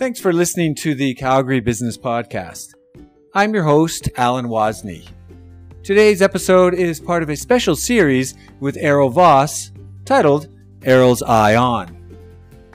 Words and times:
Thanks 0.00 0.18
for 0.18 0.32
listening 0.32 0.74
to 0.76 0.94
the 0.94 1.12
Calgary 1.12 1.60
Business 1.60 1.98
Podcast. 1.98 2.72
I'm 3.34 3.52
your 3.52 3.64
host, 3.64 4.08
Alan 4.16 4.46
Wozni. 4.46 5.06
Today's 5.82 6.22
episode 6.22 6.72
is 6.72 6.98
part 6.98 7.22
of 7.22 7.28
a 7.28 7.36
special 7.36 7.76
series 7.76 8.32
with 8.60 8.78
Errol 8.78 9.10
Voss 9.10 9.72
titled 10.06 10.48
Errol's 10.84 11.20
Eye 11.20 11.54
On. 11.54 12.16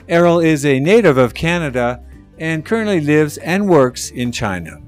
Errol 0.08 0.38
is 0.38 0.64
a 0.64 0.78
native 0.78 1.18
of 1.18 1.34
Canada 1.34 2.00
and 2.38 2.64
currently 2.64 3.00
lives 3.00 3.38
and 3.38 3.68
works 3.68 4.10
in 4.10 4.30
China. 4.30 4.80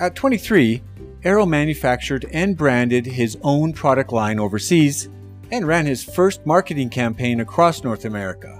At 0.00 0.14
23, 0.14 0.82
Errol 1.24 1.46
manufactured 1.46 2.26
and 2.30 2.58
branded 2.58 3.06
his 3.06 3.38
own 3.40 3.72
product 3.72 4.12
line 4.12 4.38
overseas 4.38 5.08
and 5.50 5.66
ran 5.66 5.86
his 5.86 6.04
first 6.04 6.44
marketing 6.44 6.90
campaign 6.90 7.40
across 7.40 7.82
North 7.82 8.04
America. 8.04 8.59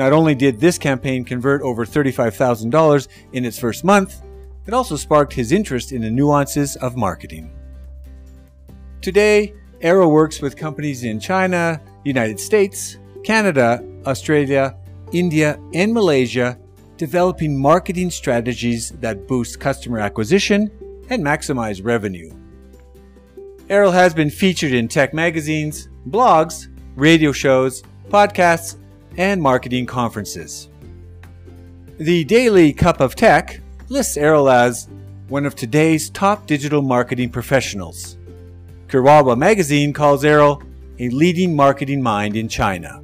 Not 0.00 0.14
only 0.14 0.34
did 0.34 0.58
this 0.58 0.78
campaign 0.78 1.26
convert 1.26 1.60
over 1.60 1.84
$35,000 1.84 3.08
in 3.34 3.44
its 3.44 3.58
first 3.58 3.84
month, 3.84 4.22
it 4.66 4.72
also 4.72 4.96
sparked 4.96 5.30
his 5.30 5.52
interest 5.52 5.92
in 5.92 6.00
the 6.00 6.10
nuances 6.10 6.74
of 6.76 6.96
marketing. 6.96 7.52
Today, 9.02 9.52
Errol 9.82 10.10
works 10.10 10.40
with 10.40 10.56
companies 10.56 11.04
in 11.04 11.20
China, 11.20 11.82
United 12.04 12.40
States, 12.40 12.96
Canada, 13.24 13.84
Australia, 14.06 14.74
India, 15.12 15.60
and 15.74 15.92
Malaysia, 15.92 16.58
developing 16.96 17.54
marketing 17.54 18.08
strategies 18.08 18.92
that 19.02 19.28
boost 19.28 19.60
customer 19.60 19.98
acquisition 19.98 20.70
and 21.10 21.22
maximize 21.22 21.84
revenue. 21.84 22.32
Errol 23.68 23.92
has 23.92 24.14
been 24.14 24.30
featured 24.30 24.72
in 24.72 24.88
tech 24.88 25.12
magazines, 25.12 25.90
blogs, 26.08 26.68
radio 26.96 27.32
shows, 27.32 27.82
podcasts, 28.08 28.78
and 29.16 29.40
marketing 29.40 29.86
conferences. 29.86 30.68
The 31.98 32.24
Daily 32.24 32.72
Cup 32.72 33.00
of 33.00 33.14
Tech 33.14 33.60
lists 33.88 34.16
Errol 34.16 34.48
as 34.48 34.88
one 35.28 35.46
of 35.46 35.54
today's 35.54 36.10
top 36.10 36.46
digital 36.46 36.82
marketing 36.82 37.30
professionals. 37.30 38.16
Kewawa 38.88 39.36
magazine 39.36 39.92
calls 39.92 40.24
Errol 40.24 40.62
a 40.98 41.08
leading 41.10 41.54
marketing 41.54 42.02
mind 42.02 42.36
in 42.36 42.48
China. 42.48 43.02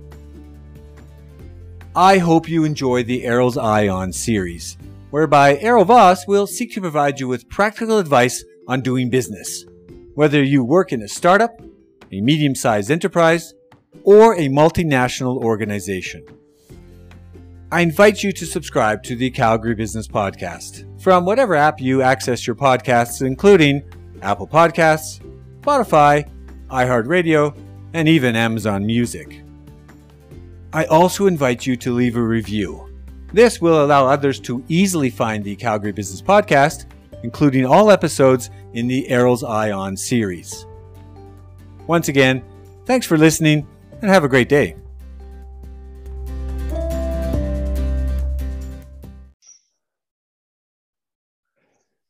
I 1.94 2.18
hope 2.18 2.48
you 2.48 2.64
enjoy 2.64 3.04
the 3.04 3.24
Errol's 3.24 3.56
Eye 3.56 3.88
On 3.88 4.12
series, 4.12 4.76
whereby 5.10 5.56
Errol 5.58 5.86
Voss 5.86 6.26
will 6.26 6.46
seek 6.46 6.74
to 6.74 6.80
provide 6.80 7.18
you 7.18 7.26
with 7.26 7.48
practical 7.48 7.98
advice 7.98 8.44
on 8.68 8.82
doing 8.82 9.08
business. 9.08 9.64
Whether 10.14 10.42
you 10.42 10.62
work 10.62 10.92
in 10.92 11.02
a 11.02 11.08
startup, 11.08 11.58
a 12.12 12.20
medium 12.20 12.54
sized 12.54 12.90
enterprise, 12.90 13.54
or 14.06 14.34
a 14.36 14.48
multinational 14.48 15.42
organization. 15.42 16.24
I 17.72 17.80
invite 17.80 18.22
you 18.22 18.30
to 18.32 18.46
subscribe 18.46 19.02
to 19.02 19.16
the 19.16 19.28
Calgary 19.30 19.74
Business 19.74 20.06
Podcast 20.06 20.84
from 21.02 21.24
whatever 21.24 21.56
app 21.56 21.80
you 21.80 22.02
access 22.02 22.46
your 22.46 22.54
podcasts, 22.54 23.26
including 23.26 23.82
Apple 24.22 24.46
Podcasts, 24.46 25.20
Spotify, 25.60 26.30
iHeartRadio, 26.68 27.54
and 27.94 28.06
even 28.06 28.36
Amazon 28.36 28.86
Music. 28.86 29.42
I 30.72 30.84
also 30.84 31.26
invite 31.26 31.66
you 31.66 31.74
to 31.76 31.92
leave 31.92 32.16
a 32.16 32.22
review. 32.22 32.88
This 33.32 33.60
will 33.60 33.84
allow 33.84 34.06
others 34.06 34.38
to 34.40 34.62
easily 34.68 35.10
find 35.10 35.42
the 35.42 35.56
Calgary 35.56 35.90
Business 35.90 36.22
Podcast, 36.22 36.86
including 37.24 37.66
all 37.66 37.90
episodes 37.90 38.50
in 38.72 38.86
the 38.86 39.08
Errol's 39.08 39.42
Eye 39.42 39.72
On 39.72 39.96
series. 39.96 40.64
Once 41.88 42.06
again, 42.06 42.44
thanks 42.84 43.04
for 43.04 43.18
listening 43.18 43.66
and 44.02 44.10
have 44.10 44.24
a 44.24 44.28
great 44.28 44.48
day. 44.48 44.76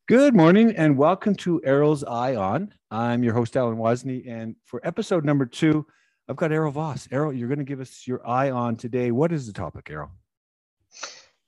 Good 0.09 0.37
morning 0.37 0.75
and 0.77 0.97
welcome 0.97 1.35
to 1.37 1.61
Errol's 1.65 2.05
Eye 2.05 2.37
On. 2.37 2.73
I'm 2.93 3.25
your 3.25 3.35
host, 3.35 3.57
Alan 3.57 3.77
Wozni, 3.77 4.29
and 4.29 4.55
for 4.65 4.81
episode 4.85 5.25
number 5.25 5.47
two, 5.47 5.85
I've 6.29 6.37
got 6.37 6.53
Errol 6.53 6.71
Voss. 6.71 7.09
Errol, 7.11 7.33
you're 7.33 7.49
going 7.49 7.59
to 7.59 7.65
give 7.65 7.81
us 7.81 8.07
your 8.07 8.27
eye 8.27 8.51
on 8.51 8.77
today. 8.77 9.11
What 9.11 9.33
is 9.33 9.49
the 9.49 9.53
topic, 9.53 9.89
Errol? 9.91 10.11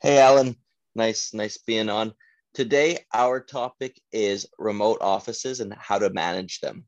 Hey, 0.01 0.19
Alan. 0.19 0.57
Nice, 0.97 1.33
nice 1.35 1.59
being 1.59 1.89
on. 1.89 2.13
Today, 2.55 2.99
our 3.15 3.41
topic 3.41 4.01
is 4.11 4.47
remote 4.59 4.99
offices 5.01 5.61
and 5.61 5.73
how 5.75 5.99
to 6.01 6.11
manage 6.11 6.59
them. 6.59 6.85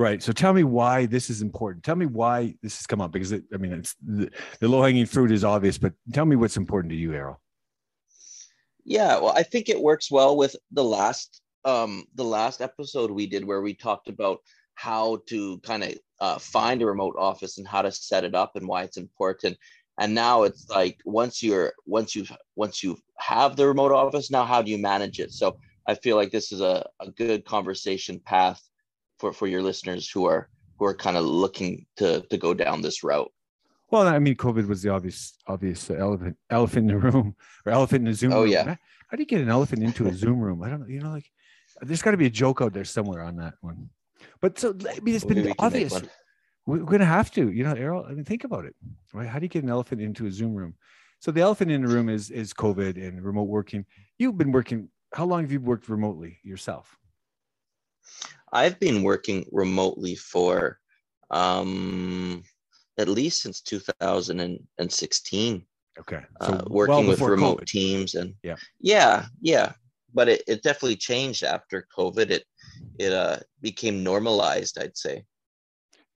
Right. 0.00 0.22
So 0.22 0.32
tell 0.32 0.54
me 0.54 0.64
why 0.64 1.04
this 1.04 1.28
is 1.28 1.42
important. 1.42 1.84
Tell 1.84 1.94
me 1.94 2.06
why 2.06 2.54
this 2.62 2.78
has 2.78 2.86
come 2.86 3.02
up 3.02 3.12
because 3.12 3.32
it, 3.32 3.44
I 3.52 3.58
mean, 3.58 3.74
it's 3.74 3.94
the, 4.02 4.30
the 4.58 4.66
low 4.66 4.82
hanging 4.82 5.04
fruit 5.04 5.30
is 5.30 5.44
obvious, 5.44 5.76
but 5.76 5.92
tell 6.14 6.24
me 6.24 6.36
what's 6.36 6.56
important 6.56 6.90
to 6.92 6.96
you, 6.96 7.12
Errol. 7.12 7.38
Yeah, 8.82 9.18
well, 9.18 9.34
I 9.36 9.42
think 9.42 9.68
it 9.68 9.78
works 9.78 10.10
well 10.10 10.38
with 10.38 10.56
the 10.72 10.82
last 10.82 11.42
um 11.66 12.06
the 12.14 12.24
last 12.24 12.62
episode 12.62 13.10
we 13.10 13.26
did 13.26 13.44
where 13.44 13.60
we 13.60 13.74
talked 13.74 14.08
about 14.08 14.38
how 14.74 15.18
to 15.26 15.58
kind 15.58 15.84
of 15.84 15.94
uh, 16.18 16.38
find 16.38 16.80
a 16.80 16.86
remote 16.86 17.16
office 17.18 17.58
and 17.58 17.68
how 17.68 17.82
to 17.82 17.92
set 17.92 18.24
it 18.24 18.34
up 18.34 18.56
and 18.56 18.66
why 18.66 18.84
it's 18.84 18.96
important. 18.96 19.58
And 19.98 20.14
now 20.14 20.44
it's 20.44 20.66
like 20.70 20.98
once 21.04 21.42
you're 21.42 21.74
once 21.84 22.16
you 22.16 22.24
once 22.56 22.82
you 22.82 22.96
have 23.18 23.54
the 23.54 23.66
remote 23.66 23.92
office, 23.92 24.30
now 24.30 24.46
how 24.46 24.62
do 24.62 24.70
you 24.70 24.78
manage 24.78 25.20
it? 25.20 25.30
So 25.30 25.58
I 25.86 25.94
feel 25.94 26.16
like 26.16 26.30
this 26.30 26.52
is 26.52 26.62
a, 26.62 26.88
a 27.00 27.10
good 27.10 27.44
conversation 27.44 28.18
path 28.18 28.62
for 29.20 29.32
for 29.32 29.46
your 29.46 29.62
listeners 29.62 30.10
who 30.10 30.24
are 30.24 30.48
who 30.78 30.86
are 30.86 30.94
kind 30.94 31.16
of 31.16 31.24
looking 31.24 31.86
to 31.98 32.22
to 32.30 32.36
go 32.38 32.54
down 32.54 32.82
this 32.82 33.04
route? 33.04 33.30
Well, 33.90 34.06
I 34.06 34.18
mean, 34.18 34.36
COVID 34.36 34.66
was 34.66 34.82
the 34.82 34.90
obvious 34.90 35.34
obvious 35.46 35.90
elephant 35.90 36.36
elephant 36.48 36.90
in 36.90 37.00
the 37.00 37.10
room 37.10 37.36
or 37.66 37.72
elephant 37.72 38.00
in 38.00 38.10
the 38.10 38.14
Zoom. 38.14 38.32
Oh 38.32 38.42
room. 38.42 38.50
yeah. 38.50 38.76
How 39.08 39.16
do 39.16 39.22
you 39.22 39.26
get 39.26 39.40
an 39.40 39.50
elephant 39.50 39.82
into 39.82 40.06
a 40.06 40.14
Zoom 40.14 40.40
room? 40.40 40.62
I 40.62 40.70
don't 40.70 40.80
know. 40.80 40.86
You 40.86 41.00
know, 41.00 41.10
like 41.10 41.30
there's 41.82 42.02
got 42.02 42.12
to 42.12 42.16
be 42.16 42.26
a 42.26 42.30
joke 42.30 42.62
out 42.62 42.72
there 42.72 42.84
somewhere 42.84 43.22
on 43.22 43.36
that 43.36 43.54
one. 43.60 43.90
But 44.40 44.58
so 44.58 44.74
I 44.88 45.00
mean, 45.00 45.14
it's 45.14 45.24
been 45.24 45.52
obvious. 45.58 46.00
We're 46.66 46.78
going 46.78 47.00
to 47.00 47.06
have 47.06 47.32
to, 47.32 47.50
you 47.50 47.64
know, 47.64 47.72
Errol. 47.72 48.04
I 48.06 48.12
mean, 48.12 48.24
think 48.24 48.44
about 48.44 48.64
it, 48.64 48.76
right? 49.12 49.26
How 49.26 49.38
do 49.38 49.44
you 49.44 49.48
get 49.48 49.64
an 49.64 49.70
elephant 49.70 50.00
into 50.00 50.26
a 50.26 50.30
Zoom 50.30 50.54
room? 50.54 50.74
So 51.18 51.32
the 51.32 51.40
elephant 51.40 51.70
in 51.70 51.82
the 51.82 51.88
room 51.88 52.08
is 52.08 52.30
is 52.30 52.54
COVID 52.54 52.96
and 52.96 53.22
remote 53.22 53.48
working. 53.48 53.84
You've 54.18 54.38
been 54.38 54.52
working. 54.52 54.88
How 55.12 55.24
long 55.24 55.42
have 55.42 55.50
you 55.50 55.60
worked 55.60 55.88
remotely 55.88 56.38
yourself? 56.44 56.99
I've 58.52 58.80
been 58.80 59.02
working 59.02 59.46
remotely 59.52 60.16
for 60.16 60.78
um, 61.30 62.42
at 62.98 63.08
least 63.08 63.42
since 63.42 63.60
2016. 63.60 65.66
Okay. 65.98 66.20
Uh, 66.40 66.46
so 66.46 66.52
uh, 66.52 66.64
working 66.68 66.94
well 66.94 67.06
with 67.06 67.20
remote 67.20 67.62
COVID. 67.62 67.66
teams 67.66 68.14
and 68.14 68.34
yeah, 68.42 68.56
yeah, 68.80 69.26
yeah. 69.40 69.72
But 70.12 70.28
it, 70.28 70.42
it 70.48 70.62
definitely 70.62 70.96
changed 70.96 71.44
after 71.44 71.86
COVID. 71.96 72.30
It 72.30 72.44
it 72.98 73.12
uh, 73.12 73.38
became 73.60 74.02
normalized, 74.02 74.78
I'd 74.78 74.96
say. 74.96 75.24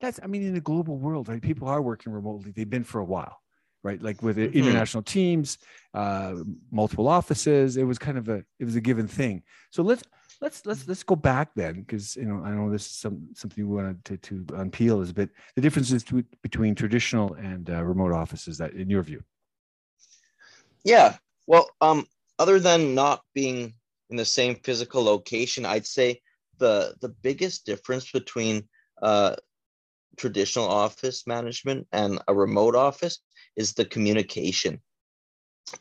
That's 0.01 0.21
I 0.23 0.27
mean, 0.27 0.43
in 0.43 0.55
the 0.55 0.61
global 0.61 0.97
world, 0.97 1.29
right? 1.29 1.41
People 1.41 1.69
are 1.69 1.83
working 1.83 2.13
remotely. 2.13 2.53
They've 2.53 2.69
been 2.69 2.85
for 2.85 3.01
a 3.01 3.05
while, 3.05 3.39
right? 3.83 4.03
Like 4.03 4.23
with 4.23 4.37
mm-hmm. 4.37 4.57
international 4.57 5.03
teams, 5.03 5.59
uh, 5.93 6.37
multiple 6.71 7.09
offices. 7.09 7.77
It 7.77 7.85
was 7.85 7.99
kind 7.99 8.19
of 8.19 8.29
a 8.29 8.45
it 8.59 8.65
was 8.65 8.77
a 8.77 8.81
given 8.81 9.07
thing. 9.07 9.43
So 9.71 9.83
let's 9.83 10.03
let's 10.45 10.67
let's 10.67 10.87
let's 10.87 11.03
go 11.03 11.17
back 11.17 11.49
then 11.57 11.81
because 11.81 12.17
you 12.17 12.27
know 12.27 12.43
i 12.45 12.51
know 12.51 12.71
this 12.71 12.85
is 12.85 12.93
some 12.93 13.27
something 13.33 13.67
we 13.67 13.75
wanted 13.75 14.05
to, 14.05 14.19
to 14.19 14.45
unpeel 14.63 15.03
is 15.03 15.09
a 15.09 15.15
bit 15.15 15.31
the 15.57 15.63
differences 15.63 16.05
to, 16.05 16.23
between 16.43 16.75
traditional 16.75 17.33
and 17.35 17.71
uh, 17.71 17.83
remote 17.83 18.13
offices 18.13 18.59
that 18.59 18.73
in 18.75 18.91
your 18.91 19.03
view? 19.03 19.23
Yeah. 20.85 21.17
Well 21.47 21.71
um 21.81 22.07
other 22.39 22.61
than 22.61 22.95
not 22.95 23.23
being 23.35 23.75
in 24.11 24.17
the 24.17 24.25
same 24.25 24.57
physical 24.57 25.03
location 25.03 25.65
i'd 25.65 25.87
say 25.87 26.21
the 26.59 26.95
the 27.01 27.09
biggest 27.09 27.65
difference 27.65 28.13
between 28.13 28.69
uh 29.01 29.35
traditional 30.19 30.69
office 30.69 31.27
management 31.27 31.87
and 31.91 32.21
a 32.29 32.35
remote 32.35 32.77
office 32.77 33.19
is 33.57 33.73
the 33.73 33.87
communication. 33.87 34.83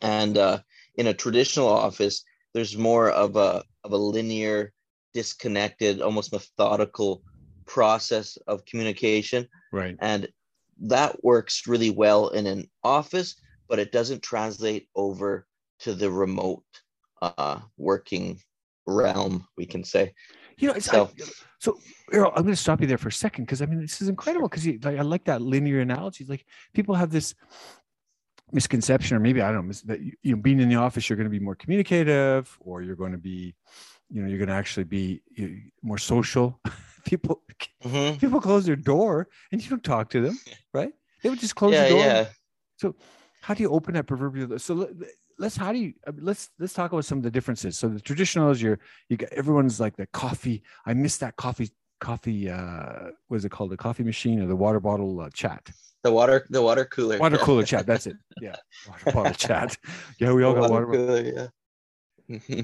And 0.01 0.37
uh 0.37 0.59
in 0.95 1.07
a 1.07 1.13
traditional 1.13 1.67
office 1.67 2.23
there's 2.53 2.77
more 2.77 3.09
of 3.09 3.35
a 3.35 3.63
of 3.83 3.91
a 3.91 3.97
linear, 3.97 4.71
disconnected, 5.13 6.01
almost 6.01 6.31
methodical 6.31 7.23
process 7.65 8.37
of 8.47 8.65
communication. 8.65 9.47
Right. 9.71 9.95
And 9.99 10.27
that 10.81 11.23
works 11.23 11.67
really 11.67 11.91
well 11.91 12.29
in 12.29 12.47
an 12.47 12.69
office, 12.83 13.35
but 13.67 13.79
it 13.79 13.91
doesn't 13.91 14.21
translate 14.21 14.87
over 14.95 15.47
to 15.79 15.93
the 15.93 16.09
remote 16.09 16.63
uh, 17.21 17.59
working 17.77 18.39
realm, 18.85 19.47
we 19.57 19.65
can 19.65 19.83
say. 19.83 20.13
You 20.57 20.69
know, 20.69 20.79
so, 20.79 21.05
I, 21.05 21.23
so 21.59 21.79
Errol, 22.11 22.31
I'm 22.35 22.43
going 22.43 22.53
to 22.53 22.61
stop 22.61 22.81
you 22.81 22.87
there 22.87 22.97
for 22.97 23.09
a 23.09 23.13
second 23.13 23.45
because 23.45 23.61
I 23.61 23.65
mean 23.65 23.81
this 23.81 24.01
is 24.01 24.07
incredible 24.07 24.47
because 24.47 24.65
like, 24.65 24.99
I 24.99 25.01
like 25.01 25.25
that 25.25 25.41
linear 25.41 25.79
analogy. 25.79 26.25
Like 26.25 26.45
people 26.73 26.95
have 26.95 27.11
this 27.11 27.33
misconception, 28.53 29.17
or 29.17 29.19
maybe 29.19 29.41
I 29.41 29.51
don't 29.51 29.67
know, 29.67 29.73
that 29.85 29.99
you 30.01 30.35
know, 30.35 30.37
being 30.37 30.59
in 30.59 30.69
the 30.69 30.75
office, 30.75 31.09
you're 31.09 31.17
going 31.17 31.25
to 31.25 31.31
be 31.31 31.39
more 31.39 31.55
communicative, 31.55 32.57
or 32.59 32.81
you're 32.81 32.95
going 32.95 33.11
to 33.11 33.17
be, 33.17 33.55
you 34.09 34.21
know, 34.21 34.27
you're 34.27 34.37
going 34.37 34.49
to 34.49 34.55
actually 34.55 34.85
be 34.85 35.21
more 35.81 35.97
social. 35.97 36.59
people, 37.05 37.41
mm-hmm. 37.83 38.17
people 38.17 38.39
close 38.39 38.65
their 38.65 38.75
door, 38.75 39.27
and 39.51 39.61
you 39.61 39.69
don't 39.69 39.83
talk 39.83 40.09
to 40.11 40.21
them, 40.21 40.39
right? 40.73 40.93
They 41.21 41.29
would 41.29 41.39
just 41.39 41.55
close 41.55 41.73
yeah, 41.73 41.83
the 41.83 41.89
door. 41.89 41.99
Yeah. 41.99 42.25
So, 42.77 42.95
how 43.41 43.53
do 43.53 43.63
you 43.63 43.69
open 43.69 43.93
that 43.95 44.07
proverbial? 44.07 44.57
So 44.59 44.89
let's 45.37 45.57
how 45.57 45.71
do 45.71 45.79
you 45.79 45.93
let's 46.19 46.49
let's 46.59 46.73
talk 46.73 46.91
about 46.91 47.05
some 47.05 47.17
of 47.17 47.23
the 47.23 47.31
differences. 47.31 47.77
So 47.77 47.89
the 47.89 47.99
traditional 47.99 48.51
is 48.51 48.61
your 48.61 48.79
you 49.09 49.17
got 49.17 49.31
everyone's 49.33 49.79
like 49.79 49.95
the 49.95 50.07
coffee. 50.07 50.63
I 50.85 50.93
miss 50.93 51.17
that 51.17 51.35
coffee 51.35 51.69
coffee. 51.99 52.49
uh 52.49 53.11
What 53.27 53.37
is 53.37 53.45
it 53.45 53.49
called? 53.49 53.71
The 53.71 53.77
coffee 53.77 54.03
machine 54.03 54.41
or 54.41 54.47
the 54.47 54.55
water 54.55 54.79
bottle 54.79 55.19
uh, 55.19 55.29
chat. 55.33 55.71
The 56.03 56.11
water 56.11 56.45
the 56.49 56.61
water 56.61 56.85
cooler. 56.85 57.17
Water 57.17 57.37
cooler 57.37 57.63
chat. 57.63 57.85
That's 57.85 58.07
it. 58.07 58.17
Yeah, 58.41 58.55
water 58.87 59.11
bottle 59.11 59.33
chat. 59.33 59.77
Yeah, 60.19 60.33
we 60.33 60.43
all 60.43 60.53
the 60.53 60.61
got 60.61 60.69
water, 60.69 60.87
water 60.87 60.97
cooler. 60.97 61.49
Yeah. 62.49 62.61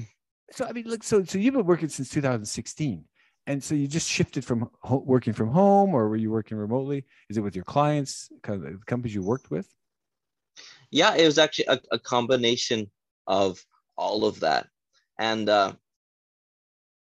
so 0.52 0.66
I 0.66 0.72
mean, 0.72 0.86
look. 0.86 1.02
So 1.02 1.24
so 1.24 1.38
you've 1.38 1.54
been 1.54 1.66
working 1.66 1.88
since 1.88 2.10
2016 2.10 3.04
and 3.46 3.62
so 3.62 3.74
you 3.74 3.88
just 3.88 4.08
shifted 4.08 4.44
from 4.44 4.70
ho- 4.82 5.02
working 5.04 5.32
from 5.32 5.48
home 5.48 5.94
or 5.94 6.08
were 6.08 6.16
you 6.16 6.30
working 6.30 6.56
remotely 6.56 7.04
is 7.28 7.36
it 7.36 7.40
with 7.40 7.56
your 7.56 7.64
clients 7.64 8.28
kind 8.42 8.64
of 8.64 8.72
the 8.72 8.78
companies 8.86 9.14
you 9.14 9.22
worked 9.22 9.50
with 9.50 9.68
yeah 10.90 11.14
it 11.14 11.26
was 11.26 11.38
actually 11.38 11.66
a, 11.66 11.80
a 11.92 11.98
combination 11.98 12.90
of 13.26 13.64
all 13.96 14.24
of 14.24 14.40
that 14.40 14.66
and 15.18 15.48
uh, 15.48 15.72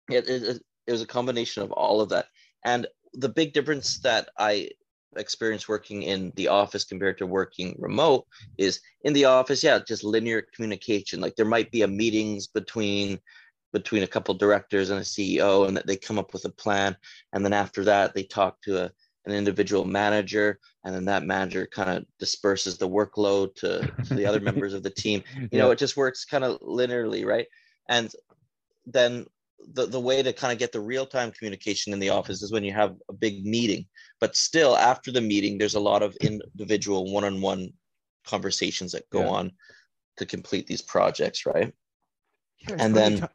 it, 0.10 0.28
it, 0.30 0.62
it 0.88 0.92
was 0.92 1.02
a 1.02 1.08
combination 1.08 1.64
of 1.64 1.72
all 1.72 2.02
of 2.02 2.10
that 2.10 2.28
and 2.64 2.88
the 3.14 3.30
big 3.30 3.54
difference 3.54 4.00
that 4.00 4.30
i 4.38 4.70
experienced 5.18 5.70
working 5.70 6.04
in 6.04 6.32
the 6.36 6.48
office 6.48 6.84
compared 6.84 7.18
to 7.18 7.26
working 7.26 7.76
remote 7.80 8.26
is 8.58 8.80
in 9.02 9.14
the 9.14 9.26
office 9.26 9.64
yeah 9.64 9.80
just 9.80 10.04
linear 10.04 10.42
communication 10.54 11.22
like 11.22 11.36
there 11.36 11.46
might 11.46 11.72
be 11.72 11.82
a 11.84 11.88
meetings 11.88 12.48
between 12.48 13.20
between 13.76 14.04
a 14.04 14.08
couple 14.08 14.34
directors 14.34 14.90
and 14.90 15.02
a 15.02 15.04
CEO, 15.04 15.68
and 15.68 15.76
that 15.76 15.86
they 15.86 15.98
come 15.98 16.18
up 16.18 16.32
with 16.32 16.46
a 16.46 16.50
plan. 16.50 16.96
And 17.34 17.44
then 17.44 17.52
after 17.52 17.84
that, 17.84 18.14
they 18.14 18.24
talk 18.24 18.62
to 18.62 18.86
a, 18.86 18.92
an 19.26 19.34
individual 19.34 19.84
manager, 19.84 20.60
and 20.86 20.96
then 20.96 21.04
that 21.06 21.26
manager 21.26 21.68
kind 21.68 21.90
of 21.90 22.06
disperses 22.18 22.78
the 22.78 22.88
workload 22.88 23.54
to, 23.56 23.92
to 24.06 24.16
the 24.16 24.26
other 24.26 24.40
members 24.50 24.74
of 24.74 24.82
the 24.82 24.90
team. 24.90 25.24
You 25.36 25.50
yeah. 25.52 25.60
know, 25.60 25.72
it 25.72 25.78
just 25.78 25.98
works 25.98 26.24
kind 26.24 26.46
of 26.46 26.62
linearly, 26.62 27.26
right? 27.26 27.48
And 27.90 28.10
then 28.86 29.26
the, 29.74 29.86
the 29.86 30.00
way 30.00 30.22
to 30.22 30.34
kind 30.34 30.54
of 30.54 30.60
get 30.60 30.72
the 30.72 30.80
real 30.80 31.06
time 31.06 31.32
communication 31.32 31.94
in 31.94 32.00
the 32.00 32.08
mm-hmm. 32.08 32.18
office 32.18 32.42
is 32.42 32.52
when 32.52 32.64
you 32.64 32.74
have 32.74 32.96
a 33.10 33.14
big 33.14 33.46
meeting. 33.46 33.86
But 34.20 34.36
still, 34.36 34.78
after 34.78 35.12
the 35.12 35.22
meeting, 35.22 35.58
there's 35.58 35.76
a 35.76 35.80
lot 35.80 36.04
of 36.04 36.16
individual 36.22 37.12
one 37.12 37.24
on 37.24 37.42
one 37.42 37.74
conversations 38.26 38.92
that 38.92 39.10
go 39.10 39.22
yeah. 39.22 39.30
on 39.30 39.52
to 40.18 40.26
complete 40.26 40.68
these 40.68 40.82
projects, 40.82 41.46
right? 41.46 41.74
Yeah, 42.68 42.76
and 42.80 42.96
then 42.96 43.28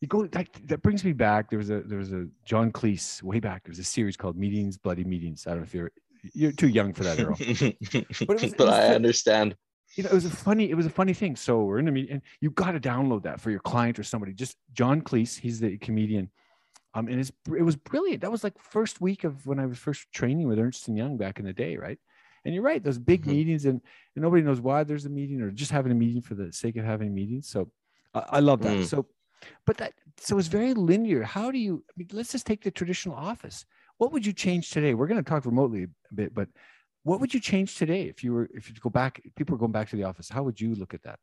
you 0.00 0.08
go 0.08 0.26
that, 0.26 0.48
that 0.66 0.82
brings 0.82 1.04
me 1.04 1.12
back. 1.12 1.50
There 1.50 1.58
was 1.58 1.70
a 1.70 1.80
there 1.80 1.98
was 1.98 2.12
a 2.12 2.26
John 2.44 2.70
Cleese 2.70 3.22
way 3.22 3.40
back. 3.40 3.64
There 3.64 3.70
was 3.70 3.78
a 3.78 3.84
series 3.84 4.16
called 4.16 4.36
Meetings, 4.36 4.76
Bloody 4.76 5.04
Meetings. 5.04 5.46
I 5.46 5.50
don't 5.50 5.60
know 5.60 5.64
if 5.64 5.74
you're 5.74 5.90
you're 6.34 6.52
too 6.52 6.68
young 6.68 6.92
for 6.92 7.04
that, 7.04 7.20
Earl. 7.20 7.36
but, 8.26 8.42
was, 8.42 8.54
but 8.54 8.68
I 8.68 8.94
understand. 8.94 9.56
You 9.98 10.04
know, 10.04 10.10
it 10.10 10.14
was 10.14 10.24
a 10.24 10.30
funny 10.30 10.70
it 10.70 10.76
was 10.76 10.86
a 10.86 10.90
funny 10.90 11.12
thing. 11.12 11.34
So 11.34 11.64
we're 11.64 11.80
in 11.80 11.88
a 11.88 11.92
meeting, 11.92 12.12
and 12.12 12.22
you 12.40 12.50
got 12.50 12.70
to 12.70 12.80
download 12.80 13.24
that 13.24 13.40
for 13.40 13.50
your 13.50 13.60
client 13.60 13.98
or 13.98 14.04
somebody. 14.04 14.32
Just 14.32 14.56
John 14.72 15.02
Cleese, 15.02 15.38
he's 15.38 15.58
the 15.58 15.76
comedian. 15.78 16.30
Um, 16.94 17.08
and 17.08 17.20
it's, 17.20 17.32
it 17.54 17.62
was 17.62 17.76
brilliant. 17.76 18.22
That 18.22 18.30
was 18.30 18.42
like 18.42 18.58
first 18.58 19.00
week 19.00 19.24
of 19.24 19.44
when 19.44 19.58
I 19.58 19.66
was 19.66 19.76
first 19.76 20.10
training 20.12 20.48
with 20.48 20.58
Ernst 20.58 20.88
and 20.88 20.96
Young 20.96 21.16
back 21.16 21.38
in 21.38 21.44
the 21.44 21.52
day, 21.52 21.76
right? 21.76 21.98
And 22.44 22.54
you're 22.54 22.62
right, 22.62 22.82
those 22.82 22.98
big 22.98 23.22
mm-hmm. 23.22 23.32
meetings, 23.32 23.66
and, 23.66 23.80
and 24.14 24.22
nobody 24.22 24.42
knows 24.42 24.60
why 24.60 24.84
there's 24.84 25.04
a 25.04 25.10
meeting 25.10 25.42
or 25.42 25.50
just 25.50 25.70
having 25.70 25.92
a 25.92 25.94
meeting 25.94 26.22
for 26.22 26.34
the 26.34 26.52
sake 26.52 26.76
of 26.76 26.84
having 26.84 27.14
meetings. 27.14 27.48
So 27.48 27.70
I, 28.14 28.24
I 28.30 28.40
love 28.40 28.62
that. 28.62 28.78
Mm. 28.78 28.86
So 28.86 29.06
but 29.66 29.76
that 29.78 29.94
so 30.18 30.38
it's 30.38 30.48
very 30.48 30.74
linear. 30.74 31.22
How 31.22 31.50
do 31.50 31.58
you? 31.58 31.84
I 31.88 31.92
mean, 31.96 32.08
let's 32.12 32.32
just 32.32 32.46
take 32.46 32.62
the 32.62 32.70
traditional 32.70 33.16
office. 33.16 33.64
What 33.98 34.12
would 34.12 34.24
you 34.24 34.32
change 34.32 34.70
today? 34.70 34.94
We're 34.94 35.06
going 35.06 35.22
to 35.22 35.28
talk 35.28 35.44
remotely 35.44 35.84
a 35.84 36.14
bit, 36.14 36.34
but 36.34 36.48
what 37.02 37.20
would 37.20 37.32
you 37.32 37.40
change 37.40 37.76
today 37.76 38.02
if 38.02 38.22
you 38.22 38.32
were 38.32 38.48
if 38.54 38.68
you 38.68 38.76
go 38.80 38.90
back? 38.90 39.22
People 39.36 39.54
are 39.54 39.58
going 39.58 39.72
back 39.72 39.88
to 39.90 39.96
the 39.96 40.04
office. 40.04 40.28
How 40.28 40.42
would 40.42 40.60
you 40.60 40.74
look 40.74 40.94
at 40.94 41.02
that? 41.02 41.18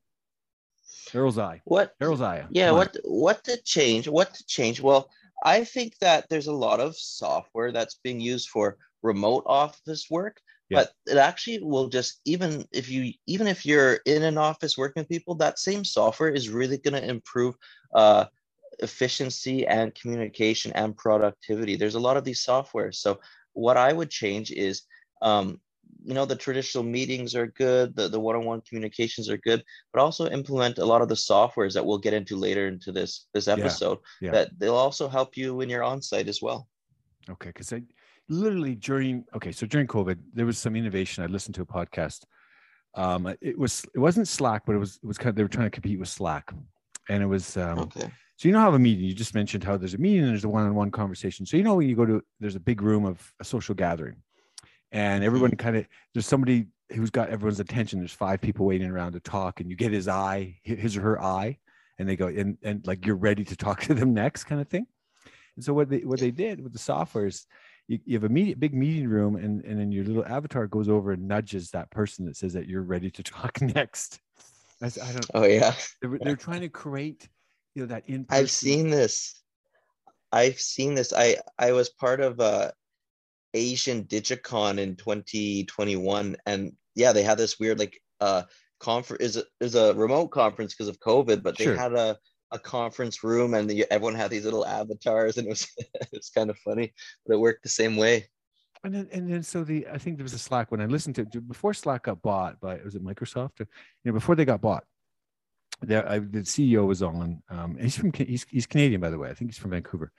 Earl's 1.13 1.37
eye. 1.37 1.61
What? 1.65 1.93
Earl's 2.01 2.21
eye. 2.21 2.45
Yeah. 2.49 2.71
What? 2.71 2.95
What 3.03 3.43
to 3.45 3.61
change? 3.63 4.07
What 4.07 4.33
to 4.33 4.45
change? 4.45 4.81
Well, 4.81 5.09
I 5.43 5.63
think 5.63 5.97
that 5.99 6.27
there's 6.29 6.47
a 6.47 6.53
lot 6.53 6.79
of 6.79 6.95
software 6.95 7.71
that's 7.71 7.99
being 8.03 8.19
used 8.19 8.49
for 8.49 8.77
remote 9.03 9.43
office 9.45 10.09
work 10.09 10.41
yeah. 10.69 10.79
but 10.79 10.93
it 11.11 11.17
actually 11.17 11.59
will 11.59 11.87
just 11.87 12.21
even 12.25 12.65
if 12.71 12.89
you 12.89 13.13
even 13.27 13.47
if 13.47 13.65
you're 13.65 13.99
in 14.05 14.23
an 14.23 14.37
office 14.37 14.77
working 14.77 15.01
with 15.01 15.09
people 15.09 15.35
that 15.35 15.59
same 15.59 15.83
software 15.83 16.29
is 16.29 16.49
really 16.49 16.77
going 16.77 16.93
to 16.93 17.07
improve 17.07 17.55
uh, 17.93 18.25
efficiency 18.79 19.65
and 19.67 19.95
communication 19.95 20.71
and 20.73 20.97
productivity 20.97 21.75
there's 21.75 21.95
a 21.95 21.99
lot 21.99 22.17
of 22.17 22.23
these 22.23 22.41
software. 22.41 22.91
so 22.91 23.19
what 23.53 23.77
i 23.77 23.93
would 23.93 24.09
change 24.09 24.51
is 24.51 24.83
um, 25.21 25.59
you 26.03 26.13
know 26.13 26.25
the 26.25 26.35
traditional 26.35 26.83
meetings 26.83 27.35
are 27.35 27.47
good 27.47 27.95
the, 27.95 28.07
the 28.07 28.19
one-on-one 28.19 28.61
communications 28.67 29.29
are 29.29 29.37
good 29.37 29.63
but 29.93 30.01
also 30.01 30.27
implement 30.29 30.77
a 30.77 30.85
lot 30.85 31.01
of 31.01 31.09
the 31.09 31.15
softwares 31.15 31.73
that 31.73 31.85
we'll 31.85 31.97
get 31.97 32.13
into 32.13 32.35
later 32.35 32.67
into 32.67 32.91
this 32.91 33.27
this 33.33 33.47
episode 33.47 33.97
yeah, 34.21 34.27
yeah. 34.27 34.31
that 34.31 34.49
they'll 34.59 34.75
also 34.75 35.07
help 35.07 35.37
you 35.37 35.55
when 35.55 35.69
you're 35.69 35.83
on 35.83 36.01
site 36.01 36.27
as 36.27 36.41
well. 36.41 36.67
Okay 37.29 37.49
because 37.49 37.71
i 37.73 37.81
literally 38.27 38.75
during 38.75 39.23
okay 39.35 39.51
so 39.51 39.65
during 39.65 39.87
covid 39.87 40.17
there 40.33 40.45
was 40.45 40.57
some 40.57 40.75
innovation. 40.75 41.23
I 41.23 41.27
listened 41.27 41.55
to 41.55 41.61
a 41.61 41.65
podcast. 41.65 42.23
Um 42.95 43.27
it 43.41 43.57
was 43.57 43.85
it 43.95 43.99
wasn't 43.99 44.27
slack 44.27 44.63
but 44.65 44.75
it 44.75 44.79
was 44.79 44.99
it 45.01 45.07
was 45.07 45.17
kind 45.17 45.29
of 45.29 45.35
they 45.35 45.43
were 45.43 45.49
trying 45.49 45.67
to 45.67 45.71
compete 45.71 45.99
with 45.99 46.09
slack. 46.09 46.53
And 47.09 47.23
it 47.23 47.27
was 47.27 47.57
um 47.57 47.79
okay. 47.79 48.09
so 48.37 48.47
you 48.47 48.51
know 48.51 48.59
how 48.59 48.73
a 48.73 48.79
meeting 48.79 49.05
you 49.05 49.13
just 49.13 49.35
mentioned 49.35 49.63
how 49.63 49.77
there's 49.77 49.93
a 49.93 49.97
meeting 49.97 50.23
and 50.23 50.29
there's 50.29 50.43
a 50.43 50.49
one-on-one 50.49 50.91
conversation. 50.91 51.45
So 51.45 51.57
you 51.57 51.63
know 51.63 51.75
when 51.75 51.89
you 51.89 51.95
go 51.95 52.05
to 52.05 52.21
there's 52.39 52.55
a 52.55 52.59
big 52.59 52.81
room 52.81 53.05
of 53.05 53.33
a 53.39 53.43
social 53.43 53.75
gathering 53.75 54.17
and 54.91 55.23
everyone 55.23 55.51
mm-hmm. 55.51 55.63
kind 55.63 55.77
of 55.77 55.87
there's 56.13 56.25
somebody 56.25 56.67
who's 56.91 57.09
got 57.09 57.29
everyone's 57.29 57.59
attention 57.59 57.99
there's 57.99 58.13
five 58.13 58.41
people 58.41 58.65
waiting 58.65 58.89
around 58.89 59.13
to 59.13 59.19
talk 59.19 59.59
and 59.59 59.69
you 59.69 59.75
get 59.75 59.91
his 59.91 60.07
eye 60.07 60.57
his 60.63 60.95
or 60.95 61.01
her 61.01 61.21
eye 61.21 61.57
and 61.97 62.07
they 62.07 62.15
go 62.15 62.27
and 62.27 62.57
and 62.63 62.85
like 62.85 63.05
you're 63.05 63.15
ready 63.15 63.43
to 63.43 63.55
talk 63.55 63.81
to 63.81 63.93
them 63.93 64.13
next 64.13 64.43
kind 64.45 64.61
of 64.61 64.67
thing 64.67 64.85
and 65.55 65.65
so 65.65 65.73
what 65.73 65.89
they 65.89 65.99
what 65.99 66.19
they 66.19 66.31
did 66.31 66.61
with 66.61 66.73
the 66.73 66.79
software 66.79 67.25
is 67.25 67.45
you, 67.87 67.99
you 68.05 68.15
have 68.15 68.23
a 68.23 68.29
media, 68.29 68.55
big 68.55 68.73
meeting 68.73 69.07
room 69.07 69.35
and, 69.35 69.63
and 69.63 69.79
then 69.79 69.91
your 69.91 70.05
little 70.05 70.25
avatar 70.25 70.67
goes 70.67 70.89
over 70.89 71.11
and 71.11 71.27
nudges 71.27 71.71
that 71.71 71.89
person 71.91 72.25
that 72.25 72.35
says 72.35 72.53
that 72.53 72.67
you're 72.67 72.81
ready 72.81 73.09
to 73.11 73.23
talk 73.23 73.61
next. 73.61 74.19
I, 74.81 74.87
I 74.87 75.11
don't 75.11 75.31
Oh 75.33 75.45
yeah. 75.45 75.73
They're, 76.01 76.17
they're 76.21 76.35
trying 76.35 76.61
to 76.61 76.69
create, 76.69 77.27
you 77.75 77.83
know, 77.83 77.87
that 77.87 78.03
in 78.07 78.25
I've 78.29 78.51
seen 78.51 78.89
this. 78.89 79.41
I've 80.31 80.59
seen 80.59 80.95
this. 80.95 81.13
I, 81.13 81.37
I 81.57 81.71
was 81.71 81.89
part 81.89 82.19
of 82.19 82.39
uh 82.39 82.71
Asian 83.55 84.03
Digicon 84.03 84.77
in 84.77 84.95
2021 84.95 86.35
and 86.45 86.73
yeah, 86.93 87.11
they 87.11 87.23
had 87.23 87.37
this 87.37 87.59
weird 87.59 87.79
like 87.79 87.99
uh 88.19 88.43
conference 88.79 89.23
is 89.23 89.37
a, 89.37 89.43
is 89.61 89.75
a 89.75 89.93
remote 89.95 90.27
conference 90.27 90.73
because 90.73 90.89
of 90.89 90.99
COVID, 90.99 91.41
but 91.41 91.57
they 91.57 91.63
sure. 91.63 91.75
had 91.75 91.93
a 91.93 92.17
a 92.51 92.59
conference 92.59 93.23
room 93.23 93.53
and 93.55 93.69
the, 93.69 93.85
everyone 93.91 94.15
had 94.15 94.29
these 94.29 94.45
little 94.45 94.65
avatars 94.65 95.37
and 95.37 95.47
it 95.47 95.49
was 95.49 95.67
it's 96.11 96.29
kind 96.29 96.49
of 96.49 96.57
funny 96.59 96.93
but 97.25 97.33
it 97.33 97.39
worked 97.39 97.63
the 97.63 97.69
same 97.69 97.97
way. 97.97 98.27
And 98.83 98.93
then 98.93 99.07
and 99.11 99.31
then 99.31 99.41
so 99.41 99.63
the 99.63 99.87
i 99.87 99.97
think 99.97 100.17
there 100.17 100.23
was 100.23 100.33
a 100.33 100.39
slack 100.39 100.71
when 100.71 100.79
i 100.79 100.85
listened 100.85 101.15
to 101.15 101.41
before 101.41 101.73
slack 101.73 102.03
got 102.03 102.21
bought 102.21 102.59
by 102.59 102.79
was 102.83 102.93
it 102.93 103.03
microsoft? 103.03 103.59
Or, 103.59 103.67
you 104.03 104.11
know 104.11 104.13
before 104.13 104.35
they 104.35 104.45
got 104.45 104.61
bought 104.61 104.83
there 105.81 106.07
I, 106.07 106.19
the 106.19 106.41
ceo 106.41 106.85
was 106.85 107.01
on 107.01 107.41
um, 107.49 107.77
he's 107.77 107.97
from 107.97 108.13
he's, 108.13 108.45
he's 108.49 108.67
canadian 108.67 109.01
by 109.01 109.09
the 109.09 109.17
way. 109.17 109.29
I 109.29 109.33
think 109.33 109.49
he's 109.49 109.57
from 109.57 109.71
vancouver 109.71 110.11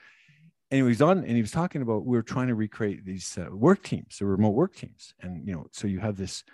and 0.70 0.78
he 0.78 0.82
was 0.82 1.00
on 1.00 1.18
and 1.18 1.30
he 1.30 1.40
was 1.40 1.50
talking 1.50 1.82
about 1.82 2.04
we 2.04 2.16
were 2.16 2.22
trying 2.22 2.48
to 2.48 2.54
recreate 2.54 3.04
these 3.04 3.38
uh, 3.38 3.54
work 3.54 3.82
teams 3.82 4.18
the 4.18 4.26
remote 4.26 4.50
work 4.50 4.74
teams. 4.74 5.14
And 5.20 5.46
you 5.46 5.54
know 5.54 5.66
so 5.72 5.86
you 5.86 6.00
have 6.00 6.16
this 6.16 6.44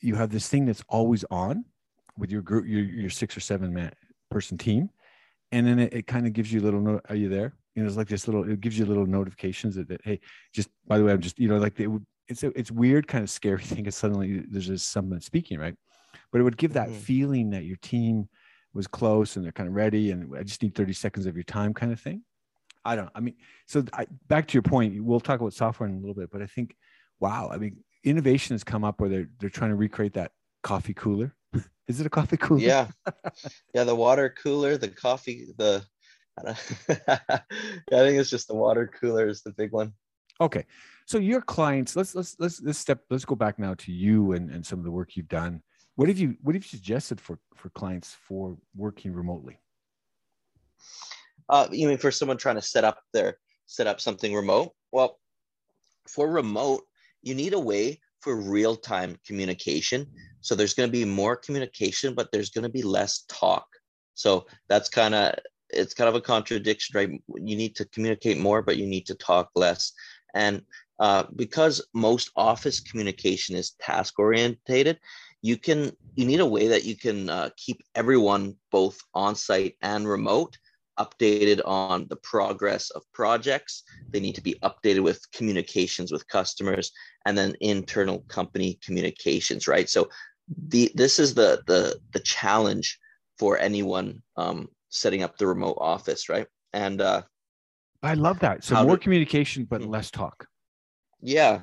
you 0.00 0.14
have 0.14 0.30
this 0.30 0.48
thing 0.48 0.66
that's 0.66 0.84
always 0.88 1.24
on 1.30 1.64
with 2.16 2.30
your 2.30 2.42
group 2.42 2.66
your, 2.66 2.82
your 2.82 3.10
six 3.10 3.36
or 3.36 3.40
seven 3.40 3.72
man 3.72 3.92
person 4.30 4.56
team. 4.56 4.90
And 5.52 5.66
then 5.66 5.78
it, 5.78 5.92
it 5.92 6.06
kind 6.06 6.26
of 6.26 6.32
gives 6.32 6.52
you 6.52 6.60
a 6.60 6.64
little 6.64 6.80
note 6.80 7.04
are 7.08 7.16
you 7.16 7.28
there? 7.28 7.54
You 7.74 7.82
know 7.82 7.88
it's 7.88 7.96
like 7.96 8.08
this 8.08 8.26
little 8.26 8.48
it 8.50 8.60
gives 8.60 8.78
you 8.78 8.86
little 8.86 9.06
notifications 9.06 9.74
that, 9.76 9.88
that 9.88 10.00
hey 10.04 10.20
just 10.52 10.68
by 10.86 10.96
the 10.96 11.04
way 11.04 11.12
i'm 11.12 11.20
just 11.20 11.40
you 11.40 11.48
know 11.48 11.58
like 11.58 11.78
it 11.80 11.88
would 11.88 12.06
it's 12.28 12.42
a, 12.44 12.58
it's 12.58 12.70
weird 12.70 13.06
kind 13.06 13.22
of 13.22 13.30
scary 13.30 13.62
thing 13.62 13.78
because 13.78 13.96
suddenly 13.96 14.44
there's 14.48 14.68
just 14.68 14.90
someone 14.90 15.20
speaking 15.20 15.58
right? 15.58 15.74
But 16.32 16.40
it 16.40 16.44
would 16.44 16.56
give 16.56 16.72
that 16.72 16.88
mm-hmm. 16.88 16.98
feeling 16.98 17.50
that 17.50 17.64
your 17.64 17.76
team 17.76 18.28
was 18.72 18.86
close 18.86 19.36
and 19.36 19.44
they're 19.44 19.52
kind 19.52 19.68
of 19.68 19.74
ready 19.74 20.10
and 20.10 20.36
i 20.36 20.42
just 20.42 20.62
need 20.62 20.74
30 20.74 20.92
seconds 20.92 21.26
of 21.26 21.36
your 21.36 21.44
time 21.44 21.72
kind 21.72 21.92
of 21.92 22.00
thing 22.00 22.22
i 22.84 22.96
don't 22.96 23.10
i 23.14 23.20
mean 23.20 23.34
so 23.66 23.84
I, 23.92 24.06
back 24.28 24.48
to 24.48 24.54
your 24.54 24.62
point 24.62 25.02
we'll 25.02 25.20
talk 25.20 25.40
about 25.40 25.54
software 25.54 25.88
in 25.88 25.94
a 25.94 25.98
little 25.98 26.14
bit 26.14 26.30
but 26.30 26.42
i 26.42 26.46
think 26.46 26.76
wow 27.20 27.50
i 27.52 27.58
mean 27.58 27.76
innovation 28.04 28.54
has 28.54 28.64
come 28.64 28.84
up 28.84 29.00
where 29.00 29.08
they're 29.08 29.28
they're 29.38 29.50
trying 29.50 29.70
to 29.70 29.76
recreate 29.76 30.14
that 30.14 30.32
coffee 30.62 30.94
cooler 30.94 31.34
is 31.88 32.00
it 32.00 32.06
a 32.06 32.10
coffee 32.10 32.36
cooler? 32.36 32.60
Yeah, 32.60 32.88
yeah. 33.74 33.84
The 33.84 33.94
water 33.94 34.34
cooler, 34.42 34.76
the 34.76 34.88
coffee, 34.88 35.48
the. 35.56 35.84
I, 36.38 36.50
I 36.88 38.02
think 38.02 38.18
it's 38.18 38.30
just 38.30 38.48
the 38.48 38.56
water 38.56 38.90
cooler 39.00 39.28
is 39.28 39.42
the 39.42 39.52
big 39.52 39.72
one. 39.72 39.92
Okay, 40.40 40.64
so 41.06 41.18
your 41.18 41.40
clients. 41.40 41.94
Let's 41.94 42.14
let's 42.14 42.36
let's 42.38 42.60
let's 42.60 42.78
step. 42.78 43.02
Let's 43.10 43.24
go 43.24 43.34
back 43.34 43.58
now 43.58 43.74
to 43.74 43.92
you 43.92 44.32
and 44.32 44.50
and 44.50 44.64
some 44.66 44.78
of 44.78 44.84
the 44.84 44.90
work 44.90 45.16
you've 45.16 45.28
done. 45.28 45.62
What 45.96 46.08
have 46.08 46.18
you 46.18 46.36
What 46.42 46.54
have 46.54 46.64
you 46.64 46.68
suggested 46.68 47.20
for 47.20 47.38
for 47.54 47.70
clients 47.70 48.16
for 48.26 48.56
working 48.74 49.12
remotely? 49.12 49.58
Uh, 51.48 51.68
you 51.70 51.88
mean 51.88 51.98
for 51.98 52.10
someone 52.10 52.36
trying 52.36 52.56
to 52.56 52.62
set 52.62 52.84
up 52.84 53.00
their 53.12 53.38
set 53.66 53.86
up 53.86 54.00
something 54.00 54.34
remote? 54.34 54.72
Well, 54.92 55.18
for 56.08 56.30
remote, 56.30 56.82
you 57.22 57.34
need 57.34 57.54
a 57.54 57.58
way 57.58 58.00
for 58.20 58.36
real 58.36 58.76
time 58.76 59.18
communication. 59.26 60.06
So 60.40 60.54
there's 60.54 60.74
going 60.74 60.88
to 60.88 60.92
be 60.92 61.04
more 61.04 61.36
communication, 61.36 62.14
but 62.14 62.30
there's 62.32 62.50
going 62.50 62.62
to 62.62 62.70
be 62.70 62.82
less 62.82 63.24
talk. 63.28 63.66
So 64.14 64.46
that's 64.68 64.88
kind 64.88 65.14
of 65.14 65.34
it's 65.70 65.94
kind 65.94 66.08
of 66.08 66.14
a 66.14 66.20
contradiction, 66.20 66.96
right? 66.96 67.10
You 67.34 67.56
need 67.56 67.74
to 67.76 67.84
communicate 67.86 68.38
more, 68.38 68.62
but 68.62 68.76
you 68.76 68.86
need 68.86 69.06
to 69.06 69.14
talk 69.14 69.50
less. 69.54 69.92
And 70.34 70.62
uh, 71.00 71.24
because 71.34 71.84
most 71.94 72.30
office 72.36 72.80
communication 72.80 73.56
is 73.56 73.72
task 73.80 74.18
orientated, 74.18 74.98
you 75.42 75.56
can 75.56 75.92
you 76.14 76.24
need 76.24 76.40
a 76.40 76.46
way 76.46 76.68
that 76.68 76.84
you 76.84 76.96
can 76.96 77.28
uh, 77.28 77.50
keep 77.56 77.82
everyone 77.94 78.56
both 78.70 78.98
on 79.14 79.34
site 79.34 79.76
and 79.82 80.08
remote 80.08 80.56
updated 80.98 81.60
on 81.64 82.06
the 82.08 82.16
progress 82.16 82.90
of 82.90 83.02
projects. 83.12 83.82
They 84.10 84.20
need 84.20 84.34
to 84.34 84.40
be 84.40 84.56
updated 84.62 85.02
with 85.02 85.30
communications 85.32 86.12
with 86.12 86.26
customers 86.28 86.92
and 87.26 87.36
then 87.36 87.56
internal 87.60 88.20
company 88.28 88.78
communications, 88.84 89.66
right? 89.68 89.88
So 89.88 90.08
the 90.68 90.90
this 90.94 91.18
is 91.18 91.34
the 91.34 91.62
the 91.66 91.98
the 92.12 92.20
challenge 92.20 92.98
for 93.38 93.58
anyone 93.58 94.22
um, 94.36 94.68
setting 94.90 95.22
up 95.22 95.36
the 95.36 95.46
remote 95.46 95.78
office, 95.80 96.28
right? 96.28 96.46
And 96.72 97.00
uh, 97.00 97.22
I 98.02 98.14
love 98.14 98.38
that. 98.40 98.64
So 98.64 98.82
more 98.84 98.98
communication, 98.98 99.64
but 99.64 99.80
mm-hmm. 99.80 99.90
less 99.90 100.10
talk. 100.10 100.46
Yeah, 101.20 101.62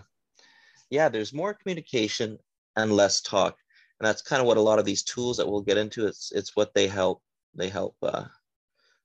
yeah. 0.90 1.10
There's 1.10 1.34
more 1.34 1.54
communication 1.54 2.38
and 2.76 2.92
less 2.92 3.22
talk, 3.22 3.56
and 4.00 4.08
that's 4.08 4.22
kind 4.22 4.42
of 4.42 4.48
what 4.48 4.58
a 4.58 4.62
lot 4.62 4.80
of 4.80 4.86
these 4.86 5.04
tools 5.04 5.38
that 5.38 5.48
we'll 5.48 5.62
get 5.62 5.78
into. 5.78 6.08
It's 6.08 6.32
it's 6.32 6.56
what 6.56 6.74
they 6.74 6.88
help 6.88 7.22
they 7.54 7.70
help 7.70 7.96
uh, 8.02 8.26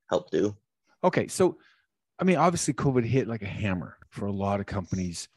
help 0.08 0.30
do. 0.30 0.56
Okay, 1.04 1.28
so 1.28 1.58
I 2.18 2.24
mean, 2.24 2.36
obviously, 2.36 2.74
COVID 2.74 3.04
hit 3.04 3.28
like 3.28 3.42
a 3.42 3.46
hammer 3.46 3.96
for 4.10 4.26
a 4.26 4.32
lot 4.32 4.60
of 4.60 4.66
companies. 4.66 5.28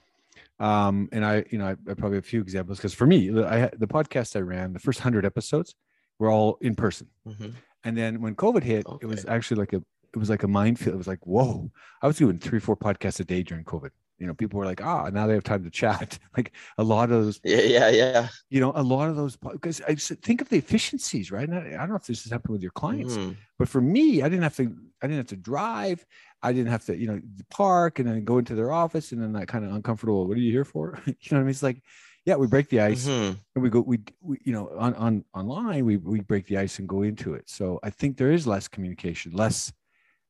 Um, 0.59 1.09
and 1.11 1.25
I, 1.25 1.45
you 1.49 1.57
know, 1.57 1.65
I, 1.65 1.71
I 1.71 1.93
probably 1.93 2.17
have 2.17 2.25
a 2.25 2.27
few 2.27 2.41
examples 2.41 2.77
because 2.77 2.93
for 2.93 3.05
me, 3.05 3.29
I 3.29 3.69
the 3.77 3.87
podcast 3.87 4.35
I 4.35 4.39
ran, 4.39 4.73
the 4.73 4.79
first 4.79 4.99
hundred 4.99 5.25
episodes 5.25 5.75
were 6.17 6.29
all 6.29 6.57
in 6.61 6.75
person, 6.75 7.07
mm-hmm. 7.27 7.49
and 7.83 7.97
then 7.97 8.21
when 8.21 8.35
COVID 8.35 8.63
hit, 8.63 8.85
okay. 8.85 9.05
it 9.05 9.07
was 9.07 9.25
actually 9.25 9.59
like 9.59 9.73
a 9.73 9.81
it 10.13 10.17
was 10.17 10.29
like 10.29 10.43
a 10.43 10.47
minefield. 10.47 10.95
It 10.95 10.97
was 10.97 11.07
like, 11.07 11.25
whoa! 11.25 11.71
I 12.01 12.07
was 12.07 12.17
doing 12.17 12.39
three, 12.39 12.59
four 12.59 12.75
podcasts 12.75 13.19
a 13.19 13.25
day 13.25 13.43
during 13.43 13.63
COVID 13.63 13.91
you 14.19 14.27
know 14.27 14.33
people 14.33 14.59
were 14.59 14.65
like 14.65 14.81
ah 14.83 15.09
now 15.09 15.25
they 15.27 15.33
have 15.33 15.43
time 15.43 15.63
to 15.63 15.69
chat. 15.69 16.19
Like 16.37 16.53
a 16.77 16.83
lot 16.83 17.11
of 17.11 17.25
those 17.25 17.39
yeah 17.43 17.61
yeah 17.61 17.89
yeah. 17.89 18.27
you 18.49 18.61
know 18.61 18.71
a 18.75 18.83
lot 18.83 19.09
of 19.09 19.15
those 19.15 19.35
because 19.35 19.81
i 19.81 19.95
think 19.95 20.41
of 20.41 20.47
the 20.49 20.57
efficiencies 20.57 21.31
right? 21.31 21.49
I 21.49 21.59
don't 21.59 21.89
know 21.89 21.95
if 21.95 22.05
this 22.05 22.23
has 22.23 22.31
happened 22.31 22.53
with 22.53 22.61
your 22.61 22.71
clients 22.71 23.17
mm-hmm. 23.17 23.31
but 23.57 23.67
for 23.67 23.81
me 23.81 24.21
i 24.21 24.29
didn't 24.29 24.43
have 24.43 24.55
to 24.57 24.73
i 25.01 25.07
didn't 25.07 25.17
have 25.17 25.27
to 25.27 25.35
drive. 25.35 26.05
I 26.41 26.53
didn't 26.53 26.71
have 26.71 26.85
to 26.85 26.97
you 26.97 27.07
know 27.07 27.19
park 27.49 27.99
and 27.99 28.07
then 28.07 28.23
go 28.23 28.37
into 28.37 28.55
their 28.55 28.71
office 28.71 29.11
and 29.11 29.21
then 29.21 29.33
that 29.33 29.47
kind 29.47 29.65
of 29.65 29.73
uncomfortable 29.73 30.27
what 30.27 30.37
are 30.37 30.41
you 30.41 30.51
here 30.51 30.65
for? 30.65 30.99
You 31.05 31.13
know 31.31 31.37
what 31.37 31.39
i 31.39 31.43
mean? 31.43 31.49
It's 31.49 31.63
like 31.63 31.81
yeah 32.25 32.35
we 32.35 32.47
break 32.47 32.69
the 32.69 32.79
ice 32.79 33.07
mm-hmm. 33.07 33.33
and 33.55 33.63
we 33.63 33.69
go 33.69 33.81
we, 33.81 33.99
we 34.21 34.37
you 34.43 34.53
know 34.53 34.71
on 34.77 34.93
on 34.95 35.25
online 35.33 35.83
we 35.85 35.97
we 35.97 36.21
break 36.21 36.45
the 36.47 36.57
ice 36.57 36.79
and 36.79 36.87
go 36.87 37.01
into 37.01 37.33
it. 37.33 37.49
So 37.49 37.79
i 37.83 37.89
think 37.89 38.15
there 38.15 38.31
is 38.31 38.47
less 38.47 38.67
communication 38.67 39.33
less 39.33 39.73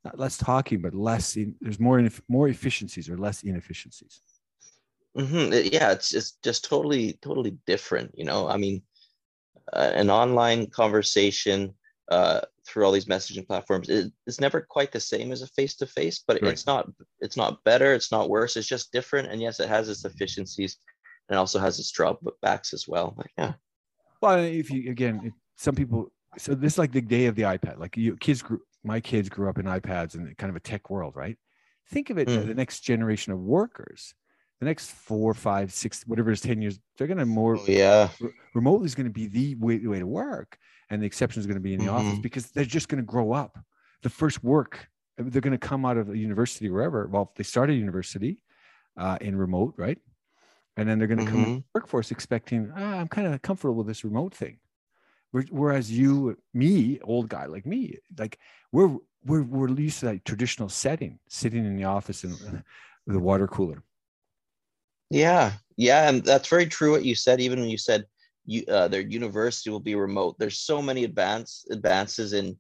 not 0.03 0.19
less 0.19 0.37
talking, 0.37 0.81
but 0.81 0.93
less. 0.93 1.35
In, 1.35 1.55
there's 1.61 1.79
more 1.79 2.07
more 2.27 2.47
efficiencies 2.47 3.09
or 3.09 3.17
less 3.17 3.43
inefficiencies. 3.43 4.21
Mm-hmm. 5.17 5.73
Yeah, 5.73 5.91
it's 5.91 6.13
it's 6.13 6.37
just 6.43 6.65
totally 6.65 7.19
totally 7.21 7.57
different. 7.65 8.11
You 8.15 8.25
know, 8.25 8.47
I 8.47 8.57
mean, 8.57 8.81
uh, 9.73 9.91
an 9.93 10.09
online 10.09 10.67
conversation 10.67 11.73
uh, 12.09 12.41
through 12.65 12.85
all 12.85 12.91
these 12.91 13.05
messaging 13.05 13.45
platforms 13.45 13.87
it, 13.89 14.11
it's 14.25 14.39
never 14.39 14.61
quite 14.61 14.91
the 14.91 14.99
same 14.99 15.31
as 15.31 15.41
a 15.41 15.47
face 15.47 15.75
to 15.75 15.85
face, 15.85 16.23
but 16.25 16.41
right. 16.41 16.51
it's 16.51 16.65
not 16.65 16.89
it's 17.19 17.37
not 17.37 17.63
better. 17.63 17.93
It's 17.93 18.11
not 18.11 18.29
worse. 18.29 18.55
It's 18.55 18.67
just 18.67 18.91
different. 18.91 19.29
And 19.31 19.41
yes, 19.41 19.59
it 19.59 19.69
has 19.69 19.89
its 19.89 20.05
efficiencies, 20.05 20.77
and 21.29 21.37
also 21.37 21.59
has 21.59 21.79
its 21.79 21.91
drawbacks 21.91 22.73
as 22.73 22.87
well. 22.87 23.13
But 23.17 23.27
yeah. 23.37 23.53
Well, 24.21 24.39
if 24.39 24.69
you 24.71 24.89
again, 24.91 25.33
some 25.57 25.75
people 25.75 26.11
so 26.37 26.53
this 26.53 26.73
is 26.73 26.79
like 26.79 26.91
the 26.91 27.01
day 27.01 27.25
of 27.25 27.35
the 27.35 27.43
iPad. 27.43 27.79
Like 27.79 27.97
you 27.97 28.15
kids 28.17 28.41
grew, 28.41 28.61
my 28.83 28.99
kids 28.99 29.29
grew 29.29 29.49
up 29.49 29.57
in 29.57 29.65
iPads 29.65 30.15
and 30.15 30.35
kind 30.37 30.49
of 30.49 30.55
a 30.55 30.59
tech 30.59 30.89
world, 30.89 31.15
right? 31.15 31.37
Think 31.89 32.09
of 32.09 32.17
it, 32.17 32.27
mm. 32.27 32.47
the 32.47 32.53
next 32.53 32.81
generation 32.81 33.33
of 33.33 33.39
workers, 33.39 34.13
the 34.59 34.65
next 34.65 34.91
four, 34.91 35.33
five, 35.33 35.73
six, 35.73 36.03
whatever 36.05 36.31
is, 36.31 36.41
10 36.41 36.61
years, 36.61 36.79
they're 36.97 37.07
going 37.07 37.17
to 37.17 37.25
more, 37.25 37.57
oh, 37.57 37.65
yeah, 37.67 38.09
re- 38.19 38.31
remotely 38.53 38.85
is 38.85 38.95
going 38.95 39.07
to 39.07 39.13
be 39.13 39.27
the 39.27 39.55
way, 39.55 39.79
way 39.79 39.99
to 39.99 40.07
work. 40.07 40.57
And 40.89 41.01
the 41.01 41.05
exception 41.05 41.39
is 41.39 41.45
going 41.45 41.55
to 41.55 41.61
be 41.61 41.73
in 41.73 41.79
the 41.79 41.87
mm-hmm. 41.87 42.07
office 42.07 42.19
because 42.19 42.51
they're 42.51 42.65
just 42.65 42.89
going 42.89 43.01
to 43.01 43.05
grow 43.05 43.31
up. 43.31 43.57
The 44.01 44.09
first 44.09 44.43
work, 44.43 44.87
they're 45.17 45.41
going 45.41 45.57
to 45.57 45.57
come 45.57 45.85
out 45.85 45.97
of 45.97 46.09
a 46.09 46.17
university, 46.17 46.69
wherever. 46.69 47.07
Well, 47.07 47.31
they 47.35 47.43
start 47.43 47.69
a 47.69 47.73
university 47.73 48.39
uh, 48.97 49.17
in 49.21 49.35
remote, 49.35 49.75
right? 49.77 49.97
And 50.77 50.87
then 50.87 50.97
they're 50.97 51.07
going 51.07 51.19
to 51.19 51.25
mm-hmm. 51.25 51.43
come 51.43 51.45
to 51.45 51.59
the 51.59 51.63
workforce 51.75 52.11
expecting, 52.11 52.71
ah, 52.75 52.97
I'm 52.99 53.07
kind 53.07 53.27
of 53.27 53.41
comfortable 53.41 53.75
with 53.75 53.87
this 53.87 54.03
remote 54.03 54.33
thing. 54.33 54.59
Whereas 55.31 55.91
you, 55.91 56.37
me, 56.53 56.99
old 57.03 57.29
guy 57.29 57.45
like 57.45 57.65
me, 57.65 57.97
like 58.17 58.39
we're 58.71 58.97
we're 59.23 59.43
we're 59.43 59.69
used 59.69 59.99
to 59.99 60.07
that 60.07 60.25
traditional 60.25 60.69
setting, 60.69 61.19
sitting 61.27 61.65
in 61.65 61.75
the 61.75 61.83
office 61.83 62.23
and 62.23 62.63
the 63.05 63.19
water 63.19 63.47
cooler. 63.47 63.83
Yeah, 65.09 65.53
yeah, 65.77 66.09
and 66.09 66.23
that's 66.23 66.47
very 66.47 66.65
true. 66.67 66.91
What 66.91 67.05
you 67.05 67.15
said, 67.15 67.41
even 67.41 67.59
when 67.59 67.69
you 67.69 67.77
said 67.77 68.05
you, 68.45 68.63
uh, 68.67 68.87
their 68.87 69.01
university 69.01 69.69
will 69.69 69.79
be 69.79 69.95
remote. 69.95 70.37
There's 70.39 70.59
so 70.59 70.81
many 70.81 71.03
advance 71.03 71.65
advances 71.71 72.33
in 72.33 72.57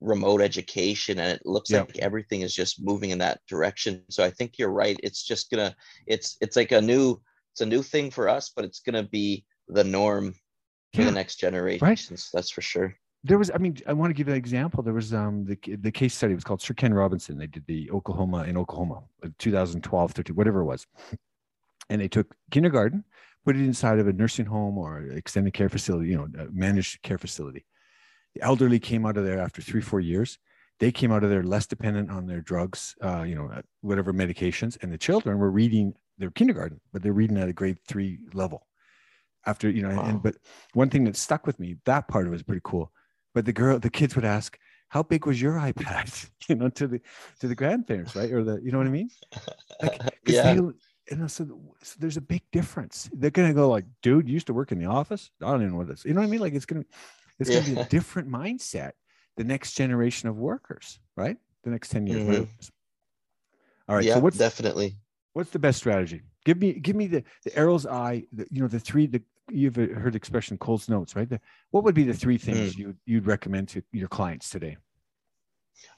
remote 0.00 0.40
education, 0.42 1.18
and 1.18 1.36
it 1.36 1.46
looks 1.46 1.70
like 1.70 1.98
everything 1.98 2.42
is 2.42 2.54
just 2.54 2.82
moving 2.84 3.10
in 3.10 3.18
that 3.18 3.40
direction. 3.48 4.02
So 4.10 4.24
I 4.24 4.30
think 4.30 4.58
you're 4.58 4.72
right. 4.72 4.98
It's 5.02 5.22
just 5.22 5.50
gonna, 5.50 5.74
it's 6.06 6.36
it's 6.40 6.56
like 6.56 6.72
a 6.72 6.80
new, 6.80 7.20
it's 7.52 7.60
a 7.60 7.66
new 7.66 7.82
thing 7.82 8.10
for 8.10 8.28
us, 8.28 8.52
but 8.54 8.64
it's 8.64 8.80
gonna 8.80 9.04
be 9.04 9.44
the 9.68 9.84
norm 9.84 10.34
for 10.94 11.00
yeah. 11.00 11.06
the 11.06 11.12
next 11.12 11.36
generations. 11.36 11.82
Right. 11.82 12.30
That's 12.32 12.50
for 12.50 12.60
sure. 12.60 12.96
There 13.24 13.38
was, 13.38 13.50
I 13.54 13.58
mean, 13.58 13.76
I 13.86 13.92
want 13.92 14.10
to 14.10 14.14
give 14.14 14.28
an 14.28 14.34
example. 14.34 14.82
There 14.82 14.94
was 14.94 15.14
um 15.14 15.44
the 15.44 15.76
the 15.76 15.92
case 15.92 16.14
study 16.14 16.34
was 16.34 16.44
called 16.44 16.60
Sir 16.60 16.74
Ken 16.74 16.92
Robinson. 16.92 17.38
They 17.38 17.46
did 17.46 17.64
the 17.66 17.90
Oklahoma 17.90 18.44
in 18.44 18.56
Oklahoma, 18.56 19.02
uh, 19.24 19.28
2012, 19.38 20.12
13, 20.12 20.36
whatever 20.36 20.60
it 20.60 20.64
was, 20.64 20.86
and 21.88 22.00
they 22.00 22.08
took 22.08 22.34
kindergarten, 22.50 23.04
put 23.44 23.56
it 23.56 23.62
inside 23.62 24.00
of 24.00 24.08
a 24.08 24.12
nursing 24.12 24.46
home 24.46 24.76
or 24.76 25.02
extended 25.02 25.54
care 25.54 25.68
facility, 25.68 26.10
you 26.10 26.16
know, 26.16 26.48
managed 26.52 27.02
care 27.02 27.18
facility. 27.18 27.64
The 28.34 28.42
elderly 28.42 28.80
came 28.80 29.06
out 29.06 29.16
of 29.16 29.24
there 29.24 29.38
after 29.38 29.62
three, 29.62 29.82
four 29.82 30.00
years. 30.00 30.38
They 30.80 30.90
came 30.90 31.12
out 31.12 31.22
of 31.22 31.30
there 31.30 31.44
less 31.44 31.66
dependent 31.66 32.10
on 32.10 32.26
their 32.26 32.40
drugs, 32.40 32.96
uh, 33.04 33.22
you 33.22 33.36
know, 33.36 33.52
whatever 33.82 34.12
medications, 34.12 34.76
and 34.82 34.92
the 34.92 34.98
children 34.98 35.38
were 35.38 35.50
reading 35.50 35.94
their 36.18 36.30
kindergarten, 36.30 36.80
but 36.92 37.02
they're 37.02 37.12
reading 37.12 37.38
at 37.38 37.48
a 37.48 37.52
grade 37.52 37.78
three 37.86 38.18
level 38.32 38.66
after 39.46 39.68
you 39.68 39.82
know 39.82 39.94
wow. 39.96 40.04
and 40.04 40.22
but 40.22 40.36
one 40.74 40.90
thing 40.90 41.04
that 41.04 41.16
stuck 41.16 41.46
with 41.46 41.58
me 41.58 41.76
that 41.84 42.08
part 42.08 42.28
was 42.30 42.42
pretty 42.42 42.62
cool. 42.64 42.92
But 43.34 43.46
the 43.46 43.52
girl 43.52 43.78
the 43.78 43.90
kids 43.90 44.14
would 44.16 44.24
ask 44.24 44.58
how 44.88 45.02
big 45.02 45.24
was 45.26 45.40
your 45.40 45.54
ipad? 45.68 46.28
You 46.48 46.56
know 46.56 46.68
to 46.70 46.88
the 46.88 47.00
to 47.40 47.48
the 47.48 47.54
grandparents 47.54 48.16
right? 48.16 48.32
Or 48.32 48.42
the 48.42 48.60
you 48.62 48.72
know 48.72 48.78
what 48.78 48.86
i 48.86 48.90
mean? 48.90 49.10
Like 49.80 50.00
yeah. 50.26 50.54
They, 50.54 50.60
and 51.10 51.30
so, 51.30 51.46
so 51.82 51.96
there's 51.98 52.16
a 52.16 52.20
big 52.20 52.42
difference. 52.52 53.08
They're 53.12 53.30
gonna 53.30 53.54
go 53.54 53.68
like 53.68 53.84
dude 54.02 54.28
you 54.28 54.34
used 54.34 54.48
to 54.48 54.52
work 54.52 54.72
in 54.72 54.78
the 54.78 54.86
office? 54.86 55.30
I 55.40 55.46
don't 55.46 55.62
even 55.62 55.72
know 55.72 55.78
what 55.78 55.88
this 55.88 56.04
you 56.04 56.14
know 56.14 56.20
what 56.20 56.26
i 56.26 56.30
mean? 56.30 56.40
Like 56.40 56.54
it's 56.54 56.66
gonna 56.66 56.84
it's 57.38 57.48
gonna 57.48 57.74
be 57.74 57.80
a 57.80 57.84
different 57.84 58.28
mindset 58.28 58.92
the 59.36 59.44
next 59.44 59.74
generation 59.74 60.28
of 60.28 60.36
workers 60.36 60.98
right? 61.16 61.36
The 61.64 61.70
next 61.70 61.90
10 61.90 62.06
years 62.08 62.22
mm-hmm. 62.22 62.44
all 63.88 63.96
right 63.96 64.04
yeah 64.04 64.14
so 64.14 64.20
what's 64.20 64.36
definitely. 64.36 64.96
what's 65.32 65.50
the 65.50 65.60
best 65.60 65.78
strategy? 65.78 66.22
Give 66.44 66.58
me 66.58 66.72
give 66.74 66.96
me 66.96 67.06
the 67.06 67.22
the 67.44 67.56
Errol's 67.56 67.86
eye 67.86 68.24
the, 68.32 68.46
you 68.50 68.60
know 68.60 68.68
the 68.68 68.80
three 68.80 69.06
the 69.06 69.22
you've 69.50 69.76
heard 69.76 70.12
the 70.12 70.16
expression 70.16 70.58
Cole's 70.58 70.88
notes, 70.88 71.16
right? 71.16 71.28
What 71.70 71.84
would 71.84 71.94
be 71.94 72.04
the 72.04 72.14
three 72.14 72.38
things 72.38 72.74
mm. 72.74 72.78
you 72.78 72.96
you'd 73.06 73.26
recommend 73.26 73.68
to 73.68 73.82
your 73.92 74.08
clients 74.08 74.50
today? 74.50 74.76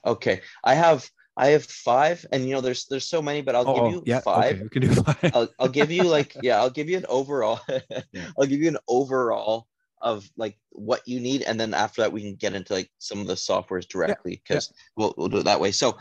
Okay, 0.05 0.41
I 0.63 0.75
have 0.75 1.09
I 1.37 1.47
have 1.47 1.65
five, 1.65 2.25
and 2.31 2.47
you 2.47 2.55
know, 2.55 2.61
there's 2.61 2.85
there's 2.85 3.07
so 3.07 3.21
many, 3.21 3.41
but 3.41 3.55
I'll 3.55 3.67
oh, 3.67 3.75
give 3.75 3.93
you 3.93 4.03
yeah, 4.05 4.21
five. 4.21 4.55
Okay, 4.55 4.63
we 4.63 4.69
can 4.69 4.81
do 4.83 4.93
five. 4.95 5.31
I'll, 5.35 5.49
I'll 5.59 5.69
give 5.69 5.91
you 5.91 6.03
like 6.03 6.35
yeah, 6.41 6.59
I'll 6.59 6.69
give 6.69 6.89
you 6.89 6.97
an 6.97 7.05
overall. 7.09 7.59
yeah. 8.11 8.27
I'll 8.39 8.47
give 8.47 8.61
you 8.61 8.69
an 8.69 8.77
overall 8.87 9.67
of 10.05 10.29
like 10.37 10.55
what 10.69 11.01
you 11.07 11.19
need 11.19 11.41
and 11.41 11.59
then 11.59 11.73
after 11.73 12.01
that 12.01 12.11
we 12.11 12.21
can 12.21 12.35
get 12.35 12.53
into 12.53 12.73
like 12.73 12.91
some 12.99 13.19
of 13.19 13.25
the 13.25 13.33
softwares 13.33 13.87
directly 13.87 14.39
because 14.47 14.69
yeah, 14.69 14.75
yeah. 14.77 14.83
we'll, 14.95 15.13
we'll 15.17 15.27
do 15.27 15.39
it 15.39 15.45
that 15.45 15.59
way. 15.59 15.71
So 15.71 15.97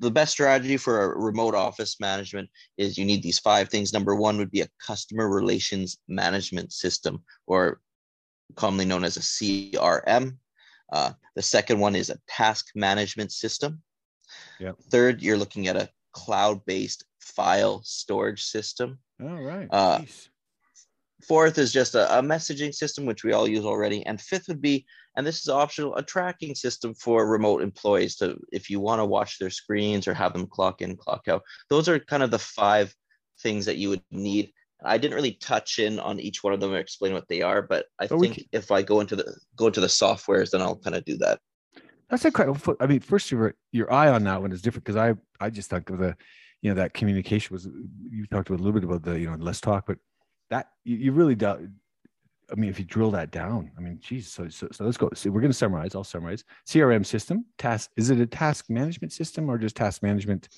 the 0.00 0.10
best 0.10 0.32
strategy 0.32 0.76
for 0.76 1.04
a 1.04 1.18
remote 1.18 1.54
office 1.54 2.00
management 2.00 2.50
is 2.76 2.98
you 2.98 3.04
need 3.04 3.22
these 3.22 3.38
five 3.38 3.68
things. 3.68 3.92
Number 3.92 4.16
one 4.16 4.38
would 4.38 4.50
be 4.50 4.62
a 4.62 4.68
customer 4.84 5.28
relations 5.28 5.98
management 6.08 6.72
system 6.72 7.22
or 7.46 7.80
commonly 8.56 8.84
known 8.84 9.04
as 9.04 9.16
a 9.16 9.20
crm 9.20 10.36
uh, 10.92 11.12
the 11.34 11.42
second 11.42 11.78
one 11.78 11.96
is 11.96 12.10
a 12.10 12.18
task 12.28 12.68
management 12.74 13.32
system. 13.32 13.82
Yep. 14.58 14.76
third 14.90 15.22
you're 15.22 15.36
looking 15.36 15.68
at 15.68 15.76
a 15.76 15.88
cloud-based 16.12 17.04
file 17.20 17.82
storage 17.84 18.42
system. 18.42 18.98
All 19.20 19.42
right. 19.42 19.68
Uh, 19.70 19.98
nice 20.00 20.28
Fourth 21.26 21.58
is 21.58 21.72
just 21.72 21.94
a, 21.94 22.18
a, 22.18 22.22
messaging 22.22 22.74
system, 22.74 23.06
which 23.06 23.24
we 23.24 23.32
all 23.32 23.48
use 23.48 23.64
already. 23.64 24.04
And 24.06 24.20
fifth 24.20 24.48
would 24.48 24.60
be, 24.60 24.84
and 25.16 25.26
this 25.26 25.40
is 25.40 25.48
optional, 25.48 25.96
a 25.96 26.02
tracking 26.02 26.54
system 26.54 26.94
for 26.94 27.26
remote 27.26 27.62
employees 27.62 28.16
to, 28.16 28.38
if 28.52 28.68
you 28.68 28.80
want 28.80 29.00
to 29.00 29.06
watch 29.06 29.38
their 29.38 29.50
screens 29.50 30.06
or 30.06 30.14
have 30.14 30.32
them 30.32 30.46
clock 30.46 30.82
in, 30.82 30.96
clock 30.96 31.28
out. 31.28 31.42
Those 31.70 31.88
are 31.88 31.98
kind 31.98 32.22
of 32.22 32.30
the 32.30 32.38
five 32.38 32.94
things 33.40 33.66
that 33.66 33.78
you 33.78 33.88
would 33.88 34.02
need 34.10 34.52
I 34.84 34.98
didn't 34.98 35.14
really 35.14 35.32
touch 35.32 35.78
in 35.78 35.98
on 35.98 36.20
each 36.20 36.44
one 36.44 36.52
of 36.52 36.60
them 36.60 36.72
or 36.72 36.78
explain 36.78 37.14
what 37.14 37.28
they 37.28 37.42
are, 37.42 37.62
but 37.62 37.86
I 37.98 38.06
think 38.06 38.46
if 38.52 38.70
I 38.70 38.82
go 38.82 39.00
into 39.00 39.16
the 39.16 39.36
go 39.56 39.66
into 39.66 39.80
the 39.80 39.86
softwares, 39.86 40.50
then 40.50 40.60
I'll 40.60 40.76
kind 40.76 40.94
of 40.94 41.04
do 41.04 41.16
that. 41.18 41.40
That's 42.10 42.24
incredible. 42.24 42.76
I 42.80 42.86
mean, 42.86 43.00
first 43.00 43.30
your 43.30 43.54
your 43.72 43.92
eye 43.92 44.08
on 44.08 44.24
that 44.24 44.42
one 44.42 44.52
is 44.52 44.62
different 44.62 44.84
because 44.84 44.96
I 44.96 45.14
I 45.44 45.50
just 45.50 45.70
thought 45.70 45.88
of 45.88 45.98
the, 45.98 46.16
you 46.60 46.70
know, 46.70 46.76
that 46.76 46.94
communication 46.94 47.54
was. 47.54 47.66
You 48.10 48.26
talked 48.26 48.50
a 48.50 48.52
little 48.52 48.72
bit 48.72 48.84
about 48.84 49.02
the 49.02 49.18
you 49.18 49.30
know 49.30 49.36
less 49.36 49.60
talk, 49.60 49.86
but 49.86 49.98
that 50.54 50.68
you, 50.84 51.12
really 51.12 51.34
do. 51.34 51.68
I 52.52 52.54
mean, 52.56 52.68
if 52.70 52.78
you 52.78 52.84
drill 52.84 53.10
that 53.12 53.30
down, 53.30 53.70
I 53.76 53.80
mean, 53.80 53.98
geez. 54.00 54.30
So 54.30 54.48
so, 54.48 54.68
so 54.70 54.84
let's 54.84 54.96
go. 54.96 55.08
So 55.14 55.30
we're 55.30 55.40
going 55.40 55.50
to 55.52 55.56
summarize. 55.56 55.94
I'll 55.94 56.04
summarize. 56.04 56.44
CRM 56.68 57.04
system 57.04 57.46
task. 57.58 57.90
Is 57.96 58.10
it 58.10 58.20
a 58.20 58.26
task 58.26 58.66
management 58.68 59.12
system 59.12 59.48
or 59.50 59.58
just 59.58 59.76
task 59.76 60.02
management 60.02 60.48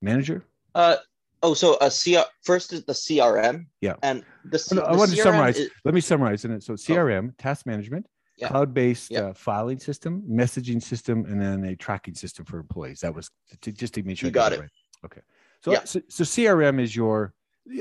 manager? 0.00 0.44
Uh 0.74 0.96
oh, 1.42 1.54
so 1.54 1.74
a 1.80 1.88
CR 1.90 2.28
first 2.42 2.72
is 2.72 2.84
the 2.84 2.92
CRM. 2.92 3.66
Yeah. 3.80 3.94
And 4.02 4.24
the, 4.44 4.58
C- 4.58 4.76
Oh, 4.76 4.80
no, 4.80 4.86
I 4.86 4.92
the 4.92 4.98
want 4.98 5.10
to 5.12 5.16
summarize. 5.16 5.58
is- 5.58 5.70
Let 5.84 5.94
me 5.94 6.00
summarize 6.00 6.44
in 6.44 6.50
it. 6.50 6.62
So 6.64 6.74
CRM, 6.74 7.34
task 7.38 7.66
management, 7.66 8.06
Yeah. 8.36 8.48
cloud-based 8.48 9.10
Yeah. 9.12 9.20
uh, 9.20 9.32
filing 9.34 9.78
system, 9.78 10.22
messaging 10.28 10.82
system, 10.82 11.24
and 11.26 11.40
then 11.40 11.64
a 11.64 11.76
tracking 11.76 12.14
system 12.14 12.44
for 12.44 12.58
employees. 12.58 13.00
That 13.00 13.14
was 13.14 13.30
to, 13.62 13.70
just 13.72 13.94
to 13.94 14.02
make 14.02 14.18
sure 14.18 14.26
You 14.28 14.32
I 14.32 14.34
got 14.34 14.52
it 14.52 14.56
it. 14.56 14.60
right. 14.62 14.70
Okay. 15.04 15.20
So, 15.64 15.70
Yeah. 15.72 15.84
so 15.84 16.00
so 16.08 16.24
CRM 16.24 16.80
is 16.80 16.96
your. 16.96 17.32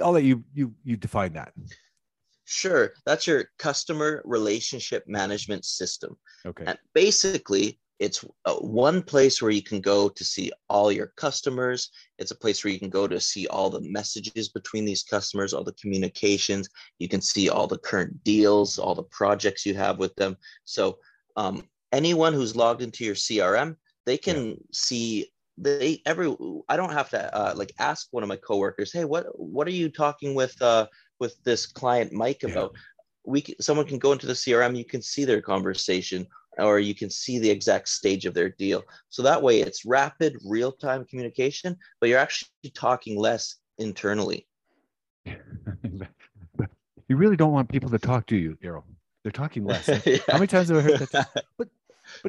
I'll 0.02 0.12
let 0.12 0.24
you 0.24 0.44
you 0.54 0.74
you 0.84 0.98
define 0.98 1.34
that. 1.34 1.54
Sure, 2.46 2.94
that's 3.06 3.28
your 3.28 3.46
customer 3.60 4.22
relationship 4.26 5.06
management 5.08 5.64
system. 5.66 6.18
Okay. 6.46 6.66
And 6.68 6.78
basically, 6.94 7.80
it's 8.02 8.26
uh, 8.46 8.56
one 8.56 9.04
place 9.04 9.42
where 9.42 9.52
you 9.52 9.62
can 9.62 9.80
go 9.80 10.10
to 10.10 10.24
see 10.24 10.52
all 10.70 10.92
your 10.92 11.14
customers. 11.18 11.92
It's 12.18 12.32
a 12.32 12.36
place 12.36 12.64
where 12.64 12.74
you 12.74 12.80
can 12.80 12.90
go 12.90 13.08
to 13.08 13.20
see 13.20 13.46
all 13.48 13.70
the 13.70 13.82
messages 13.82 14.50
between 14.50 14.86
these 14.86 15.04
customers, 15.04 15.54
all 15.54 15.64
the 15.64 15.74
communications. 15.74 16.68
You 16.98 17.08
can 17.08 17.22
see 17.22 17.48
all 17.50 17.68
the 17.68 17.78
current 17.78 18.24
deals, 18.24 18.80
all 18.80 18.96
the 18.96 19.04
projects 19.04 19.68
you 19.68 19.76
have 19.76 20.00
with 20.00 20.16
them. 20.16 20.36
So, 20.66 20.98
um, 21.38 21.70
anyone 21.92 22.34
who's 22.34 22.56
logged 22.56 22.82
into 22.82 23.06
your 23.06 23.16
CRM, 23.16 23.76
they 24.08 24.18
can 24.18 24.58
see 24.74 25.32
they 25.62 26.02
every. 26.06 26.36
I 26.70 26.76
don't 26.78 26.94
have 26.94 27.10
to 27.12 27.36
uh, 27.36 27.54
like 27.56 27.74
ask 27.80 28.08
one 28.12 28.24
of 28.24 28.30
my 28.30 28.38
coworkers, 28.38 28.92
"Hey, 28.94 29.06
what 29.06 29.26
what 29.38 29.68
are 29.68 29.72
you 29.72 29.90
talking 29.90 30.36
with 30.36 30.60
uh, 30.62 30.88
with 31.20 31.36
this 31.44 31.66
client 31.66 32.12
Mike 32.12 32.44
Yeah. 32.44 32.50
about?" 32.50 32.76
We 33.24 33.42
can, 33.42 33.54
someone 33.62 33.86
can 33.86 34.00
go 34.00 34.14
into 34.14 34.26
the 34.26 34.34
CRM. 34.34 34.76
You 34.76 34.86
can 34.86 35.02
see 35.04 35.26
their 35.26 35.42
conversation 35.42 36.26
or 36.58 36.80
you 36.80 36.96
can 36.96 37.10
see 37.10 37.40
the 37.40 37.50
exact 37.50 37.88
stage 37.88 38.26
of 38.26 38.34
their 38.34 38.50
deal. 38.50 38.84
So 39.10 39.22
that 39.24 39.42
way 39.42 39.62
it's 39.62 39.86
rapid, 39.86 40.38
real 40.46 40.72
time 40.72 41.06
communication, 41.06 41.78
but 42.00 42.10
you're 42.10 42.20
actually 42.20 42.50
talking 42.74 43.18
less 43.18 43.58
internally. 43.78 44.48
you 45.26 47.18
really 47.18 47.38
don't 47.38 47.52
want 47.52 47.70
people 47.70 47.90
to 47.90 48.00
talk 48.00 48.26
to 48.28 48.36
you, 48.36 48.58
Errol. 48.64 48.86
They're 49.24 49.32
talking 49.32 49.66
less. 49.66 49.88
How 50.28 50.38
many 50.38 50.48
times 50.48 50.70
have 50.70 50.78
I 50.78 50.82
heard 50.82 51.00
that? 51.00 51.46
But 51.58 51.68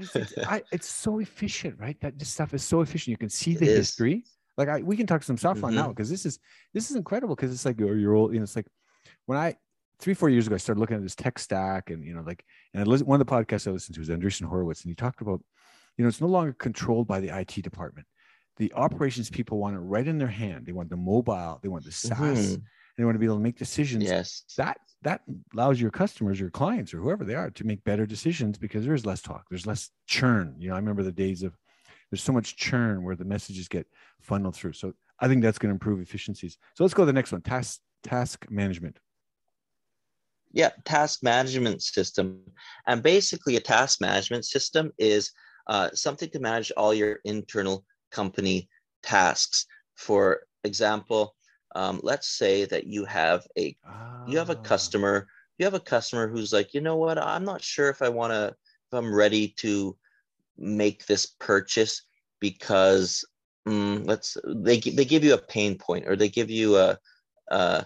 it's 0.05 0.17
it's, 0.17 0.33
I, 0.49 0.63
it's 0.73 0.89
so 0.89 1.19
efficient, 1.19 1.79
right? 1.79 2.01
That 2.01 2.19
this 2.19 2.29
stuff 2.31 2.55
is 2.55 2.65
so 2.65 2.81
efficient. 2.81 3.09
You 3.13 3.19
can 3.19 3.29
see 3.29 3.55
the 3.55 3.67
history. 3.77 4.25
Like 4.57 4.69
I, 4.69 4.83
we 4.83 4.97
can 4.97 5.07
talk 5.07 5.23
some 5.23 5.37
software 5.39 5.73
now 5.73 5.87
Mhm. 5.87 5.91
because 5.91 6.11
this 6.11 6.25
is 6.27 6.39
this 6.75 6.91
is 6.91 6.97
incredible 6.97 7.35
because 7.37 7.53
it's 7.53 7.65
like 7.65 7.79
your 7.79 7.97
your 7.97 8.15
old, 8.15 8.33
you 8.33 8.39
know, 8.39 8.45
it's 8.45 8.57
like 8.57 8.67
when 9.27 9.39
I 9.39 9.57
three 9.99 10.15
four 10.15 10.29
years 10.31 10.47
ago 10.47 10.55
I 10.55 10.59
started 10.59 10.81
looking 10.81 10.97
at 10.97 11.03
this 11.03 11.15
tech 11.15 11.39
stack 11.39 11.91
and 11.91 12.05
you 12.05 12.15
know 12.15 12.23
like 12.23 12.45
and 12.73 12.83
I 12.83 12.87
listened, 12.87 13.09
one 13.09 13.21
of 13.21 13.27
the 13.27 13.33
podcasts 13.33 13.67
I 13.67 13.71
listened 13.71 13.95
to 13.95 14.01
was 14.01 14.09
Andreessen 14.09 14.45
Horowitz 14.49 14.83
and 14.83 14.91
he 14.91 14.95
talked 14.95 15.21
about 15.21 15.43
you 15.97 16.05
know 16.05 16.09
it's 16.09 16.21
no 16.21 16.27
longer 16.27 16.53
controlled 16.53 17.07
by 17.07 17.21
the 17.21 17.31
IT 17.31 17.63
department. 17.63 18.07
The 18.59 18.73
operations 18.75 19.31
people 19.31 19.59
want 19.59 19.77
it 19.77 19.81
right 19.81 20.07
in 20.07 20.19
their 20.19 20.29
hand. 20.29 20.67
They 20.67 20.73
want 20.73 20.91
the 20.91 20.97
mobile. 20.97 21.59
They 21.63 21.69
want 21.69 21.85
the 21.85 21.93
SaaS. 21.93 22.57
Mhm. 22.59 22.63
They 22.97 23.05
want 23.05 23.15
to 23.15 23.19
be 23.19 23.27
able 23.27 23.37
to 23.37 23.43
make 23.43 23.59
decisions 23.59 24.05
Yes. 24.05 24.45
that 24.57 24.79
that 25.03 25.23
allows 25.55 25.81
your 25.81 25.91
customers 25.91 26.39
your 26.39 26.51
clients 26.51 26.95
or 26.95 26.99
whoever 26.99 27.25
they 27.25 27.35
are 27.35 27.51
to 27.51 27.65
make 27.65 27.83
better 27.85 28.07
decisions 28.07 28.59
because 28.59 28.85
there's 28.85 29.07
less 29.07 29.23
talk 29.23 29.47
there's 29.51 29.67
less 29.67 29.91
churn 30.07 30.55
you 30.59 30.69
know 30.69 30.75
i 30.75 30.79
remember 30.79 31.03
the 31.03 31.13
days 31.13 31.43
of 31.43 31.57
there's 32.11 32.23
so 32.23 32.33
much 32.33 32.57
churn 32.57 33.03
where 33.03 33.17
the 33.17 33.25
messages 33.25 33.69
get 33.69 33.87
funneled 34.21 34.55
through 34.55 34.73
so 34.73 34.93
i 35.21 35.29
think 35.29 35.43
that's 35.43 35.59
going 35.59 35.71
to 35.71 35.75
improve 35.75 36.01
efficiencies 36.01 36.59
so 36.75 36.85
let's 36.85 36.95
go 36.95 37.03
to 37.03 37.07
the 37.07 37.13
next 37.13 37.33
one 37.33 37.41
task 37.43 37.81
task 38.03 38.47
management 38.51 38.99
Yeah, 40.53 40.71
task 40.85 41.23
management 41.23 41.83
system. 41.83 42.43
And 42.87 43.03
basically, 43.03 43.57
a 43.57 43.61
task 43.61 44.01
management 44.01 44.45
system 44.45 44.93
is 44.99 45.33
uh, 45.67 45.91
something 45.95 46.29
to 46.31 46.41
manage 46.41 46.71
all 46.77 46.93
your 46.93 47.21
internal 47.25 47.85
company 48.11 48.69
tasks. 49.03 49.67
For 49.97 50.43
example, 50.65 51.35
um, 51.75 52.01
let's 52.03 52.29
say 52.29 52.65
that 52.67 52.87
you 52.87 53.05
have 53.05 53.47
a 53.59 53.77
you 54.25 54.39
have 54.39 54.51
a 54.51 54.57
Ah, 54.57 54.57
customer 54.57 55.27
you 55.59 55.65
have 55.65 55.75
a 55.75 55.81
customer 55.81 56.29
who's 56.29 56.53
like 56.53 56.75
you 56.75 56.81
know 56.81 56.97
what? 56.97 57.19
I'm 57.19 57.45
not 57.45 57.63
sure 57.63 57.89
if 57.89 58.03
i 58.03 58.09
want 58.09 58.33
to 58.33 58.49
if 58.49 58.93
i'm 58.99 59.15
ready 59.15 59.49
to 59.59 59.97
make 60.57 61.07
this 61.07 61.27
purchase 61.27 62.03
because 62.41 63.25
mm, 63.67 64.07
let's 64.07 64.37
they, 64.47 64.79
they 64.79 65.05
give 65.05 65.25
you 65.25 65.35
a 65.35 65.39
pain 65.39 65.77
point 65.79 66.07
or 66.07 66.17
they 66.17 66.29
give 66.29 66.51
you 66.51 66.77
a 66.77 66.99
uh, 67.51 67.83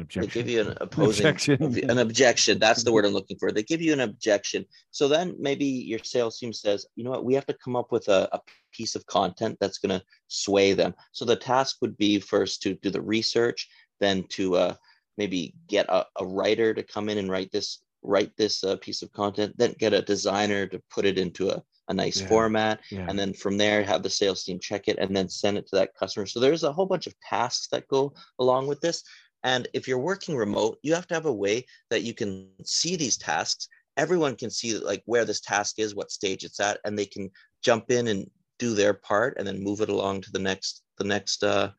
an 0.00 0.06
they 0.14 0.20
objection. 0.20 0.40
give 0.42 0.48
you 0.48 0.60
an 0.62 0.76
opposing 0.80 1.26
objection. 1.26 1.62
an 1.90 1.98
objection. 1.98 2.58
That's 2.58 2.82
the 2.82 2.92
word 2.92 3.04
i'm 3.06 3.12
looking 3.12 3.38
for. 3.38 3.50
They 3.52 3.62
give 3.62 3.82
you 3.82 3.92
an 3.92 4.00
objection. 4.00 4.64
So 4.90 5.08
then 5.08 5.34
maybe 5.38 5.66
your 5.66 6.00
sales 6.02 6.38
team 6.38 6.52
says 6.52 6.86
you 6.96 7.04
know 7.04 7.10
what? 7.10 7.24
We 7.24 7.34
have 7.34 7.46
to 7.46 7.56
come 7.64 7.76
up 7.76 7.92
with 7.92 8.08
a, 8.08 8.28
a 8.32 8.40
piece 8.72 8.94
of 8.94 9.06
content 9.06 9.56
that's 9.60 9.78
going 9.78 9.98
to 9.98 10.04
sway 10.28 10.72
them. 10.72 10.94
So 11.12 11.24
the 11.24 11.36
task 11.36 11.76
would 11.82 11.96
be 11.96 12.20
first 12.20 12.62
to 12.62 12.74
do 12.74 12.90
the 12.90 13.02
research 13.02 13.68
then 14.00 14.24
to 14.30 14.56
uh, 14.56 14.74
maybe 15.16 15.54
get 15.68 15.86
a, 15.88 16.06
a 16.20 16.26
writer 16.26 16.72
to 16.74 16.82
come 16.82 17.08
in 17.08 17.18
and 17.18 17.30
write 17.30 17.50
this 17.52 17.82
write 18.02 18.30
this 18.36 18.62
uh, 18.62 18.76
piece 18.76 19.02
of 19.02 19.12
content 19.12 19.52
then 19.58 19.74
get 19.78 19.92
a 19.92 20.00
designer 20.02 20.68
to 20.68 20.80
put 20.88 21.04
it 21.04 21.18
into 21.18 21.50
a, 21.50 21.60
a 21.88 21.94
nice 21.94 22.20
Yeah. 22.20 22.28
format 22.28 22.80
yeah. 22.92 23.06
and 23.08 23.18
then 23.18 23.32
from 23.34 23.56
there 23.58 23.82
have 23.82 24.04
the 24.04 24.10
sales 24.10 24.44
team 24.44 24.60
check 24.60 24.86
it 24.86 24.98
and 25.00 25.16
then 25.16 25.28
send 25.28 25.58
it 25.58 25.66
to 25.68 25.76
that 25.76 25.94
customer. 25.98 26.24
So 26.26 26.38
there's 26.38 26.62
a 26.62 26.72
whole 26.72 26.86
bunch 26.86 27.08
of 27.08 27.14
tasks 27.18 27.66
that 27.72 27.88
go 27.88 28.14
along 28.38 28.68
with 28.68 28.80
this 28.80 29.02
and 29.44 29.68
if 29.72 29.86
you're 29.86 29.98
working 29.98 30.36
remote 30.36 30.78
you 30.82 30.94
have 30.94 31.06
to 31.06 31.14
have 31.14 31.26
a 31.26 31.32
way 31.32 31.64
that 31.90 32.02
you 32.02 32.14
can 32.14 32.48
see 32.64 32.96
these 32.96 33.16
tasks 33.16 33.68
everyone 33.96 34.36
can 34.36 34.50
see 34.50 34.78
like 34.78 35.02
where 35.06 35.24
this 35.24 35.40
task 35.40 35.78
is 35.78 35.94
what 35.94 36.10
stage 36.10 36.44
it's 36.44 36.60
at 36.60 36.78
and 36.84 36.98
they 36.98 37.06
can 37.06 37.30
jump 37.62 37.90
in 37.90 38.08
and 38.08 38.30
do 38.58 38.74
their 38.74 38.94
part 38.94 39.36
and 39.38 39.46
then 39.46 39.62
move 39.62 39.80
it 39.80 39.88
along 39.88 40.20
to 40.20 40.30
the 40.32 40.38
next 40.38 40.82
the 40.98 41.04
next 41.04 41.44
uh 41.44 41.70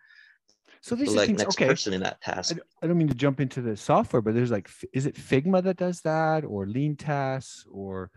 so 0.82 0.96
the 0.96 1.04
these 1.04 1.14
are 1.14 1.18
like 1.18 1.28
things 1.28 1.40
next 1.40 1.56
okay 1.56 1.68
person 1.68 1.94
in 1.94 2.02
that 2.02 2.22
task 2.22 2.56
don't, 2.56 2.68
I 2.82 2.88
don't 2.88 2.98
mean 2.98 3.10
to 3.10 3.14
jump 3.14 3.42
into 3.42 3.62
the 3.62 3.76
software, 3.76 4.22
but 4.22 4.34
there's 4.34 4.52
like, 4.52 4.70
is 4.94 5.06
it 5.06 5.16
Figma 5.16 5.62
that 5.64 5.76
does 5.76 6.00
that, 6.02 6.46
or 6.46 6.66
Lean 6.66 6.96
Tasks, 6.96 7.66
or 7.70 8.10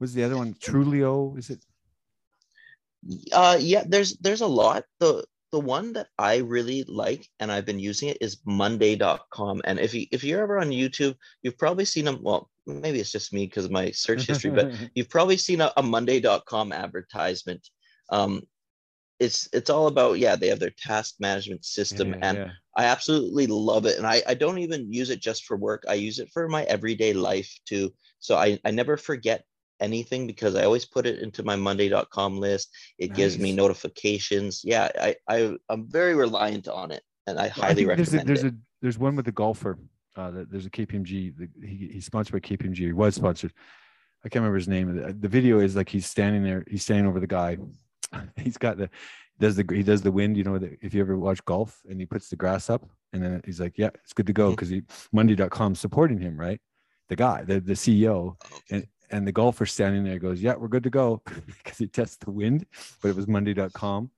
was 0.00 0.14
the 0.14 0.24
other 0.24 0.38
one 0.38 0.54
Trulio? 0.54 1.36
Is 1.38 1.50
it? 1.50 1.62
uh 3.32 3.56
yeah 3.60 3.84
there's 3.86 4.16
there's 4.16 4.40
a 4.40 4.46
lot 4.46 4.84
the 4.98 5.24
the 5.56 5.60
one 5.76 5.94
that 5.94 6.08
i 6.18 6.36
really 6.36 6.84
like 6.86 7.26
and 7.40 7.50
i've 7.50 7.64
been 7.64 7.78
using 7.78 8.10
it 8.10 8.18
is 8.20 8.42
monday.com 8.44 9.62
and 9.64 9.80
if 9.80 9.94
you 9.94 10.04
if 10.12 10.22
you're 10.22 10.42
ever 10.42 10.58
on 10.58 10.68
youtube 10.68 11.14
you've 11.40 11.56
probably 11.56 11.86
seen 11.86 12.04
them 12.04 12.18
well 12.22 12.50
maybe 12.66 13.00
it's 13.00 13.10
just 13.10 13.32
me 13.32 13.46
because 13.46 13.64
of 13.64 13.70
my 13.70 13.90
search 13.90 14.26
history 14.26 14.50
but 14.50 14.70
you've 14.94 15.08
probably 15.08 15.38
seen 15.38 15.62
a, 15.62 15.72
a 15.78 15.82
monday.com 15.82 16.72
advertisement. 16.72 17.66
Um 18.10 18.42
it's 19.18 19.48
it's 19.54 19.70
all 19.70 19.86
about 19.86 20.18
yeah 20.18 20.36
they 20.36 20.48
have 20.48 20.60
their 20.60 20.74
task 20.76 21.14
management 21.20 21.64
system 21.64 22.08
Yeah, 22.12 22.18
and 22.28 22.36
yeah. 22.36 22.50
i 22.76 22.84
absolutely 22.84 23.46
love 23.46 23.86
it. 23.86 23.96
And 23.96 24.06
I, 24.06 24.22
I 24.28 24.34
don't 24.34 24.58
even 24.58 24.92
use 24.92 25.08
it 25.08 25.22
just 25.22 25.44
for 25.46 25.56
work. 25.56 25.84
I 25.88 25.94
use 25.94 26.18
it 26.18 26.28
for 26.34 26.50
my 26.50 26.64
everyday 26.64 27.14
life 27.14 27.50
too. 27.64 27.94
So 28.18 28.36
i, 28.36 28.60
I 28.62 28.72
never 28.72 28.98
forget 28.98 29.46
anything 29.80 30.26
because 30.26 30.56
i 30.56 30.64
always 30.64 30.84
put 30.84 31.06
it 31.06 31.20
into 31.20 31.42
my 31.42 31.56
monday.com 31.56 32.38
list 32.38 32.70
it 32.98 33.14
gives 33.14 33.38
me 33.38 33.52
notifications 33.52 34.62
yeah 34.64 34.88
I, 35.00 35.16
I 35.28 35.56
i'm 35.68 35.88
very 35.90 36.14
reliant 36.14 36.68
on 36.68 36.90
it 36.90 37.02
and 37.26 37.38
i 37.38 37.44
I 37.44 37.48
highly 37.48 37.84
think 37.84 37.96
there's 37.96 38.14
a, 38.14 38.16
recommend 38.16 38.28
there's 38.28 38.44
it 38.44 38.54
a 38.54 38.56
there's 38.82 38.98
one 38.98 39.16
with 39.16 39.24
the 39.24 39.32
golfer. 39.32 39.78
Uh, 40.16 40.44
there's 40.48 40.66
a 40.66 40.70
KPMG. 40.70 41.36
The, 41.36 41.48
he, 41.66 41.90
he's 41.94 42.06
sponsored 42.06 42.32
by 42.32 42.40
KPMG. 42.40 42.76
He 42.76 42.92
was 42.92 43.14
sponsored. 43.14 43.52
I 44.24 44.28
can't 44.28 44.42
remember 44.42 44.56
his 44.56 44.68
name. 44.68 44.94
The, 44.96 45.12
the 45.12 45.28
video 45.28 45.60
is 45.60 45.76
like 45.76 45.88
he's 45.88 46.06
standing 46.06 46.42
there. 46.42 46.64
He's 46.68 46.82
standing 46.82 47.06
over 47.06 47.20
the 47.20 47.26
guy. 47.26 47.58
He's 48.36 48.56
got 48.56 48.78
the 48.78 48.88
does 49.40 49.56
the 49.56 49.66
he 49.74 49.82
does 49.82 50.00
the 50.00 50.12
wind. 50.12 50.36
You 50.36 50.44
know, 50.44 50.58
the, 50.58 50.76
if 50.80 50.94
you 50.94 51.00
ever 51.00 51.18
watch 51.18 51.44
golf, 51.44 51.80
and 51.88 51.98
he 51.98 52.06
puts 52.06 52.28
the 52.28 52.36
grass 52.36 52.70
up, 52.70 52.88
and 53.12 53.20
then 53.22 53.42
he's 53.44 53.60
like, 53.60 53.76
"Yeah, 53.76 53.90
it's 54.04 54.12
good 54.12 54.28
to 54.28 54.32
go," 54.32 54.52
because 54.52 54.68
he 54.68 54.84
Monday.com 55.12 55.74
supporting 55.74 56.20
him, 56.20 56.38
right? 56.38 56.60
The 57.08 57.16
guy, 57.16 57.42
the 57.42 57.58
the 57.58 57.72
CEO, 57.72 58.36
and 58.70 58.86
and 59.10 59.26
the 59.26 59.32
golfer 59.32 59.66
standing 59.66 60.04
there 60.04 60.18
goes, 60.18 60.42
"Yeah, 60.42 60.54
we're 60.56 60.68
good 60.68 60.84
to 60.84 60.90
go," 60.90 61.22
because 61.46 61.78
he 61.78 61.86
tests 61.86 62.16
the 62.16 62.30
wind, 62.30 62.66
but 63.02 63.08
it 63.08 63.16
was 63.16 63.26
Monday.com. 63.26 64.10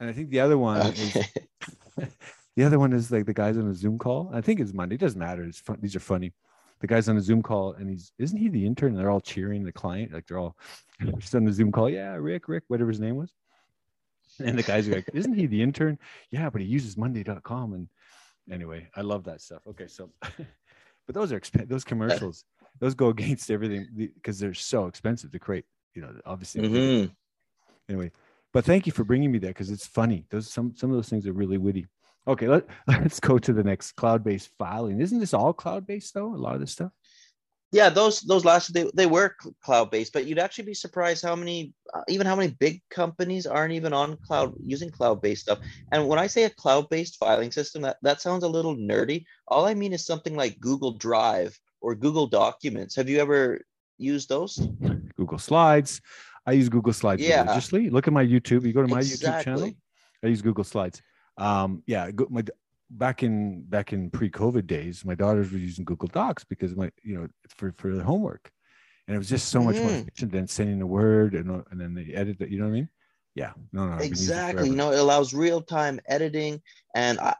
And 0.00 0.10
I 0.10 0.12
think 0.12 0.30
the 0.30 0.40
other 0.40 0.58
one 0.58 0.80
is 0.86 1.12
the 2.56 2.64
other 2.64 2.78
one 2.78 2.92
is 2.92 3.10
like 3.10 3.26
the 3.26 3.34
guys 3.34 3.56
on 3.56 3.68
a 3.68 3.74
Zoom 3.74 3.98
call. 3.98 4.30
I 4.32 4.40
think 4.40 4.60
it's 4.60 4.74
Monday. 4.74 4.96
It 4.96 5.00
doesn't 5.00 5.18
matter. 5.18 5.44
It's 5.44 5.60
fun. 5.60 5.78
These 5.80 5.96
are 5.96 6.00
funny. 6.00 6.32
The 6.80 6.86
guy's 6.88 7.08
on 7.08 7.16
a 7.16 7.20
Zoom 7.20 7.42
call 7.42 7.74
and 7.74 7.88
he's 7.88 8.12
isn't 8.18 8.36
he 8.36 8.48
the 8.48 8.66
intern? 8.66 8.90
And 8.90 8.98
they're 8.98 9.10
all 9.10 9.20
cheering 9.20 9.62
the 9.62 9.72
client. 9.72 10.12
Like 10.12 10.26
they're 10.26 10.38
all 10.38 10.56
just 11.18 11.34
on 11.34 11.44
the 11.44 11.52
Zoom 11.52 11.70
call. 11.70 11.88
Yeah, 11.88 12.14
Rick, 12.16 12.48
Rick, 12.48 12.64
whatever 12.66 12.90
his 12.90 12.98
name 13.00 13.16
was. 13.16 13.32
And 14.40 14.58
the 14.58 14.62
guys 14.62 14.88
are 14.88 14.94
like, 14.94 15.08
isn't 15.12 15.34
he 15.34 15.46
the 15.46 15.62
intern? 15.62 15.98
Yeah, 16.30 16.50
but 16.50 16.60
he 16.60 16.66
uses 16.66 16.96
Monday.com. 16.96 17.74
And 17.74 17.88
anyway, 18.50 18.88
I 18.96 19.02
love 19.02 19.24
that 19.24 19.40
stuff. 19.40 19.62
Okay, 19.68 19.86
so, 19.86 20.10
but 21.06 21.14
those 21.14 21.32
are 21.32 21.38
exp- 21.38 21.68
those 21.68 21.84
commercials. 21.84 22.44
Those 22.80 22.94
go 22.94 23.08
against 23.16 23.50
everything 23.50 23.88
because 24.14 24.38
they're 24.38 24.54
so 24.54 24.86
expensive 24.86 25.30
to 25.32 25.38
create. 25.38 25.64
You 25.94 26.02
know, 26.02 26.14
obviously. 26.24 26.62
Mhm. 26.62 27.10
Anyway, 27.88 28.12
but 28.52 28.64
thank 28.64 28.86
you 28.86 28.92
for 28.92 29.04
bringing 29.04 29.30
me 29.30 29.38
there 29.38 29.50
because 29.50 29.70
it's 29.70 29.86
funny. 29.86 30.26
Those 30.30 30.50
some 30.50 30.74
some 30.74 30.90
of 30.90 30.96
those 30.96 31.08
things 31.08 31.26
are 31.26 31.32
really 31.32 31.58
witty. 31.58 31.86
Okay, 32.26 32.48
let 32.48 32.66
let's 32.86 33.20
go 33.20 33.38
to 33.38 33.52
the 33.52 33.64
next 33.64 33.92
cloud-based 33.92 34.50
filing. 34.58 35.00
Isn't 35.00 35.18
this 35.18 35.34
all 35.34 35.52
cloud-based 35.52 36.14
though? 36.14 36.34
A 36.34 36.36
lot 36.36 36.54
of 36.54 36.60
this 36.60 36.72
stuff. 36.72 36.92
Yeah, 37.72 37.88
those 37.88 38.20
those 38.20 38.44
last 38.44 38.74
they, 38.74 38.90
they 38.94 39.06
were 39.06 39.34
cloud 39.64 39.90
based, 39.90 40.12
but 40.12 40.26
you'd 40.26 40.38
actually 40.38 40.64
be 40.64 40.74
surprised 40.74 41.24
how 41.24 41.34
many 41.34 41.72
uh, 41.94 42.02
even 42.06 42.26
how 42.26 42.36
many 42.36 42.52
big 42.60 42.82
companies 42.90 43.46
aren't 43.46 43.72
even 43.72 43.94
on 43.94 44.18
cloud 44.18 44.52
using 44.62 44.90
cloud 44.90 45.22
based 45.22 45.42
stuff. 45.42 45.58
And 45.90 46.06
when 46.06 46.18
I 46.18 46.26
say 46.26 46.44
a 46.44 46.50
cloud 46.50 46.90
based 46.90 47.16
filing 47.16 47.50
system, 47.50 47.80
that 47.82 47.96
that 48.02 48.20
sounds 48.20 48.44
a 48.44 48.48
little 48.48 48.76
nerdy. 48.76 49.24
All 49.48 49.64
I 49.64 49.72
mean 49.72 49.94
is 49.94 50.04
something 50.04 50.36
like 50.36 50.60
Google 50.60 50.92
Drive 50.98 51.58
or 51.82 51.94
Google 51.94 52.26
Documents. 52.26 52.94
Have 52.96 53.08
you 53.08 53.18
ever 53.18 53.60
used 53.98 54.28
those? 54.28 54.56
Google 55.16 55.38
Slides. 55.38 56.00
I 56.46 56.52
use 56.52 56.68
Google 56.68 56.92
Slides 56.92 57.22
Yeah. 57.22 57.42
religiously. 57.42 57.90
Look 57.90 58.06
at 58.08 58.12
my 58.14 58.24
YouTube. 58.24 58.64
You 58.64 58.72
go 58.72 58.82
to 58.82 58.88
my 58.88 59.00
YouTube 59.00 59.44
channel. 59.44 59.70
I 60.24 60.26
use 60.28 60.40
Google 60.40 60.64
Slides. 60.64 61.02
Um, 61.36 61.82
yeah, 61.86 62.10
go, 62.10 62.26
my 62.30 62.42
back 62.90 63.22
in 63.22 63.62
back 63.64 63.92
in 63.92 64.10
pre-COVID 64.10 64.66
days, 64.66 65.04
my 65.04 65.14
daughters 65.14 65.50
were 65.50 65.58
using 65.58 65.84
Google 65.84 66.08
Docs 66.08 66.44
because 66.44 66.76
my 66.76 66.90
you 67.02 67.14
know 67.16 67.28
for 67.48 67.74
for 67.78 67.94
their 67.94 68.04
homework, 68.04 68.50
and 69.06 69.14
it 69.14 69.18
was 69.18 69.28
just 69.28 69.48
so 69.48 69.62
much 69.62 69.76
more 69.76 69.90
Mhm. 69.90 70.02
efficient 70.02 70.32
than 70.32 70.46
sending 70.46 70.80
a 70.82 70.86
word 70.86 71.34
and 71.34 71.50
and 71.70 71.80
then 71.80 71.94
they 71.94 72.12
edit 72.14 72.40
it. 72.40 72.50
You 72.50 72.58
know 72.58 72.64
what 72.66 72.70
I 72.70 72.74
mean? 72.74 72.88
Yeah. 73.34 73.52
No, 73.72 73.86
no. 73.86 73.92
I've 73.94 73.98
been 74.00 74.08
using 74.10 74.26
it 74.26 74.38
exactly 74.38 74.68
you 74.68 74.76
know 74.76 74.92
it 74.92 74.98
allows 74.98 75.32
real-time 75.32 76.00
editing 76.06 76.60
and 76.94 77.18
I 77.18 77.34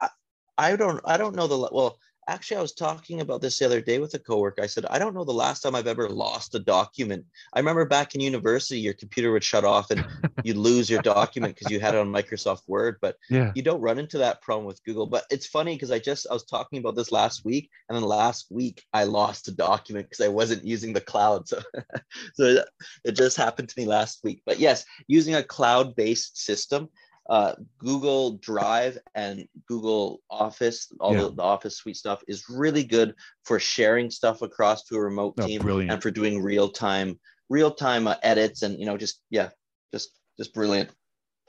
I 0.58 0.76
don't 0.76 1.00
i 1.04 1.16
don't 1.16 1.34
know 1.34 1.46
the 1.46 1.58
well 1.72 1.98
actually 2.28 2.56
i 2.56 2.62
was 2.62 2.72
talking 2.72 3.20
about 3.20 3.40
this 3.40 3.58
the 3.58 3.64
other 3.66 3.80
day 3.80 3.98
with 3.98 4.14
a 4.14 4.18
coworker. 4.18 4.62
I 4.62 4.66
said 4.66 4.86
i 4.86 4.98
don't 4.98 5.14
know 5.14 5.24
the 5.24 5.32
last 5.32 5.60
time 5.60 5.74
i've 5.74 5.86
ever 5.86 6.08
lost 6.08 6.54
a 6.54 6.58
document. 6.58 7.24
I 7.52 7.58
remember 7.58 7.84
back 7.84 8.14
in 8.14 8.20
university 8.20 8.78
your 8.80 8.94
computer 8.94 9.32
would 9.32 9.42
shut 9.44 9.64
off 9.64 9.90
and 9.90 10.04
you'd 10.44 10.56
lose 10.56 10.88
your 10.88 11.02
document 11.02 11.54
because 11.54 11.70
you 11.70 11.80
had 11.80 11.94
it 11.94 11.98
on 11.98 12.12
microsoft 12.12 12.62
word 12.68 12.96
but 13.00 13.16
Yeah. 13.30 13.50
you 13.54 13.62
don't 13.62 13.80
run 13.80 13.98
into 13.98 14.18
that 14.18 14.40
problem 14.42 14.66
with 14.66 14.82
google. 14.84 15.06
But 15.06 15.24
it's 15.30 15.46
funny 15.46 15.74
because 15.74 15.90
i 15.90 15.98
just 15.98 16.26
i 16.30 16.32
was 16.32 16.44
talking 16.44 16.78
about 16.78 16.94
this 16.96 17.12
last 17.12 17.44
week 17.44 17.70
and 17.88 17.96
then 17.96 18.04
last 18.04 18.46
week 18.50 18.84
i 18.92 19.04
lost 19.04 19.48
a 19.48 19.52
document 19.52 20.08
because 20.08 20.24
i 20.24 20.28
wasn't 20.28 20.64
using 20.64 20.92
the 20.92 21.00
cloud. 21.00 21.48
So 21.48 21.60
so 22.34 22.44
it- 22.44 22.68
it 23.04 23.12
just 23.12 23.36
happened 23.36 23.68
to 23.68 23.80
me 23.80 23.86
last 23.86 24.20
week. 24.22 24.42
But 24.46 24.58
yes 24.60 24.84
using 25.08 25.34
a 25.34 25.42
cloud-based 25.42 26.36
system 26.38 26.88
uh, 27.28 27.54
google 27.78 28.38
drive 28.38 28.98
and 29.14 29.46
google 29.68 30.20
office 30.30 30.88
all 31.00 31.14
Yeah. 31.14 31.22
the, 31.22 31.34
the 31.34 31.42
office 31.42 31.76
suite 31.76 31.96
stuff 31.96 32.20
is 32.26 32.44
really 32.48 32.82
good 32.84 33.14
for 33.44 33.60
sharing 33.60 34.10
stuff 34.10 34.42
across 34.42 34.84
to 34.84 34.96
a 34.96 35.00
remote 35.00 35.34
Oh, 35.38 35.46
team 35.46 35.60
brilliant. 35.62 35.92
and 35.92 36.02
for 36.02 36.10
doing 36.10 36.42
real-time 36.42 37.18
real-time 37.48 38.08
uh, 38.08 38.16
edits 38.22 38.62
and 38.62 38.78
you 38.78 38.86
know 38.86 38.96
just 38.96 39.22
yeah 39.30 39.50
just 39.94 40.10
just 40.38 40.52
brilliant 40.54 40.90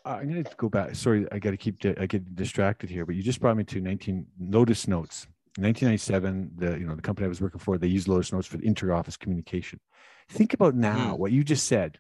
Uh, 0.06 0.18
I'm 0.20 0.30
going 0.30 0.44
to 0.44 0.56
go 0.58 0.68
back. 0.70 0.94
Sorry, 0.96 1.26
I 1.32 1.40
got 1.40 1.52
to 1.52 1.58
keep. 1.58 1.80
di- 1.80 1.96
I 1.98 2.06
get 2.08 2.36
distracted 2.36 2.90
here, 2.90 3.06
but 3.06 3.16
you 3.16 3.24
just 3.24 3.40
brought 3.40 3.56
me 3.56 3.64
to 3.64 3.80
19 3.80 4.26
Lotus 4.38 4.86
Notes. 4.86 5.28
1997, 5.56 6.52
the 6.58 6.78
you 6.80 6.86
know 6.86 6.96
the 6.96 7.02
company 7.02 7.26
I 7.26 7.30
was 7.30 7.40
working 7.42 7.60
for, 7.60 7.78
they 7.78 7.88
used 7.88 8.10
Lotus 8.10 8.34
Notes 8.34 8.46
for 8.48 8.58
the 8.58 8.66
inter-office 8.68 9.16
communication. 9.16 9.80
Think 10.28 10.54
about 10.54 10.76
now 10.76 11.14
Mhm. 11.16 11.20
what 11.20 11.32
you 11.32 11.42
just 11.44 11.68
said. 11.68 12.00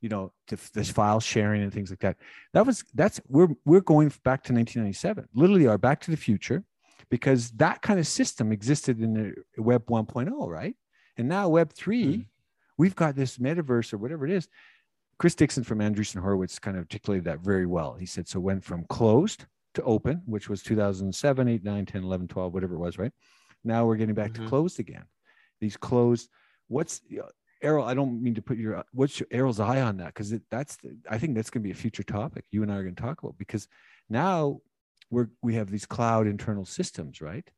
You 0.00 0.08
know, 0.10 0.32
to 0.48 0.56
this 0.74 0.90
file 0.90 1.20
sharing 1.20 1.62
and 1.62 1.72
things 1.72 1.90
like 1.90 2.00
that. 2.00 2.16
That 2.52 2.66
was 2.66 2.84
that's 2.94 3.20
we're 3.28 3.48
we're 3.64 3.80
going 3.80 4.08
back 4.24 4.42
to 4.44 4.52
1997. 4.52 5.28
Literally, 5.34 5.66
our 5.66 5.78
Back 5.78 6.00
to 6.02 6.10
the 6.10 6.16
Future, 6.16 6.62
because 7.08 7.50
that 7.52 7.80
kind 7.82 7.98
of 7.98 8.06
system 8.06 8.52
existed 8.52 9.00
in 9.00 9.14
the 9.14 9.62
Web 9.62 9.86
1.0, 9.86 10.48
right? 10.48 10.76
And 11.16 11.28
now 11.28 11.48
Web 11.48 11.72
3, 11.72 12.04
Mhm. 12.04 12.26
we've 12.76 12.94
got 12.94 13.16
this 13.16 13.38
metaverse 13.38 13.92
or 13.94 13.96
whatever 13.98 14.26
it 14.26 14.32
is. 14.32 14.48
Chris 15.18 15.34
Dixon 15.34 15.64
from 15.64 15.78
Andreessen 15.78 16.20
Horowitz 16.20 16.58
kind 16.58 16.76
of 16.76 16.82
articulated 16.82 17.24
that 17.24 17.40
very 17.40 17.64
well. 17.64 17.94
He 17.94 18.04
said, 18.04 18.28
so 18.28 18.38
went 18.38 18.62
from 18.62 18.84
closed 18.90 19.46
to 19.72 19.82
open, 19.82 20.22
which 20.26 20.50
was 20.50 20.62
2007, 20.62 21.48
8, 21.48 21.64
9, 21.64 21.86
10, 21.86 22.02
11, 22.04 22.28
12, 22.28 22.52
whatever 22.52 22.74
it 22.74 22.78
was, 22.80 22.98
right? 22.98 23.12
Now 23.64 23.86
we're 23.86 23.96
getting 23.96 24.14
back 24.14 24.32
Mhm. 24.32 24.42
to 24.42 24.48
closed 24.48 24.78
again. 24.78 25.04
These 25.58 25.78
closed, 25.78 26.28
what's, 26.68 27.00
Errol, 27.62 27.84
I 27.84 27.94
don't 27.94 28.22
mean 28.22 28.34
to 28.34 28.42
put 28.42 28.58
your, 28.58 28.84
what's 28.92 29.20
your, 29.20 29.26
Errol's 29.30 29.60
eye 29.60 29.80
on 29.80 29.96
that? 29.98 30.08
Because 30.08 30.34
that's, 30.50 30.76
the, 30.76 30.96
I 31.10 31.18
think 31.18 31.34
that's 31.34 31.50
going 31.50 31.62
to 31.62 31.66
be 31.66 31.72
a 31.72 31.74
future 31.74 32.02
topic 32.02 32.44
you 32.50 32.62
and 32.62 32.70
I 32.70 32.76
are 32.76 32.82
going 32.82 32.94
to 32.94 33.02
talk 33.02 33.22
about 33.22 33.38
because 33.38 33.68
now 34.08 34.60
we're, 35.10 35.28
we 35.42 35.54
have 35.54 35.70
these 35.70 35.86
cloud 35.86 36.26
internal 36.26 36.64
systems, 36.64 37.20
right? 37.20 37.48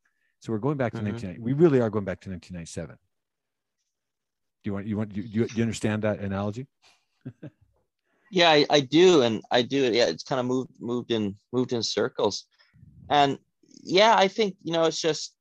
So 0.41 0.53
we're 0.53 0.59
going 0.59 0.77
back 0.77 0.93
to. 0.93 0.99
Mm-hmm. 0.99 1.13
1990. 1.13 1.43
We 1.43 1.53
really 1.53 1.81
are 1.81 1.91
going 1.91 2.05
back 2.05 2.21
to 2.21 2.31
1997. 2.31 2.97
Do 4.63 4.69
you 4.69 4.73
want, 4.75 4.87
you 4.87 4.97
want, 4.97 5.13
do 5.13 5.21
you, 5.21 5.47
do 5.47 5.55
you 5.57 5.63
understand 5.63 6.03
that 6.03 6.21
analogy? 6.21 6.67
Yeah, 8.31 8.51
I, 8.51 8.67
I 8.69 8.81
do, 8.81 9.23
and 9.23 9.43
I 9.51 9.63
do. 9.63 9.91
Yeah, 9.93 10.07
it's 10.07 10.23
kind 10.23 10.39
of 10.39 10.47
moved 10.47 10.73
moved 10.81 11.11
in 11.11 11.37
moved 11.53 11.73
in 11.73 11.83
circles, 11.83 12.45
and 13.09 13.39
yeah, 13.83 14.15
I 14.17 14.29
think 14.29 14.57
you 14.63 14.73
know 14.73 14.85
it's 14.85 15.01
just 15.01 15.35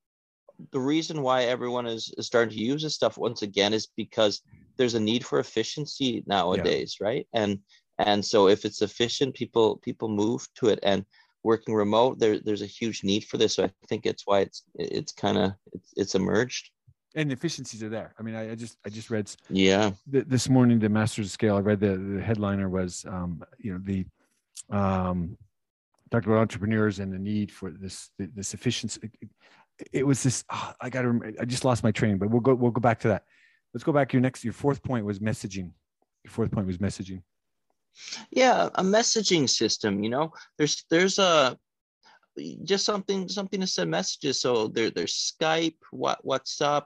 the 0.71 0.79
reason 0.79 1.21
why 1.21 1.43
everyone 1.43 1.85
is, 1.85 2.13
is 2.17 2.25
starting 2.27 2.55
to 2.57 2.63
use 2.63 2.83
this 2.83 2.95
stuff 2.95 3.17
once 3.17 3.41
again 3.41 3.73
is 3.73 3.87
because 3.95 4.41
there's 4.77 4.95
a 4.95 4.99
need 4.99 5.25
for 5.25 5.39
efficiency 5.39 6.23
nowadays, 6.27 6.97
right? 7.01 7.27
And 7.33 7.59
and 7.99 8.23
so 8.23 8.47
if 8.47 8.63
it's 8.65 8.81
efficient, 8.81 9.33
people 9.35 9.77
people 9.77 10.07
move 10.09 10.47
to 10.55 10.67
it, 10.67 10.79
and 10.83 11.03
working 11.43 11.73
remote, 11.73 12.19
there 12.19 12.39
there's 12.39 12.61
a 12.61 12.67
huge 12.67 13.03
need 13.03 13.23
for 13.25 13.37
this. 13.37 13.55
So 13.55 13.63
I 13.65 13.71
think 13.87 14.05
it's 14.05 14.23
why 14.25 14.41
it's 14.41 14.63
it's 14.75 15.13
kind 15.13 15.37
of 15.37 15.53
it's, 15.73 15.93
it's 15.95 16.15
emerged. 16.15 16.69
and 17.15 17.31
efficiencies 17.31 17.81
are 17.81 17.89
there. 17.89 18.13
I 18.19 18.21
mean, 18.23 18.35
I, 18.35 18.51
I 18.51 18.55
just 18.55 18.77
I 18.85 18.89
just 18.89 19.09
read 19.09 19.31
Yeah. 19.49 19.91
th- 20.11 20.25
this 20.27 20.49
morning 20.49 20.79
the 20.79 20.89
Masters 20.89 21.27
of 21.27 21.31
Scale. 21.31 21.55
I 21.55 21.61
read 21.61 21.79
the, 21.79 21.97
the 21.97 22.21
headliner 22.21 22.69
was 22.69 23.05
um, 23.07 23.43
you 23.57 23.73
know 23.73 23.81
the 23.83 24.05
um, 24.69 25.37
talked 26.11 26.25
about 26.25 26.37
entrepreneurs 26.39 26.99
and 26.99 27.11
the 27.11 27.19
need 27.19 27.51
for 27.51 27.71
this 27.71 28.11
this 28.17 28.53
efficiency. 28.53 28.99
It, 29.93 30.05
was 30.05 30.23
this. 30.23 30.43
ah, 30.49 30.75
I 30.81 30.89
got 30.89 31.03
to. 31.03 31.33
I 31.39 31.45
just 31.45 31.63
lost 31.65 31.83
my 31.83 31.91
train, 31.91 32.17
but 32.17 32.29
we'll 32.29 32.41
go 32.41 32.53
we'll 32.55 32.71
go 32.71 32.81
back 32.81 32.99
to 33.01 33.09
that. 33.09 33.23
Let's 33.73 33.83
go 33.83 33.91
back. 33.91 34.13
Your 34.13 34.21
next 34.21 34.43
your 34.43 34.53
fourth 34.53 34.81
point 34.81 35.05
was 35.05 35.19
messaging. 35.19 35.71
Your 36.23 36.31
fourth 36.31 36.51
point 36.51 36.67
was 36.67 36.77
messaging. 36.79 37.21
yeah 38.31 38.69
a 38.75 38.83
messaging 38.83 39.49
system 39.49 40.03
you 40.03 40.09
know 40.09 40.31
there's 40.57 40.85
there's 40.89 41.17
a 41.19 41.57
just 42.63 42.85
something 42.85 43.27
something 43.27 43.59
to 43.59 43.65
send 43.67 43.89
messages 43.89 44.39
so 44.39 44.67
there 44.67 44.91
there's 44.91 45.33
skype 45.33 45.75
what 45.91 46.23
whatsapp 46.23 46.85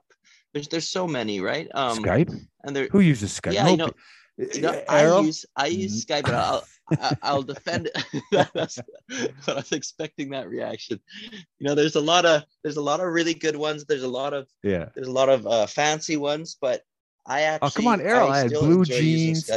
there's 0.53 0.67
there's 0.69 0.87
so 0.87 1.05
many 1.07 1.41
right 1.41 1.67
um 1.73 1.97
Skype. 1.97 2.31
and 2.63 2.75
there 2.75 2.87
Who 2.91 3.01
uses 3.01 3.37
Skype? 3.37 3.53
yeah 3.53 3.67
you 3.67 3.77
know, 3.77 3.91
you 4.37 4.61
know 4.61 4.81
i 4.87 5.03
use 5.21 5.45
i 5.57 5.67
use 5.67 6.05
skype 6.05 6.23
but 6.23 6.33
i'll 6.33 6.63
I- 6.99 7.15
i'll 7.23 7.43
defend 7.43 7.89
it 7.93 8.51
That's 8.53 8.77
what 8.77 9.33
i 9.47 9.53
was 9.55 9.71
expecting 9.71 10.29
that 10.31 10.49
reaction 10.49 10.99
you 11.31 11.67
know 11.67 11.75
there's 11.75 11.95
a 11.95 12.01
lot 12.01 12.25
of 12.25 12.43
there's 12.63 12.77
a 12.77 12.81
lot 12.81 12.99
of 12.99 13.07
really 13.07 13.33
good 13.33 13.55
ones 13.55 13.85
there's 13.85 14.03
a 14.03 14.07
lot 14.07 14.33
of 14.33 14.47
yeah. 14.63 14.89
there's 14.95 15.07
a 15.07 15.11
lot 15.11 15.29
of 15.29 15.45
uh, 15.47 15.65
fancy 15.67 16.17
ones 16.17 16.57
but 16.59 16.81
i 17.25 17.41
actually 17.41 17.67
Oh, 17.67 17.71
come 17.71 17.87
on, 17.87 18.01
Errol, 18.01 18.29
I 18.29 18.39
had 18.39 18.49
still 18.49 18.61
blue 18.65 18.85
jeans. 18.85 19.49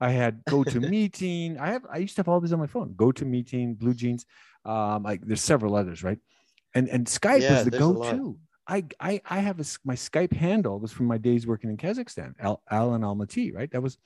I 0.00 0.10
had 0.10 0.42
go 0.48 0.64
to 0.64 0.80
meeting. 0.96 1.58
I 1.58 1.68
have 1.70 1.86
I 1.90 1.98
used 1.98 2.16
to 2.16 2.20
have 2.20 2.28
all 2.28 2.40
these 2.40 2.52
on 2.52 2.58
my 2.58 2.66
phone. 2.66 2.94
Go 2.96 3.12
to 3.12 3.24
meeting, 3.24 3.74
blue 3.74 3.94
jeans. 3.94 4.26
Um, 4.64 5.04
like 5.04 5.20
there's 5.24 5.40
several 5.42 5.76
others, 5.76 6.02
right? 6.02 6.18
And 6.74 6.88
and 6.88 7.06
Skype 7.06 7.42
Yeah, 7.42 7.62
was 7.62 7.64
the 7.70 7.86
lot. 7.86 8.16
go-to. 8.16 8.38
I 8.66 8.84
I 8.98 9.20
I 9.30 9.38
have 9.38 9.60
a 9.60 9.64
my 9.84 9.94
Skype 9.94 10.32
handle 10.32 10.80
was 10.80 10.92
from 10.92 11.06
my 11.06 11.18
days 11.18 11.46
working 11.46 11.70
in 11.70 11.76
Kazakhstan. 11.76 12.34
Al, 12.40 12.62
Alan 12.70 13.02
Almaty, 13.02 13.54
right? 13.54 13.70
That 13.70 13.82
was 13.82 13.96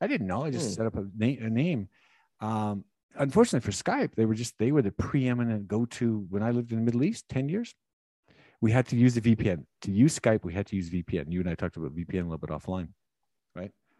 I 0.00 0.06
didn't 0.06 0.26
know. 0.26 0.44
I 0.44 0.50
just 0.50 0.68
Hmm. 0.70 0.74
set 0.76 0.86
up 0.86 0.96
a 0.96 1.06
name. 1.16 1.42
A 1.42 1.50
name. 1.50 1.88
Um, 2.42 2.84
unfortunately 3.16 3.64
for 3.64 3.72
Skype, 3.84 4.14
they 4.14 4.26
were 4.26 4.34
just 4.34 4.54
they 4.58 4.72
were 4.72 4.82
the 4.82 4.92
preeminent 4.92 5.68
go-to 5.68 6.26
when 6.28 6.42
I 6.42 6.50
lived 6.50 6.72
in 6.72 6.78
the 6.78 6.84
Middle 6.84 7.04
East 7.04 7.28
ten 7.28 7.48
years. 7.48 7.74
We 8.60 8.70
had 8.70 8.86
to 8.88 8.96
use 8.96 9.14
the 9.14 9.20
VPN 9.20 9.64
to 9.82 9.90
use 9.90 10.18
Skype. 10.18 10.44
We 10.44 10.52
had 10.52 10.66
to 10.66 10.76
use 10.76 10.90
VPN. 10.90 11.32
You 11.32 11.40
and 11.40 11.48
I 11.48 11.54
talked 11.54 11.76
about 11.76 11.94
VPN 11.96 12.20
a 12.26 12.28
little 12.30 12.38
bit 12.38 12.50
offline. 12.50 12.88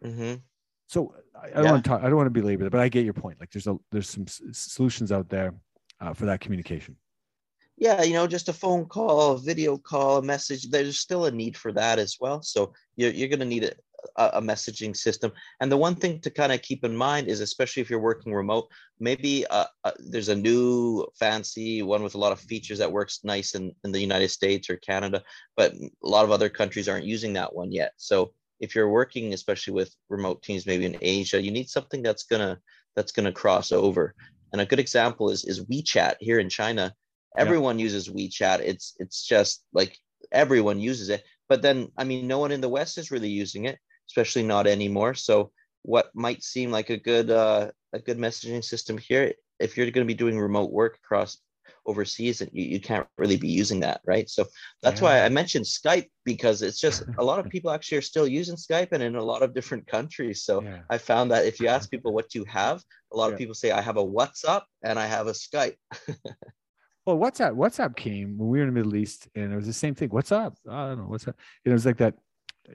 Mhm. 0.03 0.41
So 0.87 1.15
I, 1.33 1.45
I 1.45 1.47
Yeah. 1.47 1.53
don't 1.61 1.71
want 1.71 1.83
to 1.85 1.89
talk. 1.89 2.01
I 2.03 2.07
don't 2.07 2.17
want 2.17 2.27
to 2.27 2.41
belabor 2.41 2.65
that, 2.65 2.71
but 2.71 2.81
I 2.81 2.89
get 2.89 3.05
your 3.05 3.13
point. 3.13 3.39
Like 3.39 3.51
there's 3.51 3.67
a 3.67 3.77
there's 3.91 4.09
some 4.09 4.23
s- 4.27 4.41
solutions 4.51 5.11
out 5.13 5.29
there 5.29 5.53
uh, 6.01 6.13
for 6.13 6.25
that 6.25 6.41
communication. 6.41 6.97
yeah 7.77 8.03
you 8.03 8.13
know 8.13 8.27
just 8.27 8.49
a 8.49 8.53
phone 8.53 8.85
call 8.85 9.31
a 9.31 9.39
video 9.39 9.77
call 9.77 10.17
a 10.17 10.21
message 10.21 10.69
there's 10.69 10.99
still 10.99 11.25
a 11.25 11.31
need 11.31 11.55
for 11.57 11.71
that 11.71 11.97
as 12.05 12.17
well 12.21 12.39
so 12.43 12.59
you're, 12.97 13.09
you're 13.17 13.29
going 13.33 13.39
to 13.47 13.51
need 13.53 13.63
a, 13.63 13.71
a, 14.15 14.31
a 14.35 14.41
messaging 14.41 14.95
system. 14.95 15.31
And 15.59 15.71
the 15.71 15.77
one 15.77 15.95
thing 15.95 16.19
to 16.21 16.29
kind 16.29 16.51
of 16.51 16.61
keep 16.61 16.83
in 16.83 16.95
mind 16.95 17.27
is 17.27 17.39
especially 17.39 17.81
if 17.81 17.89
you're 17.89 17.99
working 17.99 18.33
remote 18.33 18.67
maybe 18.99 19.45
uh, 19.47 19.65
uh, 19.83 19.91
there's 19.99 20.29
a 20.29 20.35
new 20.35 21.05
fancy 21.19 21.81
one 21.81 22.03
with 22.03 22.15
a 22.15 22.19
lot 22.19 22.31
of 22.31 22.39
features 22.39 22.77
that 22.77 22.91
works 22.91 23.21
nice 23.23 23.55
in, 23.55 23.73
in 23.83 23.91
the 23.91 23.99
united 23.99 24.29
states 24.29 24.69
or 24.69 24.77
canada 24.77 25.21
but 25.57 25.73
a 25.73 26.07
lot 26.07 26.23
of 26.23 26.31
other 26.31 26.47
countries 26.47 26.87
aren't 26.87 27.05
using 27.05 27.33
that 27.33 27.53
one 27.53 27.71
yet. 27.71 27.93
So 27.97 28.33
if 28.59 28.75
you're 28.75 28.89
working 28.89 29.33
especially 29.33 29.73
with 29.73 29.93
remote 30.09 30.43
teams 30.43 30.65
maybe 30.65 30.85
in 30.85 30.97
asia 31.01 31.41
you 31.41 31.51
need 31.51 31.69
something 31.69 32.03
that's 32.03 32.23
going 32.23 32.41
to 32.41 32.59
that's 32.95 33.11
to 33.11 33.31
cross 33.31 33.71
over. 33.71 34.15
And 34.51 34.61
a 34.61 34.65
good 34.65 34.79
example 34.79 35.29
is 35.29 35.45
is 35.45 35.65
wechat 35.65 36.15
here 36.19 36.39
in 36.39 36.49
china. 36.49 36.93
Everyone 37.35 37.79
uses 37.79 38.09
WeChat. 38.09 38.59
It's 38.59 38.93
it's 38.99 39.25
just 39.25 39.65
like 39.73 39.97
everyone 40.31 40.79
uses 40.79 41.09
it. 41.09 41.23
But 41.49 41.61
then 41.61 41.91
I 41.97 42.03
mean 42.03 42.27
no 42.27 42.39
one 42.39 42.51
in 42.51 42.61
the 42.61 42.69
West 42.69 42.97
is 42.97 43.09
really 43.09 43.29
using 43.29 43.65
it, 43.65 43.79
especially 44.09 44.43
not 44.43 44.67
anymore. 44.67 45.13
So 45.13 45.51
what 45.83 46.09
might 46.13 46.43
seem 46.43 46.71
like 46.71 46.89
a 46.89 46.97
good 46.97 47.29
uh, 47.29 47.71
a 47.93 47.99
good 47.99 48.17
messaging 48.17 48.63
system 48.63 48.97
here, 48.97 49.33
if 49.59 49.77
you're 49.77 49.91
going 49.91 50.05
to 50.05 50.13
be 50.13 50.17
doing 50.17 50.39
remote 50.39 50.71
work 50.71 50.97
across 51.03 51.37
overseas 51.85 52.41
and 52.41 52.49
you, 52.53 52.63
you 52.63 52.79
can't 52.79 53.07
really 53.17 53.35
be 53.35 53.47
using 53.47 53.79
that 53.79 54.01
right 54.05 54.29
so 54.29 54.45
that's 54.81 55.01
yeah. 55.01 55.07
why 55.07 55.21
i 55.21 55.29
mentioned 55.29 55.65
skype 55.65 56.07
because 56.23 56.61
it's 56.61 56.79
just 56.79 57.03
a 57.17 57.23
lot 57.23 57.39
of 57.39 57.49
people 57.49 57.71
actually 57.71 57.97
are 57.97 58.01
still 58.01 58.27
using 58.27 58.55
skype 58.55 58.91
and 58.91 59.03
in 59.03 59.15
a 59.15 59.23
lot 59.23 59.43
of 59.43 59.53
different 59.53 59.85
countries 59.87 60.43
so 60.43 60.61
yeah. 60.61 60.79
i 60.89 60.97
found 60.97 61.29
that 61.31 61.45
if 61.45 61.59
you 61.59 61.67
ask 61.67 61.89
people 61.89 62.13
what 62.13 62.33
you 62.33 62.43
have 62.45 62.81
a 63.11 63.17
lot 63.17 63.27
yeah. 63.27 63.33
of 63.33 63.37
people 63.37 63.53
say 63.53 63.71
i 63.71 63.81
have 63.81 63.97
a 63.97 64.03
whatsapp 64.03 64.61
and 64.83 64.97
i 64.97 65.05
have 65.05 65.27
a 65.27 65.31
skype 65.31 65.75
well 67.05 67.17
whatsapp 67.17 67.53
whatsapp 67.53 67.95
came 67.95 68.37
when 68.37 68.47
we 68.47 68.59
were 68.59 68.63
in 68.63 68.73
the 68.73 68.79
middle 68.79 68.95
east 68.95 69.27
and 69.35 69.51
it 69.51 69.55
was 69.55 69.67
the 69.67 69.73
same 69.73 69.93
thing 69.93 70.09
what's 70.09 70.31
up 70.31 70.55
i 70.69 70.87
don't 70.87 70.99
know 70.99 71.05
what's 71.05 71.27
up 71.27 71.35
it 71.65 71.69
was 71.69 71.85
like 71.85 71.97
that 71.97 72.15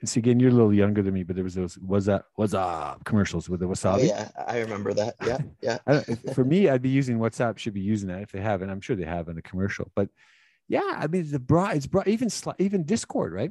See 0.05 0.21
again, 0.21 0.39
you're 0.39 0.51
a 0.51 0.55
little 0.55 0.75
younger 0.75 1.03
than 1.03 1.15
me, 1.15 1.23
but 1.23 1.35
there 1.35 1.45
was 1.45 1.55
those 1.55 1.79
was 1.79 2.05
that 2.07 2.25
was 2.37 2.55
uh 2.55 2.97
commercials 3.05 3.49
with 3.49 3.61
the 3.61 3.67
wasabi. 3.67 4.01
Oh, 4.01 4.03
yeah, 4.03 4.29
I 4.47 4.59
remember 4.59 4.93
that. 4.93 5.15
Yeah, 5.25 5.39
yeah. 5.63 6.03
for 6.35 6.45
me, 6.45 6.69
I'd 6.69 6.83
be 6.83 6.91
using 6.91 7.19
WhatsApp. 7.19 7.57
Should 7.57 7.73
be 7.73 7.81
using 7.81 8.09
that 8.11 8.21
if 8.21 8.31
they 8.31 8.41
haven't. 8.41 8.69
I'm 8.69 8.83
sure 8.83 8.97
they 8.97 9.05
have 9.05 9.29
in 9.29 9.39
a 9.39 9.43
commercial. 9.43 9.91
But 9.97 10.11
yeah, 10.69 10.95
I 10.97 11.07
mean 11.07 11.31
the 11.31 11.39
broad 11.39 11.75
it's 11.75 11.87
broad 11.87 12.07
even 12.07 12.29
even 12.59 12.85
Discord, 12.85 13.33
right? 13.33 13.51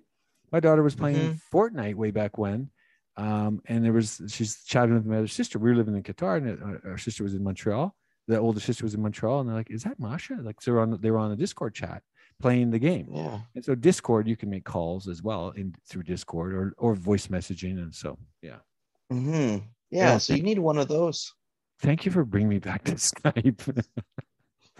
My 0.52 0.60
daughter 0.60 0.84
was 0.84 0.96
playing 0.96 1.18
mm-hmm. 1.18 1.58
Fortnite 1.58 1.96
way 1.96 2.12
back 2.12 2.38
when, 2.38 2.70
um, 3.18 3.62
and 3.66 3.84
there 3.84 3.94
was 3.94 4.22
she's 4.28 4.64
chatting 4.64 4.94
with 4.94 5.08
my 5.08 5.18
other 5.18 5.28
sister. 5.28 5.58
We 5.58 5.72
were 5.72 5.76
living 5.76 5.96
in 5.96 6.04
Qatar, 6.04 6.38
and 6.38 6.80
our 6.86 7.00
sister 7.00 7.24
was 7.24 7.34
in 7.34 7.44
Montreal. 7.44 7.96
The 8.28 8.38
older 8.38 8.60
sister 8.60 8.84
was 8.84 8.94
in 8.94 9.02
Montreal, 9.02 9.40
and 9.40 9.50
they're 9.50 9.56
like, 9.56 9.72
"Is 9.72 9.84
that 9.84 10.00
Masha?" 10.00 10.38
Like, 10.40 10.62
so 10.62 10.72
they're 10.72 10.82
on 10.82 11.00
they 11.02 11.10
were 11.10 11.18
on 11.18 11.32
a 11.32 11.36
Discord 11.36 11.74
chat 11.74 12.04
playing 12.40 12.72
the 12.72 12.80
game. 12.80 13.08
Yeah. 13.12 13.40
And 13.56 13.64
so 13.64 13.76
Discord, 13.76 14.28
you 14.28 14.36
can 14.36 14.50
make 14.50 14.66
calls 14.66 15.08
as 15.08 15.22
well 15.24 15.50
in 15.52 15.74
through 15.90 16.04
Discord 16.04 16.54
or 16.54 16.74
or 16.78 16.96
voice 16.96 17.28
messaging, 17.28 17.78
and 17.78 17.94
so 17.94 18.18
yeah. 18.42 18.58
Mm-hmm. 19.12 19.66
Yeah, 19.90 20.12
yeah. 20.12 20.18
So 20.18 20.34
you 20.34 20.44
need 20.44 20.60
one 20.60 20.78
of 20.78 20.88
those. 20.88 21.34
Thank 21.80 22.06
you 22.06 22.12
for 22.12 22.26
bringing 22.26 22.50
me 22.50 22.60
back 22.60 22.84
to 22.86 22.94
Skype. 22.94 23.86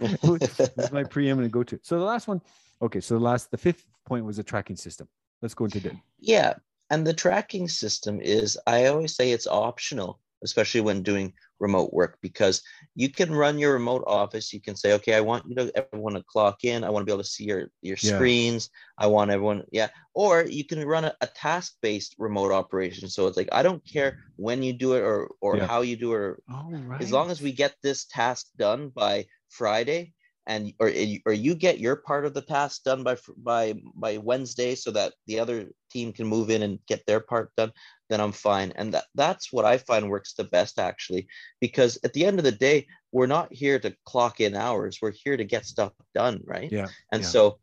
it's 0.00 0.92
my 0.92 1.04
preeminent 1.04 1.52
go-to. 1.52 1.78
So 1.82 1.98
the 1.98 2.04
last 2.04 2.28
one, 2.28 2.40
okay. 2.82 3.00
So 3.00 3.14
the 3.14 3.24
last, 3.24 3.50
the 3.50 3.56
fifth 3.56 3.84
point 4.04 4.24
was 4.24 4.38
a 4.38 4.42
tracking 4.42 4.76
system. 4.76 5.08
Let's 5.40 5.54
go 5.54 5.64
into 5.66 5.80
that. 5.80 5.94
Yeah, 6.18 6.54
and 6.90 7.06
the 7.06 7.14
tracking 7.14 7.68
system 7.68 8.20
is, 8.20 8.58
I 8.66 8.86
always 8.86 9.14
say 9.14 9.30
it's 9.30 9.46
optional 9.46 10.20
especially 10.42 10.80
when 10.80 11.02
doing 11.02 11.32
remote 11.60 11.92
work 11.92 12.18
because 12.22 12.62
you 12.94 13.08
can 13.08 13.34
run 13.34 13.58
your 13.58 13.72
remote 13.72 14.04
office 14.06 14.52
you 14.52 14.60
can 14.60 14.76
say 14.76 14.92
okay 14.92 15.14
i 15.14 15.20
want 15.20 15.44
you 15.48 15.54
to 15.54 15.72
everyone 15.76 16.14
to 16.14 16.22
clock 16.22 16.64
in 16.64 16.84
i 16.84 16.90
want 16.90 17.02
to 17.02 17.06
be 17.06 17.12
able 17.12 17.22
to 17.22 17.28
see 17.28 17.44
your 17.44 17.68
your 17.82 17.96
yeah. 18.00 18.14
screens 18.14 18.70
i 18.96 19.06
want 19.06 19.30
everyone 19.30 19.64
yeah 19.72 19.88
or 20.14 20.44
you 20.44 20.64
can 20.64 20.84
run 20.86 21.04
a, 21.04 21.14
a 21.20 21.26
task 21.26 21.74
based 21.82 22.14
remote 22.18 22.52
operation 22.52 23.08
so 23.08 23.26
it's 23.26 23.36
like 23.36 23.48
i 23.52 23.62
don't 23.62 23.84
care 23.84 24.18
when 24.36 24.62
you 24.62 24.72
do 24.72 24.94
it 24.94 25.00
or 25.00 25.28
or 25.40 25.56
yeah. 25.56 25.66
how 25.66 25.80
you 25.80 25.96
do 25.96 26.12
it 26.12 26.16
or, 26.16 26.38
right. 26.48 27.02
as 27.02 27.10
long 27.10 27.30
as 27.30 27.40
we 27.40 27.52
get 27.52 27.74
this 27.82 28.04
task 28.04 28.46
done 28.56 28.90
by 28.90 29.26
friday 29.48 30.12
and 30.48 30.72
or 30.80 30.90
or 31.26 31.32
you 31.32 31.54
get 31.54 31.78
your 31.78 31.96
part 31.96 32.24
of 32.24 32.34
the 32.34 32.42
task 32.42 32.82
done 32.82 33.04
by 33.04 33.16
by 33.36 33.74
by 33.94 34.16
Wednesday 34.16 34.74
so 34.74 34.90
that 34.90 35.12
the 35.26 35.38
other 35.38 35.68
team 35.92 36.12
can 36.12 36.26
move 36.26 36.50
in 36.50 36.62
and 36.62 36.78
get 36.88 37.06
their 37.06 37.20
part 37.20 37.52
done 37.56 37.70
then 38.08 38.20
I'm 38.20 38.32
fine. 38.32 38.72
And 38.76 38.94
that 38.94 39.04
that's 39.14 39.52
what 39.52 39.64
I 39.64 39.78
find 39.78 40.08
works 40.08 40.34
the 40.34 40.44
best 40.44 40.78
actually 40.78 41.28
because 41.60 41.98
at 42.04 42.12
the 42.12 42.24
end 42.24 42.38
of 42.38 42.44
the 42.44 42.52
day 42.52 42.86
we're 43.12 43.26
not 43.26 43.52
here 43.52 43.78
to 43.78 43.94
clock 44.04 44.40
in 44.40 44.54
hours. 44.54 44.98
We're 45.00 45.12
here 45.12 45.36
to 45.36 45.44
get 45.44 45.66
stuff 45.66 45.92
done 46.14 46.40
right? 46.44 46.72
Yeah 46.72 46.88
and 47.12 47.22
yeah. 47.22 47.28
so 47.28 47.58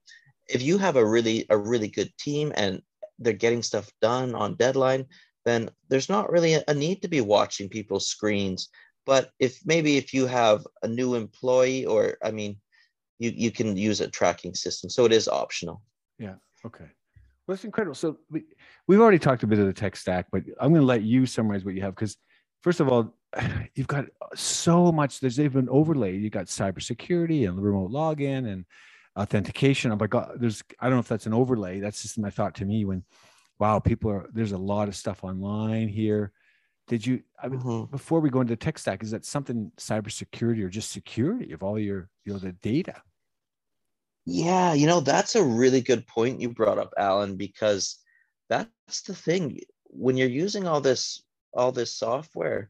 if 0.47 0.61
you 0.61 0.77
have 0.77 0.95
a 0.95 1.05
really 1.05 1.45
a 1.49 1.57
really 1.57 1.87
good 1.87 2.11
team 2.17 2.53
and 2.55 2.81
they're 3.19 3.33
getting 3.33 3.63
stuff 3.63 3.89
done 4.01 4.35
on 4.35 4.55
deadline 4.55 5.05
then 5.45 5.69
there's 5.89 6.09
not 6.09 6.31
really 6.31 6.55
a, 6.55 6.63
a 6.67 6.73
need 6.73 7.01
to 7.01 7.07
be 7.07 7.21
watching 7.21 7.69
people's 7.69 8.07
screens. 8.07 8.69
But 9.05 9.29
if 9.39 9.59
maybe 9.63 9.97
if 9.97 10.13
you 10.13 10.25
have 10.25 10.65
a 10.81 10.87
new 10.87 11.13
employee 11.15 11.85
or 11.85 12.17
i 12.23 12.31
mean 12.31 12.57
you 13.19 13.31
you 13.35 13.51
can 13.51 13.77
use 13.77 14.01
a 14.01 14.09
tracking 14.09 14.53
system. 14.53 14.89
So 14.89 15.05
it 15.05 15.13
is 15.13 15.27
optional. 15.27 15.81
Yeah. 16.19 16.35
Okay. 16.65 16.85
Well, 17.47 17.55
that's 17.55 17.63
incredible. 17.63 17.95
So 17.95 18.17
we, 18.29 18.43
we've 18.87 18.99
already 18.99 19.19
talked 19.19 19.43
a 19.43 19.47
bit 19.47 19.59
of 19.59 19.67
the 19.67 19.73
tech 19.73 19.95
stack, 19.95 20.27
but 20.31 20.43
I'm 20.59 20.69
going 20.69 20.81
to 20.81 20.87
let 20.87 21.03
you 21.03 21.25
summarize 21.25 21.63
what 21.63 21.75
you 21.75 21.81
have 21.81 21.93
because, 21.93 22.17
first 22.63 22.79
of 22.79 22.89
all, 22.89 23.15
you've 23.75 23.87
got 23.87 24.05
so 24.33 24.91
much. 24.91 25.19
There's 25.19 25.39
even 25.39 25.69
overlay. 25.69 26.17
You 26.17 26.29
got 26.29 26.45
cybersecurity 26.45 27.47
and 27.47 27.61
remote 27.61 27.91
login 27.91 28.51
and 28.51 28.65
authentication. 29.15 29.91
Oh 29.91 29.97
my 29.97 30.07
God, 30.07 30.37
there's 30.39 30.63
I 30.79 30.85
don't 30.85 30.95
know 30.95 30.99
if 30.99 31.07
that's 31.07 31.27
an 31.27 31.33
overlay. 31.33 31.79
That's 31.79 32.01
just 32.01 32.17
my 32.17 32.29
thought 32.29 32.55
to 32.55 32.65
me 32.65 32.83
when, 32.85 33.03
wow, 33.59 33.79
people 33.79 34.11
are 34.11 34.27
there's 34.33 34.51
a 34.51 34.57
lot 34.57 34.87
of 34.87 34.95
stuff 34.95 35.23
online 35.23 35.87
here. 35.87 36.31
Did 36.87 37.05
you 37.05 37.23
I 37.41 37.47
mean, 37.47 37.59
mm-hmm. 37.59 37.91
before 37.91 38.19
we 38.19 38.29
go 38.29 38.41
into 38.41 38.55
tech 38.55 38.77
stack, 38.77 39.03
is 39.03 39.11
that 39.11 39.25
something 39.25 39.71
cybersecurity 39.77 40.63
or 40.63 40.69
just 40.69 40.91
security 40.91 41.51
of 41.51 41.63
all 41.63 41.79
your 41.79 42.09
you 42.25 42.33
know 42.33 42.39
the 42.39 42.51
data? 42.51 43.01
Yeah, 44.25 44.73
you 44.73 44.87
know, 44.87 45.01
that's 45.01 45.35
a 45.35 45.43
really 45.43 45.81
good 45.81 46.07
point 46.07 46.41
you 46.41 46.49
brought 46.49 46.79
up, 46.79 46.93
Alan, 46.97 47.37
because 47.37 47.99
that's 48.49 49.01
the 49.05 49.13
thing. 49.13 49.59
When 49.83 50.17
you're 50.17 50.27
using 50.27 50.67
all 50.67 50.81
this 50.81 51.23
all 51.53 51.71
this 51.71 51.95
software, 51.95 52.69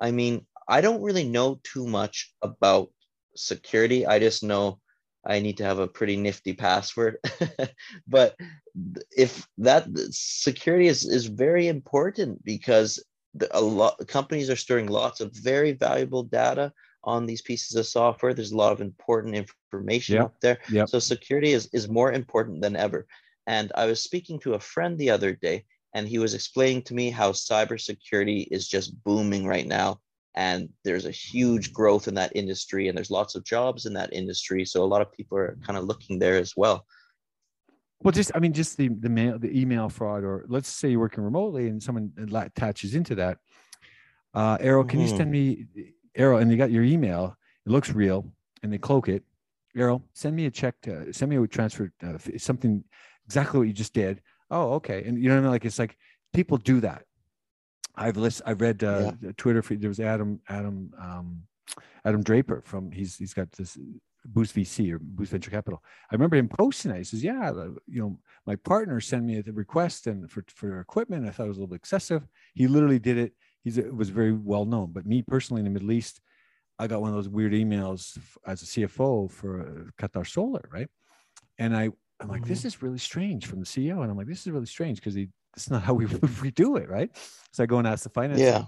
I 0.00 0.10
mean, 0.10 0.46
I 0.68 0.80
don't 0.80 1.02
really 1.02 1.24
know 1.24 1.60
too 1.62 1.86
much 1.86 2.34
about 2.42 2.90
security. 3.36 4.06
I 4.06 4.18
just 4.18 4.42
know 4.42 4.80
I 5.24 5.40
need 5.40 5.58
to 5.58 5.64
have 5.64 5.78
a 5.78 5.88
pretty 5.88 6.16
nifty 6.16 6.52
password. 6.52 7.18
but 8.06 8.36
if 9.16 9.46
that 9.58 9.86
security 10.10 10.86
is, 10.86 11.04
is 11.04 11.26
very 11.26 11.68
important 11.68 12.44
because 12.44 13.02
a 13.50 13.60
lot 13.60 14.06
companies 14.08 14.50
are 14.50 14.56
storing 14.56 14.86
lots 14.86 15.20
of 15.20 15.32
very 15.32 15.72
valuable 15.72 16.22
data 16.22 16.72
on 17.04 17.24
these 17.24 17.42
pieces 17.42 17.76
of 17.76 17.86
software. 17.86 18.34
There's 18.34 18.52
a 18.52 18.56
lot 18.56 18.72
of 18.72 18.80
important 18.80 19.36
information 19.36 20.16
yep. 20.16 20.24
up 20.24 20.40
there. 20.40 20.58
Yep. 20.70 20.88
So 20.88 20.98
security 20.98 21.52
is, 21.52 21.68
is 21.72 21.88
more 21.88 22.12
important 22.12 22.60
than 22.60 22.76
ever. 22.76 23.06
And 23.46 23.70
I 23.76 23.86
was 23.86 24.02
speaking 24.02 24.40
to 24.40 24.54
a 24.54 24.60
friend 24.60 24.98
the 24.98 25.10
other 25.10 25.32
day, 25.32 25.64
and 25.94 26.08
he 26.08 26.18
was 26.18 26.34
explaining 26.34 26.82
to 26.82 26.94
me 26.94 27.10
how 27.10 27.30
cybersecurity 27.30 28.48
is 28.50 28.66
just 28.66 29.02
booming 29.04 29.46
right 29.46 29.66
now. 29.66 30.00
And 30.34 30.68
there's 30.84 31.06
a 31.06 31.10
huge 31.10 31.72
growth 31.72 32.08
in 32.08 32.14
that 32.14 32.32
industry, 32.34 32.88
and 32.88 32.96
there's 32.96 33.10
lots 33.10 33.36
of 33.36 33.44
jobs 33.44 33.86
in 33.86 33.94
that 33.94 34.12
industry. 34.12 34.64
So 34.66 34.82
a 34.82 34.84
lot 34.84 35.00
of 35.00 35.12
people 35.12 35.38
are 35.38 35.56
kind 35.64 35.78
of 35.78 35.84
looking 35.84 36.18
there 36.18 36.36
as 36.36 36.54
well. 36.56 36.84
Well, 38.02 38.12
just 38.12 38.30
I 38.34 38.38
mean, 38.38 38.52
just 38.52 38.76
the 38.76 38.88
the 38.88 39.08
mail, 39.08 39.38
the 39.38 39.58
email 39.58 39.88
fraud, 39.88 40.22
or 40.22 40.44
let's 40.48 40.68
say 40.68 40.90
you're 40.90 41.00
working 41.00 41.24
remotely 41.24 41.68
and 41.68 41.82
someone 41.82 42.12
attaches 42.34 42.94
into 42.94 43.14
that. 43.16 43.38
Uh, 44.34 44.58
Errol, 44.60 44.84
can 44.84 45.00
mm-hmm. 45.00 45.08
you 45.08 45.16
send 45.16 45.30
me 45.30 45.66
Errol? 46.14 46.38
And 46.38 46.50
you 46.50 46.56
got 46.56 46.70
your 46.70 46.84
email. 46.84 47.36
It 47.64 47.70
looks 47.70 47.90
real, 47.92 48.30
and 48.62 48.72
they 48.72 48.78
cloak 48.78 49.08
it. 49.08 49.24
Errol, 49.74 50.02
send 50.12 50.36
me 50.36 50.46
a 50.46 50.50
check. 50.50 50.74
To, 50.82 51.12
send 51.12 51.30
me 51.30 51.36
a 51.36 51.46
transfer. 51.46 51.90
Uh, 52.02 52.18
something 52.36 52.84
exactly 53.24 53.58
what 53.58 53.66
you 53.66 53.72
just 53.72 53.94
did. 53.94 54.20
Oh, 54.50 54.74
okay. 54.74 55.02
And 55.04 55.20
you 55.20 55.28
know 55.28 55.34
what 55.34 55.40
I 55.40 55.42
mean? 55.42 55.50
Like 55.50 55.64
it's 55.64 55.78
like 55.78 55.96
people 56.32 56.58
do 56.58 56.80
that. 56.80 57.04
I've 57.94 58.16
listened. 58.16 58.48
I've 58.48 58.60
read 58.60 58.84
uh, 58.84 59.12
yeah. 59.22 59.32
Twitter. 59.36 59.62
There 59.62 59.88
was 59.88 60.00
Adam 60.00 60.40
Adam 60.48 60.92
um, 61.00 61.42
Adam 62.04 62.22
Draper 62.22 62.62
from. 62.64 62.92
He's 62.92 63.16
he's 63.16 63.34
got 63.34 63.50
this 63.52 63.78
Boost 64.26 64.54
VC 64.54 64.92
or 64.92 64.98
Boost 64.98 65.32
Venture 65.32 65.50
Capital. 65.50 65.82
I 66.10 66.14
remember 66.14 66.36
him 66.36 66.48
posting 66.48 66.90
that. 66.90 66.98
He 66.98 67.04
says, 67.04 67.22
"Yeah, 67.22 67.52
you 67.86 68.00
know, 68.00 68.18
my 68.46 68.56
partner 68.56 69.00
sent 69.00 69.24
me 69.24 69.40
the 69.40 69.52
request 69.52 70.06
and 70.06 70.30
for 70.30 70.44
for 70.48 70.80
equipment. 70.80 71.26
I 71.26 71.30
thought 71.30 71.44
it 71.44 71.48
was 71.48 71.58
a 71.58 71.60
little 71.60 71.72
bit 71.72 71.76
excessive. 71.76 72.26
He 72.54 72.66
literally 72.66 72.98
did 72.98 73.18
it. 73.18 73.32
He's 73.62 73.78
it 73.78 73.94
was 73.94 74.10
very 74.10 74.32
well 74.32 74.64
known. 74.64 74.92
But 74.92 75.06
me 75.06 75.22
personally 75.22 75.60
in 75.60 75.64
the 75.64 75.70
Middle 75.70 75.92
East, 75.92 76.20
I 76.78 76.86
got 76.86 77.00
one 77.00 77.10
of 77.10 77.16
those 77.16 77.28
weird 77.28 77.52
emails 77.52 78.18
as 78.46 78.62
a 78.62 78.66
CFO 78.66 79.30
for 79.30 79.92
Qatar 79.98 80.26
Solar, 80.26 80.68
right? 80.72 80.88
And 81.58 81.76
I 81.76 81.90
I'm 82.20 82.28
like, 82.28 82.42
mm-hmm. 82.42 82.48
this 82.48 82.64
is 82.64 82.82
really 82.82 82.98
strange 82.98 83.46
from 83.46 83.60
the 83.60 83.66
CEO, 83.66 84.02
and 84.02 84.10
I'm 84.10 84.16
like, 84.16 84.26
this 84.26 84.46
is 84.46 84.52
really 84.52 84.66
strange 84.66 84.98
because 84.98 85.14
he 85.14 85.28
it's 85.56 85.70
not 85.70 85.82
how 85.82 85.94
we 85.94 86.06
we 86.42 86.50
do 86.50 86.76
it, 86.76 86.88
right? 86.88 87.10
So 87.52 87.62
I 87.62 87.66
go 87.66 87.78
and 87.78 87.88
ask 87.88 88.04
the 88.04 88.10
finance. 88.10 88.40
Yeah. 88.40 88.64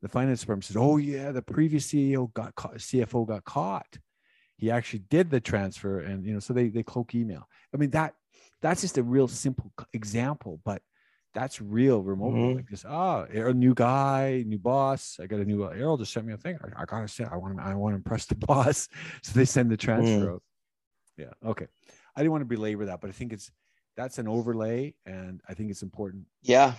The 0.00 0.08
finance 0.08 0.42
firm 0.42 0.62
says, 0.62 0.76
"Oh 0.76 0.96
yeah, 0.96 1.30
the 1.30 1.42
previous 1.42 1.86
CEO 1.86 2.32
got 2.34 2.54
caught, 2.56 2.74
CFO 2.78 3.26
got 3.26 3.44
caught." 3.44 3.98
He 4.62 4.70
actually 4.70 5.00
did 5.10 5.28
the 5.28 5.40
transfer 5.40 5.98
and 5.98 6.24
you 6.24 6.32
know 6.32 6.38
so 6.38 6.52
they 6.52 6.68
they 6.68 6.84
cloak 6.84 7.16
email. 7.16 7.48
I 7.74 7.78
mean 7.78 7.90
that 7.90 8.14
that's 8.60 8.80
just 8.80 8.96
a 8.96 9.02
real 9.02 9.26
simple 9.26 9.72
example 9.92 10.60
but 10.64 10.80
that's 11.34 11.60
real 11.60 12.00
remote 12.00 12.34
mm-hmm. 12.34 12.56
like 12.58 12.68
this 12.68 12.84
oh 12.88 13.26
a 13.28 13.52
new 13.52 13.74
guy 13.74 14.44
new 14.46 14.58
boss 14.58 15.18
i 15.20 15.26
got 15.26 15.40
a 15.40 15.44
new 15.44 15.64
uh, 15.64 15.70
errol 15.70 15.96
just 15.96 16.12
sent 16.12 16.26
me 16.26 16.32
a 16.32 16.36
thing 16.36 16.56
i, 16.62 16.82
I 16.82 16.84
gotta 16.84 17.08
say 17.08 17.24
i 17.24 17.36
want 17.36 17.56
to 17.56 17.64
i 17.64 17.74
want 17.74 17.94
to 17.94 17.96
impress 17.96 18.26
the 18.26 18.34
boss. 18.46 18.88
So 19.22 19.32
they 19.34 19.46
send 19.46 19.68
the 19.68 19.76
transfer 19.76 20.26
mm. 20.26 20.34
out. 20.34 20.42
Yeah 21.18 21.32
okay. 21.44 21.66
I 22.14 22.20
didn't 22.20 22.30
want 22.30 22.42
to 22.42 22.56
belabor 22.56 22.86
that 22.86 23.00
but 23.00 23.10
i 23.10 23.12
think 23.12 23.32
it's 23.32 23.50
that's 23.96 24.18
an 24.18 24.28
overlay 24.28 24.94
and 25.06 25.40
i 25.48 25.54
think 25.54 25.72
it's 25.72 25.82
important. 25.82 26.22
Yeah. 26.42 26.74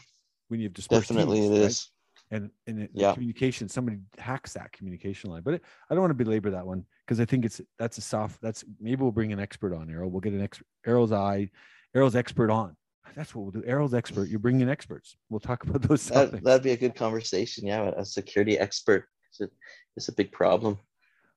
When 0.47 0.61
you 0.61 0.67
have 0.67 0.73
dispersed 0.73 1.09
definitely 1.09 1.41
teams, 1.41 1.57
it 1.57 1.59
right? 1.59 1.65
is 1.65 1.89
and 2.33 2.49
and 2.67 2.83
it, 2.83 2.89
yeah. 2.93 3.13
communication 3.13 3.69
somebody 3.69 3.97
hacks 4.17 4.53
that 4.53 4.71
communication 4.71 5.29
line 5.29 5.41
but 5.43 5.55
it, 5.55 5.63
i 5.89 5.93
don't 5.93 6.01
want 6.01 6.11
to 6.11 6.25
belabor 6.25 6.49
that 6.49 6.65
one 6.65 6.85
because 7.05 7.19
I 7.19 7.25
think 7.25 7.45
it's 7.45 7.61
that's 7.77 7.97
a 7.97 8.01
soft. 8.01 8.41
That's 8.41 8.63
maybe 8.79 9.01
we'll 9.01 9.11
bring 9.11 9.33
an 9.33 9.39
expert 9.39 9.73
on 9.73 9.89
Errol. 9.89 10.09
We'll 10.09 10.21
get 10.21 10.33
an 10.33 10.41
expert. 10.41 10.67
Errol's 10.85 11.11
eye, 11.11 11.49
Errol's 11.95 12.15
expert 12.15 12.49
on. 12.49 12.75
That's 13.15 13.35
what 13.35 13.43
we'll 13.43 13.61
do. 13.61 13.63
Errol's 13.67 13.93
expert. 13.93 14.29
You 14.29 14.39
bring 14.39 14.61
in 14.61 14.69
experts. 14.69 15.15
We'll 15.29 15.39
talk 15.39 15.63
about 15.63 15.81
those. 15.83 16.07
That, 16.07 16.43
that'd 16.43 16.63
be 16.63 16.71
a 16.71 16.77
good 16.77 16.95
conversation. 16.95 17.67
Yeah, 17.67 17.91
a 17.95 18.05
security 18.05 18.57
expert. 18.57 19.05
It's 19.29 19.41
a, 19.41 19.49
it's 19.95 20.07
a 20.07 20.13
big 20.13 20.31
problem. 20.31 20.79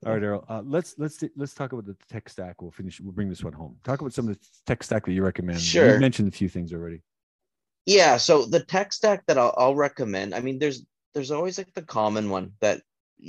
All 0.05 0.13
right, 0.13 0.23
Errol. 0.23 0.45
Uh, 0.49 0.63
let's 0.65 0.95
let's 0.99 1.23
let's 1.37 1.55
talk 1.55 1.73
about 1.73 1.87
the 1.87 1.97
tech 2.11 2.29
stack. 2.29 2.63
We'll 2.63 2.71
finish. 2.71 3.01
We'll 3.01 3.13
bring 3.13 3.29
this 3.29 3.43
one 3.43 3.53
home. 3.53 3.77
Talk 3.83 4.01
about 4.01 4.13
some 4.13 4.29
of 4.29 4.35
the 4.35 4.47
tech 4.67 4.83
stack 4.83 5.05
that 5.07 5.13
you 5.13 5.25
recommend. 5.25 5.61
Sure. 5.61 5.95
You 5.95 6.01
mentioned 6.01 6.29
a 6.29 6.37
few 6.37 6.49
things 6.49 6.73
already. 6.73 7.03
Yeah. 7.87 8.17
So 8.17 8.45
the 8.45 8.61
tech 8.61 8.93
stack 8.93 9.25
that 9.27 9.39
I'll, 9.39 9.55
I'll 9.57 9.75
recommend. 9.75 10.35
I 10.35 10.41
mean, 10.41 10.59
there's 10.59 10.85
there's 11.15 11.31
always 11.31 11.57
like 11.57 11.73
the 11.73 11.83
common 11.83 12.29
one 12.29 12.53
that, 12.61 12.83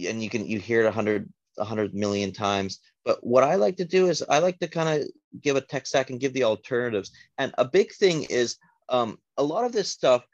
and 0.06 0.22
you 0.22 0.30
can 0.30 0.46
you 0.46 0.60
hear 0.60 0.82
it 0.82 0.88
a 0.88 0.92
hundred 0.92 1.32
a 1.58 1.64
hundred 1.64 1.94
million 1.94 2.34
times. 2.34 2.80
But 3.06 3.26
what 3.26 3.44
I 3.44 3.56
like 3.56 3.78
to 3.78 3.86
do 3.86 4.10
is 4.10 4.24
I 4.30 4.40
like 4.40 4.60
to 4.60 4.68
kind 4.68 5.02
of 5.02 5.08
give 5.42 5.56
a 5.56 5.62
tech 5.62 5.88
stack 5.88 6.10
and 6.10 6.20
give 6.20 6.34
the 6.34 6.44
alternatives. 6.44 7.12
And 7.38 7.54
a 7.58 7.66
big 7.66 7.94
thing 7.94 8.24
is 8.24 8.58
um, 8.90 9.18
a 9.38 9.44
lot 9.44 9.64
of 9.64 9.72
this 9.72 9.90
stuff 9.90 10.26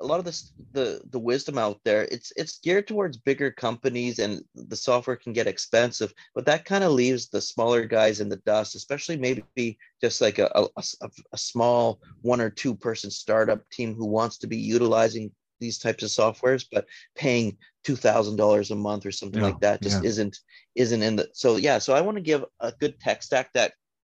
a 0.00 0.06
lot 0.06 0.18
of 0.18 0.24
this 0.24 0.52
the 0.72 1.00
the 1.10 1.18
wisdom 1.18 1.58
out 1.58 1.78
there 1.84 2.04
it's 2.10 2.32
it's 2.36 2.58
geared 2.58 2.86
towards 2.86 3.16
bigger 3.16 3.50
companies 3.50 4.18
and 4.18 4.42
the 4.54 4.76
software 4.76 5.16
can 5.16 5.32
get 5.32 5.46
expensive 5.46 6.12
but 6.34 6.46
that 6.46 6.64
kind 6.64 6.84
of 6.84 6.92
leaves 6.92 7.28
the 7.28 7.40
smaller 7.40 7.84
guys 7.84 8.20
in 8.20 8.28
the 8.28 8.36
dust 8.38 8.74
especially 8.74 9.16
maybe 9.16 9.78
just 10.00 10.20
like 10.20 10.38
a, 10.38 10.50
a, 10.54 10.84
a, 11.32 11.38
small 11.38 12.00
one 12.22 12.40
or 12.40 12.50
two 12.50 12.74
person 12.74 13.10
startup 13.10 13.68
team 13.70 13.94
who 13.94 14.06
wants 14.06 14.38
to 14.38 14.46
be 14.46 14.56
utilizing 14.56 15.30
these 15.60 15.78
types 15.78 16.02
of 16.02 16.08
softwares 16.08 16.64
but 16.72 16.86
paying 17.14 17.56
$2000 17.86 18.70
a 18.70 18.74
month 18.74 19.04
or 19.04 19.12
something 19.12 19.40
yeah, 19.40 19.46
like 19.48 19.60
that 19.60 19.82
just 19.82 20.02
yeah. 20.02 20.08
isn't 20.08 20.38
isn't 20.74 21.02
in 21.02 21.16
the 21.16 21.28
so 21.34 21.56
yeah 21.56 21.78
so 21.78 21.94
i 21.94 22.00
want 22.00 22.16
to 22.16 22.22
give 22.22 22.44
a 22.60 22.72
good 22.80 22.98
tech 23.00 23.22
stack 23.22 23.52
that 23.52 23.72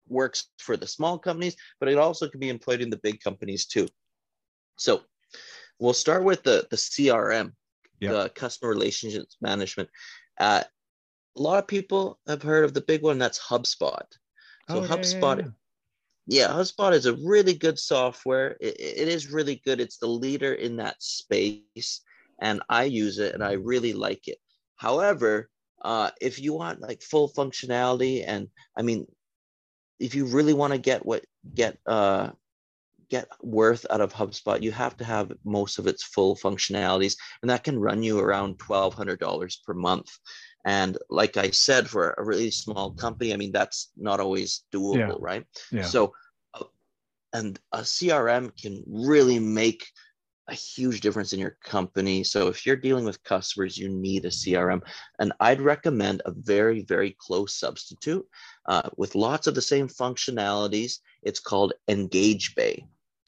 works 0.08 0.50
for 0.58 0.78
the 0.78 0.88
small 0.88 1.18
companies 1.18 1.56
but 1.80 1.90
it 1.90 1.98
also 1.98 2.28
can 2.28 2.40
be 2.40 2.50
employed 2.50 2.82
in 2.82 2.90
the 2.90 2.98
big 2.98 3.20
companies 3.20 3.66
too 3.66 3.88
so 4.78 5.02
We'll 5.80 5.94
start 5.94 6.24
with 6.24 6.44
the 6.44 6.68
the 6.70 6.78
CRM, 6.78 7.54
yep. 8.00 8.12
the 8.12 8.30
customer 8.30 8.72
relationships 8.72 9.38
management. 9.42 9.90
Uh, 10.40 10.64
a 11.38 11.42
lot 11.42 11.60
of 11.60 11.68
people 11.68 12.20
have 12.28 12.42
heard 12.42 12.64
of 12.64 12.74
the 12.74 12.82
big 12.82 13.02
one 13.02 13.18
that's 13.18 13.40
HubSpot. 13.40 14.06
So 14.70 14.78
oh, 14.78 14.82
HubSpot, 14.82 15.38
yeah, 15.40 15.48
yeah, 16.28 16.48
yeah, 16.48 16.54
HubSpot 16.54 16.94
is 16.94 17.06
a 17.06 17.16
really 17.16 17.54
good 17.54 17.78
software. 17.78 18.58
It, 18.62 18.80
it 18.80 19.08
is 19.08 19.32
really 19.32 19.62
good. 19.66 19.80
It's 19.80 19.98
the 19.98 20.08
leader 20.08 20.54
in 20.54 20.78
that 20.78 21.02
space, 21.02 22.02
and 22.42 22.62
I 22.70 22.86
use 22.86 23.20
it 23.20 23.34
and 23.34 23.44
I 23.44 23.54
really 23.54 23.94
like 23.94 24.28
it. 24.28 24.38
However, 24.76 25.50
uh, 25.82 26.12
if 26.20 26.40
you 26.40 26.54
want 26.54 26.82
like 26.82 27.02
full 27.02 27.30
functionality, 27.30 28.24
and 28.26 28.48
I 28.78 28.82
mean, 28.82 29.06
if 30.00 30.16
you 30.16 30.26
really 30.26 30.54
want 30.54 30.74
to 30.74 30.80
get 30.80 31.06
what 31.06 31.24
get 31.54 31.78
uh, 31.86 32.32
get 33.10 33.28
worth 33.42 33.86
out 33.90 34.02
of 34.02 34.14
HubSpot, 34.14 34.62
you 34.62 34.72
have 34.72 34.98
to 34.98 35.04
have 35.04 35.32
most 35.44 35.80
of 35.80 35.88
its 35.88 36.04
full 36.04 36.36
functionalities, 36.36 37.16
and 37.42 37.50
that 37.50 37.64
can 37.64 37.80
run 37.80 38.04
you 38.04 38.20
around 38.20 38.58
$1,200 38.60 39.64
per 39.66 39.74
month. 39.74 40.10
And 40.66 40.98
like 41.10 41.38
I 41.38 41.52
said, 41.52 41.88
for 41.88 42.16
a 42.18 42.24
really 42.24 42.52
small 42.52 42.92
company, 42.92 43.34
I 43.34 43.38
mean, 43.38 43.52
that's 43.52 43.92
not 43.96 44.20
always 44.20 44.64
doable, 44.74 44.98
yeah. 44.98 45.16
right? 45.20 45.46
Yeah. 45.72 45.84
So, 45.84 46.14
uh, 46.54 46.64
and 47.34 47.60
a 47.72 47.80
CRM 47.80 48.60
can 48.60 48.84
really 48.88 49.40
make 49.40 49.86
a 50.48 50.54
huge 50.54 51.02
difference 51.02 51.34
in 51.34 51.40
your 51.40 51.58
company. 51.64 52.24
So 52.24 52.48
if 52.48 52.66
you're 52.66 52.76
dealing 52.76 53.06
with 53.06 53.24
customers, 53.24 53.78
you 53.78 53.90
need 53.90 54.26
a 54.26 54.30
CRM. 54.30 54.82
And 55.20 55.34
I'd 55.40 55.62
recommend 55.62 56.22
a 56.26 56.32
very, 56.32 56.82
very 56.84 57.16
close 57.20 57.56
substitute 57.56 58.26
uh, 58.68 58.90
with 58.98 59.16
lots 59.16 59.48
of 59.48 59.56
the 59.56 59.62
same 59.62 59.88
functionalities. 59.88 61.00
It's 61.24 61.40
called 61.40 61.74
EngageBay 61.90 62.84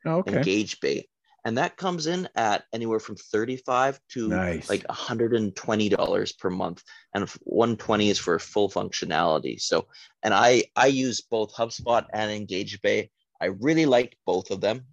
okay. 0.07 0.37
EngageBay. 0.37 1.03
And 1.45 1.57
that 1.57 1.77
comes 1.77 2.07
in 2.07 2.27
at 2.35 2.65
anywhere 2.73 2.99
from 2.99 3.15
35 3.15 3.99
to 4.09 4.27
nice. 4.27 4.69
like 4.69 4.83
$120 4.87 6.39
per 6.39 6.49
month. 6.49 6.83
And 7.13 7.29
120 7.29 8.09
is 8.09 8.19
for 8.19 8.37
full 8.37 8.69
functionality. 8.69 9.61
So, 9.61 9.87
and 10.23 10.33
I, 10.33 10.63
I 10.75 10.87
use 10.87 11.21
both 11.21 11.55
HubSpot 11.55 12.05
and 12.13 12.47
EngageBay. 12.47 13.09
I 13.39 13.45
really 13.45 13.85
like 13.85 14.17
both 14.25 14.51
of 14.51 14.59
them. 14.59 14.83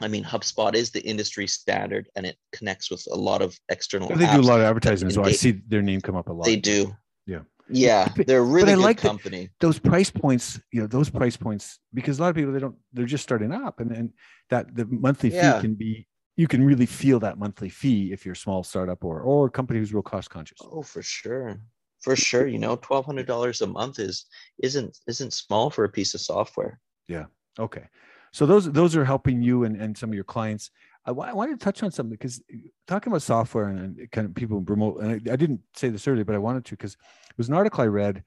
I 0.00 0.08
mean, 0.08 0.22
HubSpot 0.22 0.74
is 0.74 0.90
the 0.90 1.02
industry 1.02 1.46
standard 1.46 2.08
and 2.14 2.26
it 2.26 2.36
connects 2.52 2.90
with 2.90 3.04
a 3.10 3.16
lot 3.16 3.42
of 3.42 3.58
external. 3.68 4.08
They 4.08 4.26
do 4.26 4.40
a 4.40 4.42
lot 4.42 4.60
of 4.60 4.66
advertising 4.66 5.08
as 5.08 5.18
well. 5.18 5.26
I 5.26 5.32
see 5.32 5.60
their 5.66 5.82
name 5.82 6.00
come 6.00 6.16
up 6.16 6.28
a 6.28 6.32
lot. 6.32 6.44
They 6.44 6.56
do. 6.56 6.94
Yeah. 7.26 7.40
Yeah, 7.68 8.08
they're 8.26 8.44
really 8.44 8.74
good 8.74 8.82
like 8.82 8.98
company. 8.98 9.50
those 9.60 9.78
price 9.78 10.10
points, 10.10 10.60
you 10.70 10.80
know, 10.80 10.86
those 10.86 11.08
price 11.08 11.36
points 11.36 11.78
because 11.92 12.18
a 12.18 12.22
lot 12.22 12.28
of 12.28 12.36
people 12.36 12.52
they 12.52 12.58
don't 12.58 12.76
they're 12.92 13.06
just 13.06 13.24
starting 13.24 13.52
up 13.52 13.80
and 13.80 13.90
and 13.92 14.10
that 14.50 14.74
the 14.74 14.84
monthly 14.86 15.30
yeah. 15.30 15.54
fee 15.54 15.60
can 15.62 15.74
be 15.74 16.06
you 16.36 16.48
can 16.48 16.64
really 16.64 16.86
feel 16.86 17.20
that 17.20 17.38
monthly 17.38 17.68
fee 17.68 18.12
if 18.12 18.24
you're 18.24 18.32
a 18.32 18.36
small 18.36 18.62
startup 18.62 19.04
or 19.04 19.20
or 19.20 19.46
a 19.46 19.50
company 19.50 19.78
who's 19.78 19.94
real 19.94 20.02
cost 20.02 20.30
conscious. 20.30 20.58
Oh, 20.60 20.82
for 20.82 21.02
sure. 21.02 21.60
For 22.02 22.16
sure, 22.16 22.46
you 22.46 22.58
know, 22.58 22.76
twelve 22.76 23.06
hundred 23.06 23.26
dollars 23.26 23.62
a 23.62 23.66
month 23.66 23.98
is 23.98 24.26
isn't 24.62 24.98
isn't 25.06 25.32
small 25.32 25.70
for 25.70 25.84
a 25.84 25.88
piece 25.88 26.12
of 26.12 26.20
software. 26.20 26.80
Yeah. 27.08 27.26
Okay. 27.58 27.84
So 28.32 28.46
those 28.46 28.70
those 28.70 28.94
are 28.96 29.04
helping 29.04 29.42
you 29.42 29.64
and, 29.64 29.80
and 29.80 29.96
some 29.96 30.10
of 30.10 30.14
your 30.14 30.24
clients. 30.24 30.70
I, 31.06 31.12
I 31.12 31.32
wanted 31.32 31.58
to 31.58 31.64
touch 31.64 31.82
on 31.82 31.90
something 31.90 32.10
because 32.10 32.42
talking 32.86 33.12
about 33.12 33.22
software 33.22 33.68
and, 33.68 33.98
and 33.98 34.10
kind 34.10 34.26
of 34.26 34.34
people 34.34 34.60
remote, 34.60 35.00
and 35.00 35.10
I, 35.12 35.32
I, 35.32 35.36
didn't 35.36 35.60
say 35.76 35.88
this 35.88 36.08
earlier, 36.08 36.24
but 36.24 36.34
I 36.34 36.38
wanted 36.38 36.64
to 36.64 36.70
because 36.72 36.96
it 37.34 37.38
was 37.38 37.48
an 37.48 37.54
article 37.54 37.82
I 37.82 37.86
read, 37.86 38.22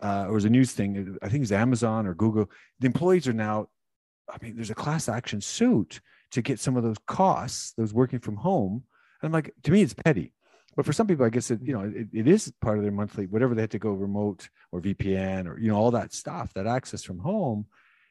uh, 0.00 0.26
it 0.28 0.32
was 0.32 0.44
a 0.44 0.50
news 0.50 0.72
thing. 0.72 1.16
I 1.22 1.28
think 1.28 1.42
it's 1.42 1.52
Amazon 1.52 2.06
or 2.06 2.14
Google. 2.14 2.50
The 2.80 2.86
employees 2.86 3.26
are 3.26 3.32
now, 3.32 3.68
I 4.28 4.36
mean, 4.42 4.56
there's 4.56 4.70
a 4.70 4.74
class 4.74 5.08
action 5.08 5.40
suit 5.40 6.00
to 6.32 6.42
get 6.42 6.60
some 6.60 6.76
of 6.76 6.82
those 6.82 6.98
costs, 7.06 7.72
those 7.72 7.94
working 7.94 8.18
from 8.18 8.36
home. 8.36 8.84
And 9.22 9.28
I'm 9.28 9.32
like, 9.32 9.52
to 9.64 9.70
me, 9.72 9.82
it's 9.82 9.94
petty. 9.94 10.32
But 10.76 10.86
for 10.86 10.92
some 10.92 11.08
people, 11.08 11.26
I 11.26 11.30
guess 11.30 11.50
it, 11.50 11.60
you 11.62 11.72
know, 11.72 11.82
it, 11.82 12.06
it 12.12 12.28
is 12.28 12.52
part 12.60 12.78
of 12.78 12.84
their 12.84 12.92
monthly, 12.92 13.26
whatever 13.26 13.54
they 13.54 13.62
had 13.62 13.72
to 13.72 13.78
go 13.80 13.90
remote 13.90 14.48
or 14.70 14.80
VPN 14.80 15.48
or, 15.48 15.58
you 15.58 15.68
know, 15.68 15.76
all 15.76 15.90
that 15.90 16.12
stuff, 16.12 16.54
that 16.54 16.68
access 16.68 17.02
from 17.02 17.18
home. 17.18 17.66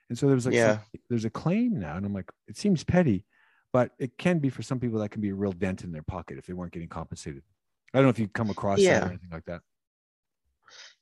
And 0.09 0.17
so 0.17 0.25
there 0.25 0.35
was 0.35 0.45
like, 0.45 0.55
yeah. 0.55 0.73
Some, 0.73 0.81
there's 1.09 1.25
a 1.25 1.29
claim 1.29 1.79
now. 1.79 1.95
And 1.95 2.05
I'm 2.05 2.13
like, 2.13 2.29
it 2.47 2.57
seems 2.57 2.83
petty 2.83 3.25
but 3.73 3.91
it 3.99 4.17
can 4.17 4.39
be 4.39 4.49
for 4.49 4.61
some 4.61 4.79
people 4.79 4.99
that 4.99 5.09
can 5.09 5.21
be 5.21 5.29
a 5.29 5.35
real 5.35 5.51
dent 5.51 5.83
in 5.83 5.91
their 5.91 6.03
pocket 6.03 6.37
if 6.37 6.45
they 6.45 6.53
weren't 6.53 6.71
getting 6.71 6.87
compensated. 6.87 7.43
I 7.93 7.97
don't 7.97 8.05
know 8.05 8.09
if 8.09 8.19
you 8.19 8.27
come 8.27 8.49
across 8.49 8.79
yeah. 8.79 8.99
that 8.99 9.03
or 9.03 9.09
anything 9.09 9.29
like 9.31 9.45
that. 9.45 9.61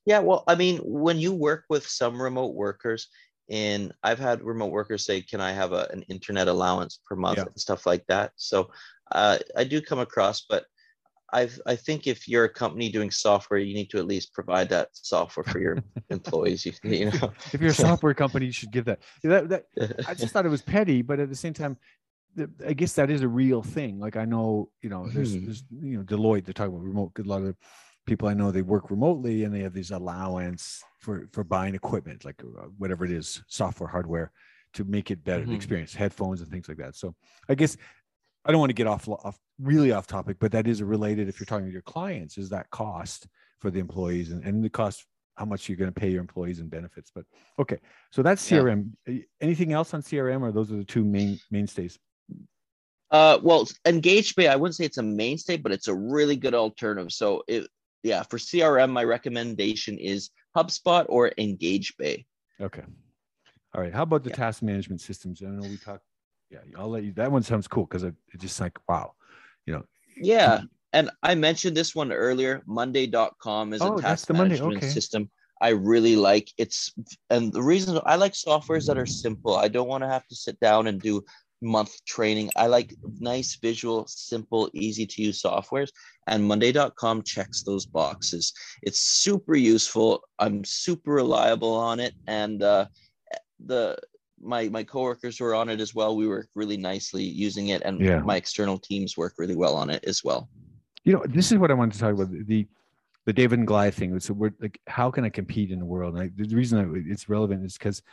Yeah, 0.05 0.19
well, 0.19 0.43
I 0.47 0.55
mean, 0.55 0.77
when 0.83 1.17
you 1.17 1.33
work 1.33 1.65
with 1.69 1.87
some 1.87 2.21
remote 2.21 2.53
workers, 2.53 3.07
and 3.49 3.93
I've 4.03 4.19
had 4.19 4.43
remote 4.43 4.71
workers 4.71 5.05
say, 5.05 5.21
"Can 5.21 5.41
I 5.41 5.51
have 5.51 5.71
a, 5.71 5.87
an 5.91 6.03
internet 6.03 6.47
allowance 6.47 6.99
per 7.05 7.15
month?" 7.15 7.37
Yeah. 7.37 7.45
and 7.45 7.59
stuff 7.59 7.85
like 7.85 8.05
that. 8.07 8.31
So 8.35 8.71
uh, 9.11 9.37
I 9.55 9.63
do 9.63 9.81
come 9.81 9.99
across, 9.99 10.45
but 10.49 10.65
I 11.31 11.49
I 11.65 11.75
think 11.75 12.07
if 12.07 12.27
you're 12.27 12.45
a 12.45 12.53
company 12.53 12.89
doing 12.89 13.11
software, 13.11 13.59
you 13.59 13.73
need 13.73 13.89
to 13.91 13.97
at 13.97 14.07
least 14.07 14.33
provide 14.33 14.69
that 14.69 14.89
software 14.93 15.43
for 15.43 15.59
your 15.59 15.77
employees. 16.09 16.65
You, 16.65 16.73
you, 16.83 17.05
know, 17.11 17.31
if 17.51 17.59
you're 17.59 17.71
a 17.71 17.73
software 17.73 18.13
company, 18.13 18.47
you 18.47 18.51
should 18.51 18.71
give 18.71 18.85
that. 18.85 18.99
that, 19.23 19.49
that 19.49 19.65
I 20.07 20.13
just 20.13 20.33
thought 20.33 20.45
it 20.45 20.49
was 20.49 20.61
petty, 20.61 21.01
but 21.01 21.19
at 21.19 21.29
the 21.29 21.35
same 21.35 21.53
time, 21.53 21.77
I 22.65 22.73
guess 22.73 22.93
that 22.93 23.09
is 23.09 23.21
a 23.21 23.27
real 23.27 23.61
thing. 23.61 23.99
Like 23.99 24.17
I 24.17 24.25
know, 24.25 24.69
you 24.81 24.89
know, 24.89 25.07
there's, 25.07 25.35
mm-hmm. 25.35 25.45
there's 25.45 25.63
you 25.71 25.97
know, 25.97 26.03
Deloitte. 26.03 26.45
They're 26.45 26.53
talking 26.53 26.73
about 26.73 26.83
remote. 26.83 27.11
A 27.19 27.23
lot 27.23 27.43
of 27.43 27.55
people 28.05 28.27
I 28.27 28.33
know 28.33 28.51
they 28.51 28.61
work 28.61 28.91
remotely 28.91 29.43
and 29.43 29.53
they 29.53 29.61
have 29.61 29.73
these 29.73 29.91
allowance 29.91 30.83
for 30.99 31.27
for 31.31 31.43
buying 31.43 31.75
equipment, 31.75 32.25
like 32.25 32.41
uh, 32.43 32.67
whatever 32.77 33.05
it 33.05 33.11
is, 33.11 33.43
software, 33.47 33.89
hardware, 33.89 34.31
to 34.73 34.83
make 34.83 35.11
it 35.11 35.23
better, 35.23 35.41
mm-hmm. 35.41 35.51
the 35.51 35.55
experience, 35.55 35.93
headphones 35.93 36.41
and 36.41 36.49
things 36.49 36.67
like 36.67 36.77
that. 36.77 36.95
So 36.95 37.15
I 37.49 37.55
guess 37.55 37.77
I 38.45 38.51
don't 38.51 38.59
want 38.59 38.69
to 38.69 38.75
get 38.75 38.87
off 38.87 39.07
off 39.07 39.37
really 39.59 39.91
off 39.91 40.07
topic, 40.07 40.37
but 40.39 40.51
that 40.51 40.67
is 40.67 40.83
related. 40.83 41.27
If 41.27 41.39
you're 41.39 41.45
talking 41.45 41.65
to 41.65 41.71
your 41.71 41.81
clients, 41.81 42.37
is 42.37 42.49
that 42.49 42.69
cost 42.69 43.27
for 43.59 43.71
the 43.71 43.79
employees 43.79 44.31
and, 44.31 44.43
and 44.43 44.63
the 44.63 44.69
cost 44.69 45.05
how 45.35 45.45
much 45.45 45.67
you're 45.67 45.77
going 45.77 45.91
to 45.93 45.99
pay 45.99 46.09
your 46.09 46.21
employees 46.21 46.59
and 46.59 46.69
benefits. 46.69 47.11
But 47.13 47.25
okay, 47.59 47.77
so 48.11 48.23
that's 48.23 48.49
CRM. 48.49 48.91
Yeah. 49.05 49.21
Anything 49.41 49.73
else 49.73 49.93
on 49.93 50.01
CRM, 50.01 50.41
or 50.41 50.51
those 50.51 50.71
are 50.71 50.77
the 50.77 50.83
two 50.83 51.03
main 51.03 51.39
mainstays? 51.51 51.99
Uh, 53.11 53.37
well, 53.43 53.67
EngageBay, 53.85 54.49
I 54.49 54.55
wouldn't 54.55 54.75
say 54.75 54.85
it's 54.85 54.97
a 54.97 55.03
mainstay, 55.03 55.57
but 55.57 55.71
it's 55.71 55.87
a 55.87 55.93
really 55.93 56.35
good 56.35 56.55
alternative. 56.55 57.11
So, 57.11 57.43
it, 57.47 57.67
yeah, 58.05 58.21
for 58.21 58.37
CRM, 58.37 58.91
my 58.91 59.03
recommendation 59.03 59.97
is 59.97 60.29
HubSpot 60.55 61.05
or 61.09 61.31
EngageBay. 61.39 62.23
Okay. 62.61 62.83
All 63.73 63.81
right. 63.81 63.93
How 63.93 64.03
about 64.03 64.23
the 64.23 64.29
yeah. 64.29 64.35
task 64.35 64.61
management 64.61 65.01
systems? 65.01 65.41
I 65.41 65.47
know 65.47 65.67
we 65.67 65.77
talked. 65.77 66.03
Yeah, 66.51 66.59
I'll 66.77 66.89
let 66.89 67.03
you. 67.03 67.13
That 67.13 67.31
one 67.31 67.41
sounds 67.41 67.67
cool 67.67 67.85
because 67.85 68.03
it, 68.03 68.13
it's 68.31 68.43
just 68.43 68.61
like 68.61 68.77
wow, 68.87 69.13
you 69.65 69.73
know. 69.73 69.83
Yeah, 70.15 70.61
and 70.93 71.09
I 71.23 71.33
mentioned 71.33 71.75
this 71.75 71.95
one 71.95 72.11
earlier. 72.11 72.61
Monday.com 72.67 73.73
is 73.73 73.81
oh, 73.81 73.97
a 73.97 74.01
task 74.01 74.31
management 74.31 74.77
okay. 74.77 74.87
system. 74.87 75.31
I 75.59 75.69
really 75.69 76.15
like 76.15 76.51
it's 76.59 76.93
and 77.31 77.51
the 77.51 77.63
reason 77.63 77.99
I 78.05 78.17
like 78.17 78.33
softwares 78.33 78.85
that 78.85 78.99
are 78.99 79.07
simple. 79.07 79.55
I 79.55 79.67
don't 79.67 79.87
want 79.87 80.03
to 80.03 80.09
have 80.09 80.27
to 80.27 80.35
sit 80.35 80.59
down 80.59 80.85
and 80.85 81.01
do 81.01 81.23
month 81.61 82.03
training. 82.05 82.49
I 82.55 82.67
like 82.67 82.93
nice 83.19 83.55
visual, 83.55 84.05
simple, 84.07 84.69
easy 84.73 85.05
to 85.05 85.21
use 85.21 85.41
softwares, 85.41 85.89
and 86.27 86.43
Monday.com 86.43 87.23
checks 87.23 87.63
those 87.63 87.85
boxes. 87.85 88.53
It's 88.81 88.99
super 88.99 89.55
useful. 89.55 90.21
I'm 90.39 90.63
super 90.63 91.13
reliable 91.13 91.73
on 91.73 91.99
it, 91.99 92.13
and 92.27 92.61
uh, 92.61 92.85
the 93.65 93.97
my 94.41 94.67
my 94.69 94.83
coworkers 94.83 95.39
were 95.39 95.55
on 95.55 95.69
it 95.69 95.79
as 95.79 95.95
well. 95.95 96.15
We 96.15 96.27
work 96.27 96.49
really 96.55 96.77
nicely 96.77 97.23
using 97.23 97.69
it, 97.69 97.81
and 97.83 98.01
Yeah. 98.01 98.19
my 98.19 98.35
external 98.35 98.77
teams 98.77 99.17
work 99.17 99.35
really 99.37 99.55
well 99.55 99.75
on 99.75 99.89
it 99.89 100.03
as 100.05 100.23
well. 100.23 100.49
You 101.03 101.13
know, 101.13 101.23
this 101.27 101.51
is 101.51 101.57
what 101.57 101.71
I 101.71 101.75
wanted 101.75 101.93
to 101.93 101.99
talk 101.99 102.13
about 102.13 102.31
the 102.31 102.67
the 103.25 103.33
David 103.33 103.57
and 103.59 103.67
Goliath 103.67 103.95
thing. 103.95 104.19
So 104.19 104.33
we're 104.33 104.53
like, 104.59 104.79
how 104.85 105.09
can 105.09 105.25
I 105.25 105.29
compete 105.29 105.71
in 105.71 105.79
the 105.79 105.85
world? 105.85 106.13
And 106.13 106.23
I, 106.23 106.31
the 106.35 106.55
reason 106.55 106.79
I, 106.79 107.11
it's 107.11 107.27
relevant 107.27 107.65
is 107.65 107.73
because 107.73 108.03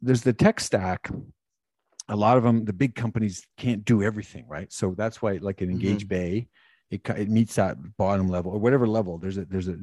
there's 0.00 0.22
the 0.22 0.32
tech 0.32 0.58
stack. 0.58 1.08
A 2.12 2.16
lot 2.16 2.36
of 2.36 2.42
them, 2.42 2.64
the 2.64 2.72
big 2.72 2.94
companies 2.94 3.46
can't 3.56 3.84
do 3.84 4.02
everything, 4.02 4.46
right? 4.48 4.72
So 4.72 4.94
that's 4.96 5.20
why, 5.22 5.38
like 5.40 5.60
an 5.60 5.70
Engage 5.70 6.06
Bay, 6.08 6.48
it 6.90 7.00
it 7.08 7.28
meets 7.28 7.54
that 7.56 7.76
bottom 7.96 8.28
level 8.28 8.52
or 8.52 8.58
whatever 8.58 8.86
level. 8.86 9.18
There's 9.18 9.38
a 9.38 9.44
there's 9.46 9.68
a 9.68 9.76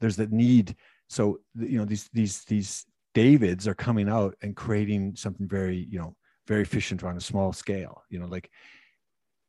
there's 0.00 0.16
the 0.16 0.26
need. 0.28 0.76
So 1.08 1.40
you 1.58 1.78
know 1.78 1.84
these 1.84 2.08
these 2.12 2.44
these 2.44 2.86
Davids 3.14 3.68
are 3.68 3.74
coming 3.74 4.08
out 4.08 4.34
and 4.42 4.56
creating 4.56 5.14
something 5.16 5.48
very 5.48 5.86
you 5.90 5.98
know 5.98 6.16
very 6.46 6.62
efficient 6.62 7.02
on 7.04 7.16
a 7.16 7.20
small 7.20 7.52
scale. 7.52 8.02
You 8.10 8.18
know, 8.20 8.26
like 8.26 8.50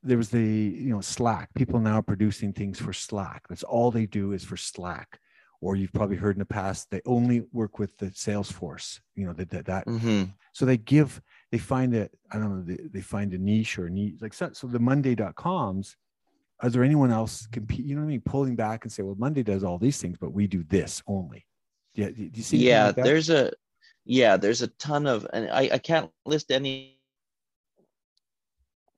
there 0.05 0.17
was 0.17 0.29
the 0.29 0.39
you 0.39 0.93
know 0.93 1.01
slack 1.01 1.49
people 1.55 1.79
now 1.79 1.99
are 1.99 2.03
producing 2.03 2.53
things 2.53 2.79
for 2.79 2.93
slack 2.93 3.41
that's 3.49 3.63
all 3.63 3.91
they 3.91 4.05
do 4.05 4.31
is 4.31 4.43
for 4.43 4.55
slack 4.55 5.19
or 5.61 5.75
you've 5.75 5.93
probably 5.93 6.15
heard 6.15 6.35
in 6.35 6.39
the 6.39 6.45
past 6.45 6.89
they 6.91 7.01
only 7.05 7.41
work 7.51 7.79
with 7.79 7.97
the 7.97 8.07
salesforce 8.07 8.99
you 9.15 9.25
know 9.25 9.33
that 9.33 9.49
that, 9.49 9.65
that 9.65 9.87
Mm-hmm. 9.87 10.25
so 10.53 10.65
they 10.65 10.77
give 10.77 11.21
they 11.55 11.59
find 11.59 11.95
a 11.95 12.09
i 12.31 12.37
don't 12.37 12.49
know 12.49 12.61
they, 12.61 12.83
they 12.91 12.99
find 12.99 13.33
a 13.33 13.37
niche 13.37 13.79
or 13.79 13.85
a 13.85 13.89
niche 13.89 14.15
like 14.19 14.33
so, 14.33 14.49
so 14.51 14.67
the 14.67 14.77
monday.coms 14.77 15.95
is 16.63 16.73
there 16.73 16.83
anyone 16.83 17.11
else 17.11 17.47
compete 17.47 17.85
you 17.85 17.95
know 17.95 18.01
what 18.01 18.07
i 18.07 18.09
mean? 18.09 18.21
Pulling 18.21 18.57
back 18.57 18.83
and 18.83 18.91
say 18.91 19.03
well 19.03 19.15
monday 19.17 19.41
does 19.41 19.63
all 19.63 19.77
these 19.77 20.01
things 20.01 20.17
but 20.19 20.33
we 20.33 20.47
do 20.47 20.63
this 20.63 21.01
only. 21.07 21.45
Yeah 21.93 22.09
do 22.09 22.29
you 22.33 22.43
see 22.43 22.57
yeah 22.57 22.87
like 22.87 22.97
there's 22.97 23.29
a 23.29 23.53
yeah 24.03 24.35
there's 24.35 24.61
a 24.61 24.67
ton 24.67 25.07
of 25.07 25.25
and 25.31 25.49
I, 25.49 25.69
I 25.71 25.77
can't 25.77 26.11
list 26.25 26.51
any 26.51 26.99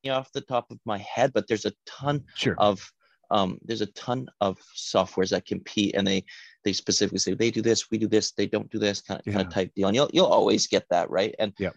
off 0.09 0.31
the 0.31 0.41
top 0.41 0.71
of 0.71 0.79
my 0.83 0.97
head 0.97 1.33
but 1.33 1.47
there's 1.47 1.65
a 1.65 1.73
ton 1.85 2.23
sure. 2.33 2.55
of 2.57 2.91
um, 3.29 3.59
there's 3.65 3.81
a 3.81 3.87
ton 3.87 4.29
of 4.39 4.57
softwares 4.75 5.29
that 5.29 5.45
compete 5.45 5.95
and 5.95 6.07
they 6.07 6.23
they 6.63 6.73
specifically 6.73 7.19
say 7.19 7.33
they 7.33 7.51
do 7.51 7.61
this 7.61 7.91
we 7.91 7.97
do 7.97 8.07
this 8.07 8.31
they 8.31 8.47
don't 8.47 8.69
do 8.69 8.79
this 8.79 9.01
kind 9.01 9.19
of, 9.19 9.25
kind 9.25 9.45
of 9.45 9.53
type 9.53 9.71
deal. 9.75 9.87
And 9.87 9.95
you'll, 9.95 10.09
you'll 10.13 10.25
always 10.25 10.67
get 10.67 10.85
that 10.89 11.09
right? 11.09 11.35
And 11.39 11.53
Yeah. 11.59 11.71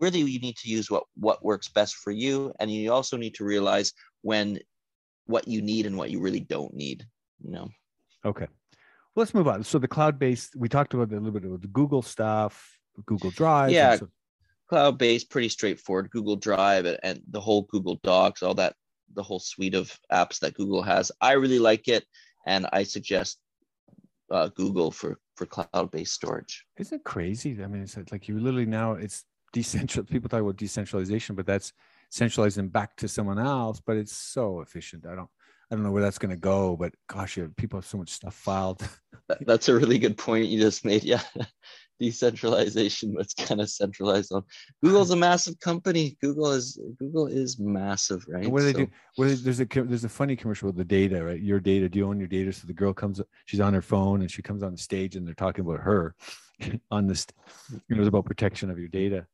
Really 0.00 0.20
you 0.20 0.40
need 0.40 0.56
to 0.56 0.68
use 0.68 0.90
what 0.90 1.04
what 1.16 1.44
works 1.44 1.68
best 1.68 1.96
for 1.96 2.10
you 2.10 2.52
and 2.60 2.72
you 2.72 2.92
also 2.92 3.16
need 3.16 3.34
to 3.34 3.44
realize 3.44 3.92
when 4.22 4.58
what 5.26 5.46
you 5.46 5.60
need 5.60 5.86
and 5.86 5.96
what 5.96 6.10
you 6.10 6.20
really 6.20 6.40
don't 6.40 6.74
need 6.74 7.04
you 7.42 7.50
know 7.50 7.68
Okay. 8.24 8.46
Well, 9.14 9.22
let's 9.22 9.32
move 9.32 9.48
on. 9.48 9.62
So 9.62 9.78
the 9.78 9.88
cloud-based, 9.88 10.56
we 10.56 10.68
talked 10.68 10.92
about 10.92 11.12
a 11.12 11.14
little 11.14 11.30
bit 11.30 11.44
of 11.44 11.60
the 11.62 11.68
Google 11.68 12.02
stuff, 12.02 12.78
Google 13.06 13.30
Drive. 13.30 13.70
Yeah. 13.70 13.96
so- 13.96 14.08
cloud 14.68 14.98
based 14.98 15.30
pretty 15.30 15.48
straightforward 15.48 16.10
google 16.10 16.36
drive 16.36 16.84
and, 16.84 16.98
and 17.02 17.22
the 17.30 17.40
whole 17.40 17.62
google 17.70 17.98
docs 18.02 18.42
all 18.42 18.52
that 18.52 18.74
the 19.14 19.22
whole 19.22 19.38
suite 19.38 19.74
of 19.74 19.98
apps 20.12 20.40
that 20.40 20.52
google 20.52 20.82
has 20.82 21.10
i 21.22 21.32
really 21.32 21.58
like 21.58 21.88
it 21.88 22.04
and 22.46 22.66
i 22.74 22.82
suggest 22.82 23.38
uh, 24.30 24.48
google 24.48 24.90
for 24.90 25.18
for 25.36 25.46
cloud 25.46 25.90
based 25.90 26.12
storage 26.12 26.66
Isn't 26.76 26.98
it 26.98 27.04
crazy? 27.04 27.56
I 27.62 27.66
mean, 27.66 27.80
it's 27.80 27.96
like 28.12 28.28
you 28.28 28.38
literally 28.38 28.66
now 28.66 28.92
it's 28.92 29.24
decentralized. 29.52 30.10
People 30.12 30.28
talk 30.28 30.40
about 30.42 30.56
decentralization, 30.56 31.34
but 31.36 31.46
that's 31.46 31.72
centralizing 32.10 32.68
back 32.68 32.96
to 32.96 33.08
someone 33.08 33.38
else. 33.38 33.80
But 33.84 33.96
it's 33.96 34.12
so 34.16 34.60
efficient. 34.60 35.06
I 35.06 35.14
don't, 35.14 35.28
I 35.70 35.74
don't 35.74 35.84
know 35.84 35.90
where 35.92 36.02
that's 36.02 36.18
going 36.18 36.30
to 36.34 36.40
go. 36.40 36.76
But 36.76 36.94
gosh, 37.08 37.36
you 37.36 37.52
people 37.56 37.78
have 37.78 37.86
so 37.86 37.98
much 37.98 38.10
stuff 38.10 38.34
filed. 38.34 38.86
That's 39.42 39.68
a 39.68 39.74
really 39.74 39.98
good 39.98 40.16
point 40.16 40.46
you 40.46 40.58
just 40.58 40.84
made 40.86 41.04
yeah 41.04 41.20
decentralization 42.00 43.12
but 43.12 43.22
it's 43.24 43.34
kind 43.34 43.60
of 43.60 43.68
centralized 43.68 44.32
on 44.32 44.42
google's 44.82 45.10
a 45.10 45.16
massive 45.16 45.58
company 45.60 46.16
google 46.22 46.52
is 46.52 46.78
google 46.98 47.26
is 47.26 47.58
massive 47.58 48.24
right 48.28 48.44
And 48.44 48.52
what 48.52 48.60
do 48.60 48.66
they 48.66 48.72
So- 48.72 48.86
do? 48.86 49.36
There's 49.44 49.60
a 49.60 49.64
there's 49.66 50.04
a 50.04 50.08
funny 50.08 50.36
commercial 50.36 50.68
with 50.68 50.76
the 50.76 50.84
data, 50.84 51.24
right? 51.24 51.40
Your 51.40 51.60
data. 51.60 51.88
Do 51.88 51.98
you 51.98 52.06
own 52.06 52.18
your 52.18 52.28
data? 52.28 52.52
So 52.52 52.66
the 52.68 52.72
girl 52.72 52.92
comes, 52.92 53.20
she's 53.46 53.60
on 53.60 53.74
her 53.74 53.82
phone, 53.82 54.20
and 54.20 54.30
she 54.30 54.42
comes 54.42 54.62
on 54.62 54.72
the 54.72 54.78
stage, 54.78 55.16
and 55.16 55.26
they're 55.26 55.34
talking 55.34 55.64
about 55.64 55.80
her 55.80 56.14
on 56.90 57.08
this. 57.08 57.26
It 57.90 57.98
was 57.98 58.06
about 58.06 58.26
protection 58.26 58.70
of 58.70 58.78
your 58.78 58.86
data, 58.88 59.26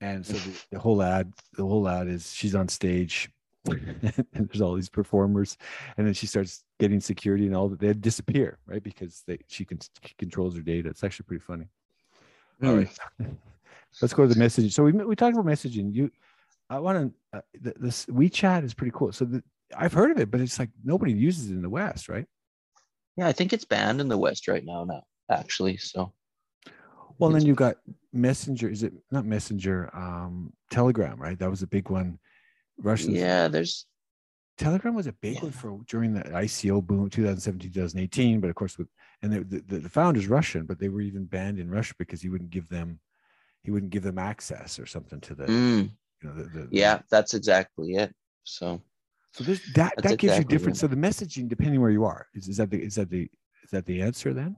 and 0.00 0.24
so 0.24 0.34
the, 0.34 0.64
the 0.72 0.78
whole 0.78 1.02
ad, 1.02 1.32
the 1.56 1.64
whole 1.66 1.88
ad 1.88 2.08
is 2.08 2.32
she's 2.32 2.54
on 2.54 2.68
stage, 2.68 3.30
and 3.66 4.26
there's 4.32 4.60
all 4.60 4.74
these 4.74 4.88
performers, 4.88 5.56
and 5.96 6.06
then 6.06 6.14
she 6.14 6.26
starts 6.26 6.64
getting 6.78 7.00
security, 7.00 7.46
and 7.46 7.56
all 7.56 7.68
that 7.68 7.80
they 7.80 7.92
disappear, 7.92 8.58
right? 8.66 8.82
Because 8.82 9.22
they 9.26 9.38
she 9.48 9.64
can 9.64 9.78
she 9.80 10.14
controls 10.18 10.54
her 10.56 10.62
data. 10.62 10.88
It's 10.88 11.04
actually 11.04 11.24
pretty 11.26 11.44
funny. 11.44 11.68
All 12.62 12.70
Hmm. 12.72 12.78
right. 12.78 12.98
Let's 14.02 14.14
go 14.14 14.26
to 14.26 14.32
the 14.32 14.40
messaging. 14.40 14.72
So 14.72 14.84
we 14.84 14.92
we 14.92 15.16
talked 15.16 15.34
about 15.34 15.46
messaging. 15.46 15.94
You, 15.94 16.10
I 16.70 16.78
want 16.78 17.12
to. 17.32 17.38
Uh, 17.38 17.42
th- 17.62 17.76
this 17.80 18.06
WeChat 18.06 18.64
is 18.64 18.74
pretty 18.74 18.92
cool. 18.94 19.12
So 19.12 19.24
the, 19.24 19.42
I've 19.76 19.92
heard 19.92 20.10
of 20.10 20.18
it, 20.18 20.30
but 20.30 20.40
it's 20.40 20.58
like 20.58 20.70
nobody 20.84 21.12
uses 21.12 21.50
it 21.50 21.54
in 21.54 21.62
the 21.62 21.70
West, 21.70 22.08
right? 22.08 22.26
yeah 23.16 23.26
i 23.26 23.32
think 23.32 23.52
it's 23.52 23.64
banned 23.64 24.00
in 24.00 24.06
the 24.08 24.16
west 24.16 24.46
right 24.46 24.64
now 24.64 24.84
now 24.84 25.02
actually 25.28 25.76
so 25.76 26.12
Well, 27.18 27.30
then 27.30 27.44
you've 27.44 27.56
got 27.56 27.76
Messenger. 28.12 28.68
Is 28.68 28.82
it 28.82 28.92
not 29.10 29.24
Messenger? 29.24 29.90
Um, 29.94 30.52
Telegram, 30.70 31.20
right? 31.20 31.38
That 31.38 31.50
was 31.50 31.62
a 31.62 31.66
big 31.66 31.90
one. 31.90 32.18
Russians. 32.80 33.14
yeah 33.16 33.48
there's 33.48 33.86
Telegram 34.56 34.94
was 34.94 35.06
a 35.06 35.12
big 35.12 35.34
Yeah. 35.36 35.42
one 35.42 35.52
for 35.52 35.80
during 35.86 36.14
the 36.14 36.22
ICO 36.22 36.84
boom, 36.84 37.08
2017, 37.10 37.72
2018. 37.72 38.40
But 38.40 38.50
of 38.50 38.56
course, 38.56 38.78
with 38.78 38.88
and 39.22 39.32
the, 39.32 39.60
the 39.66 39.78
the 39.80 39.88
founder's 39.88 40.28
Russian, 40.28 40.64
but 40.66 40.78
they 40.78 40.88
were 40.88 41.00
even 41.00 41.24
banned 41.24 41.58
in 41.58 41.70
Russia 41.70 41.94
because 41.98 42.22
he 42.22 42.28
wouldn't 42.28 42.50
give 42.50 42.68
them, 42.68 43.00
he 43.62 43.70
wouldn't 43.70 43.90
give 43.90 44.02
them 44.02 44.18
access 44.18 44.78
or 44.78 44.86
something 44.86 45.20
to 45.22 45.34
the, 45.34 45.44
Mm, 45.46 45.90
you 46.22 46.28
know, 46.28 46.34
the, 46.34 46.44
the 46.44 46.68
yeah 46.70 47.00
that's 47.10 47.34
exactly 47.34 47.94
it 47.94 48.14
so 48.44 48.80
So 49.32 49.44
there's 49.44 49.62
that 49.74 49.94
that 50.02 50.18
gives 50.18 50.38
you 50.38 50.44
different. 50.44 50.76
So 50.76 50.86
the 50.86 50.96
messaging, 50.96 51.48
depending 51.48 51.80
where 51.80 51.90
you 51.90 52.04
are, 52.04 52.26
is, 52.34 52.48
is 52.48 52.56
that 52.56 52.70
the 52.70 52.80
is 52.82 52.94
that 52.96 53.10
the 53.10 53.28
is 53.64 53.70
that 53.70 53.86
the 53.86 54.02
answer 54.02 54.32
then? 54.32 54.56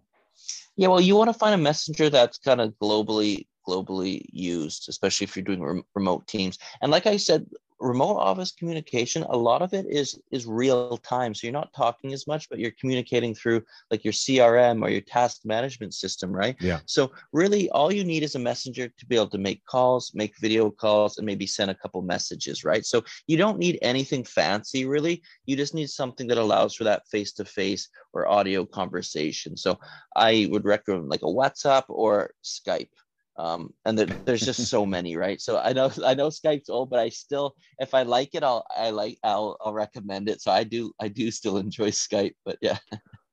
Yeah, 0.77 0.89
well, 0.89 1.01
you 1.01 1.17
want 1.17 1.29
to 1.29 1.39
find 1.39 1.55
a 1.55 1.59
messenger 1.59 2.11
that's 2.11 2.39
kind 2.39 2.61
of 2.61 2.75
globally 2.83 3.47
globally 3.69 4.25
used, 4.33 4.89
especially 4.89 5.25
if 5.25 5.37
you're 5.37 5.45
doing 5.45 5.63
rem- 5.63 5.85
remote 5.95 6.27
teams. 6.27 6.59
And 6.81 6.91
like 6.91 7.07
I 7.07 7.17
said, 7.19 7.47
remote 7.81 8.17
office 8.17 8.53
communication, 8.53 9.25
a 9.29 9.37
lot 9.37 9.63
of 9.63 9.73
it 9.73 9.87
is 9.89 10.21
is 10.31 10.47
real 10.47 10.99
time. 10.99 11.35
So 11.35 11.47
you're 11.47 11.53
not 11.53 11.73
talking 11.73 12.13
as 12.13 12.27
much, 12.27 12.49
but 12.49 12.59
you're 12.59 12.73
communicating 12.79 13.35
through 13.35 13.63
like 13.91 14.05
your 14.05 14.13
CRM 14.13 14.83
or 14.83 14.91
your 14.91 15.01
task 15.01 15.41
management 15.45 15.95
system, 15.95 16.31
right? 16.31 16.57
Yeah. 16.61 16.81
So 16.87 17.11
really, 17.33 17.71
all 17.71 17.93
you 17.93 18.05
need 18.05 18.23
is 18.23 18.35
a 18.35 18.39
messenger 18.39 18.89
to 18.89 19.07
be 19.07 19.17
able 19.17 19.29
to 19.29 19.39
make 19.39 19.65
calls, 19.65 20.13
make 20.15 20.39
video 20.39 20.71
calls, 20.71 21.19
and 21.19 21.27
maybe 21.27 21.47
send 21.47 21.71
a 21.71 21.75
couple 21.75 22.03
messages, 22.03 22.65
right? 22.65 22.85
So 22.85 23.03
you 23.27 23.37
don't 23.37 23.59
need 23.59 23.79
anything 23.83 24.25
fancy, 24.25 24.85
really. 24.85 25.23
You 25.47 25.57
just 25.57 25.75
need 25.75 25.91
something 25.91 26.27
that 26.29 26.39
allows 26.39 26.75
for 26.75 26.85
that 26.85 27.09
face 27.09 27.33
to 27.33 27.45
face 27.45 27.89
or 28.13 28.29
audio 28.29 28.65
conversation. 28.65 29.57
So 29.57 29.79
I 30.17 30.49
would 30.51 30.65
recommend 30.65 31.09
like 31.09 31.23
a 31.23 31.27
WhatsApp 31.27 31.85
or 31.89 32.33
Skype. 32.45 32.89
Um, 33.37 33.73
and 33.85 33.99
there, 33.99 34.09
there's 34.27 34.45
just 34.45 34.69
so 34.69 34.85
many, 34.87 35.17
right? 35.17 35.41
So 35.41 35.59
I 35.59 35.73
know 35.73 35.91
I 36.05 36.15
know 36.15 36.29
Skype's 36.29 36.69
old, 36.69 36.91
but 36.91 36.99
I 36.99 37.09
still, 37.09 37.55
if 37.79 37.95
I 37.95 38.03
like 38.03 38.35
it, 38.35 38.43
I'll 38.43 38.65
I 38.77 38.91
like 38.91 39.19
I'll 39.23 39.57
I'll 39.61 39.73
recommend 39.73 40.29
it. 40.29 40.43
So 40.43 40.51
I 40.51 40.65
do 40.65 40.93
I 41.01 41.09
do 41.09 41.31
still 41.31 41.57
enjoy 41.59 41.91
Skype, 41.91 42.35
but 42.45 42.59
yeah, 42.61 42.79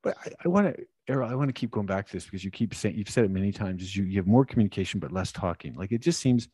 But 0.02 0.16
I, 0.24 0.30
I 0.44 0.48
want 0.48 0.74
to, 0.76 0.84
Errol, 1.08 1.28
I 1.30 1.34
want 1.34 1.48
to 1.48 1.52
keep 1.52 1.70
going 1.70 1.86
back 1.86 2.06
to 2.06 2.12
this 2.12 2.24
because 2.24 2.44
you 2.44 2.50
keep 2.50 2.74
saying 2.74 2.96
you've 2.96 3.08
said 3.10 3.24
it 3.24 3.30
many 3.30 3.52
times. 3.52 3.82
Is 3.82 3.96
you, 3.96 4.04
you 4.04 4.16
have 4.18 4.26
more 4.26 4.44
communication 4.44 5.00
but 5.00 5.12
less 5.12 5.32
talking. 5.32 5.74
Like 5.74 5.92
it 5.92 6.00
just 6.00 6.20
seems, 6.20 6.48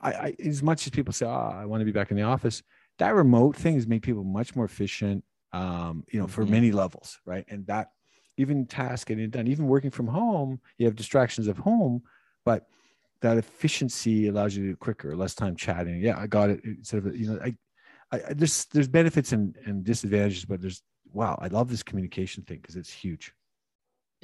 I, 0.00 0.12
I 0.12 0.36
as 0.44 0.62
much 0.62 0.86
as 0.86 0.90
people 0.90 1.12
say, 1.12 1.26
"Ah, 1.26 1.60
I 1.60 1.64
want 1.64 1.80
to 1.80 1.84
be 1.84 1.92
back 1.92 2.10
in 2.10 2.16
the 2.16 2.22
office," 2.24 2.62
that 2.98 3.14
remote 3.14 3.56
thing 3.56 3.74
has 3.74 3.86
made 3.86 4.02
people 4.02 4.24
much 4.24 4.54
more 4.54 4.64
efficient. 4.64 5.24
Um, 5.52 6.04
you 6.10 6.18
know, 6.18 6.26
for 6.26 6.44
Mhm. 6.44 6.50
many 6.50 6.72
levels, 6.72 7.20
right? 7.24 7.44
And 7.48 7.66
that 7.68 7.92
even 8.36 8.66
task 8.66 9.06
getting 9.06 9.30
done, 9.30 9.46
even 9.46 9.68
working 9.68 9.90
from 9.92 10.08
home, 10.08 10.60
you 10.78 10.86
have 10.86 10.96
distractions 10.96 11.46
of 11.46 11.58
home, 11.58 12.02
but 12.44 12.66
that 13.20 13.38
efficiency 13.38 14.28
allows 14.28 14.56
you 14.56 14.64
to 14.64 14.70
do 14.70 14.76
quicker, 14.76 15.16
less 15.16 15.34
time 15.34 15.56
chatting. 15.56 16.00
Yeah, 16.00 16.18
I 16.18 16.26
got 16.26 16.50
it. 16.50 16.62
Instead 16.64 17.06
of 17.06 17.16
you 17.16 17.28
know, 17.32 17.40
I, 17.42 17.56
I 18.12 18.20
I- 18.30 18.34
there's 18.34 18.66
there's 18.66 18.88
benefits 18.88 19.32
and 19.32 19.56
and 19.66 19.84
disadvantages, 19.84 20.44
but 20.44 20.60
there's 20.60 20.82
wow, 21.12 21.38
I 21.40 21.48
love 21.48 21.70
this 21.70 21.82
communication 21.82 22.42
thing 22.44 22.58
because 22.60 22.76
it's 22.76 22.92
huge. 22.92 23.32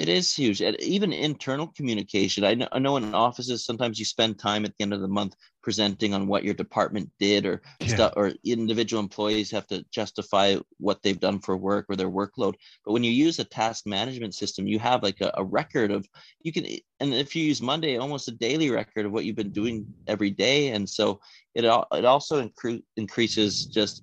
It 0.01 0.09
is 0.09 0.35
huge. 0.35 0.63
And 0.63 0.81
even 0.81 1.13
internal 1.13 1.67
communication. 1.67 2.43
I 2.43 2.55
know, 2.55 2.69
I 2.73 2.79
know 2.79 2.97
in 2.97 3.15
offices, 3.15 3.67
sometimes 3.67 3.99
you 3.99 4.07
spend 4.07 4.39
time 4.39 4.65
at 4.65 4.75
the 4.75 4.83
end 4.83 4.95
of 4.95 5.03
the 5.03 5.09
month 5.09 5.37
presenting 5.63 6.15
on 6.15 6.27
what 6.27 6.43
your 6.43 6.55
department 6.55 7.11
did 7.19 7.45
or 7.45 7.61
yeah. 7.81 7.89
stuff, 7.89 8.15
or 8.17 8.33
individual 8.43 9.03
employees 9.03 9.51
have 9.51 9.67
to 9.67 9.85
justify 9.91 10.57
what 10.79 11.03
they've 11.03 11.21
done 11.21 11.39
for 11.39 11.55
work 11.55 11.85
or 11.91 11.97
their 11.97 12.11
workload. 12.11 12.55
But 12.83 12.93
when 12.93 13.05
you 13.05 13.11
use 13.11 13.39
a 13.41 13.45
task 13.45 13.87
management 13.87 14.35
system, 14.35 14.67
you 14.67 14.79
have 14.79 15.03
like 15.03 15.21
a, 15.21 15.33
a 15.35 15.45
record 15.45 15.91
of, 15.91 16.09
you 16.41 16.51
can, 16.51 16.65
and 17.01 17.13
if 17.13 17.37
you 17.37 17.45
use 17.45 17.61
Monday, 17.61 17.99
almost 17.99 18.29
a 18.29 18.33
daily 18.33 18.71
record 18.71 19.05
of 19.05 19.13
what 19.13 19.27
you've 19.27 19.37
been 19.37 19.53
doing 19.53 19.87
every 20.07 20.31
day. 20.31 20.69
And 20.69 20.89
so 20.89 21.21
it, 21.55 21.65
it 21.67 22.05
also 22.07 22.49
incre- 22.49 22.83
increases 22.97 23.67
just 23.67 24.03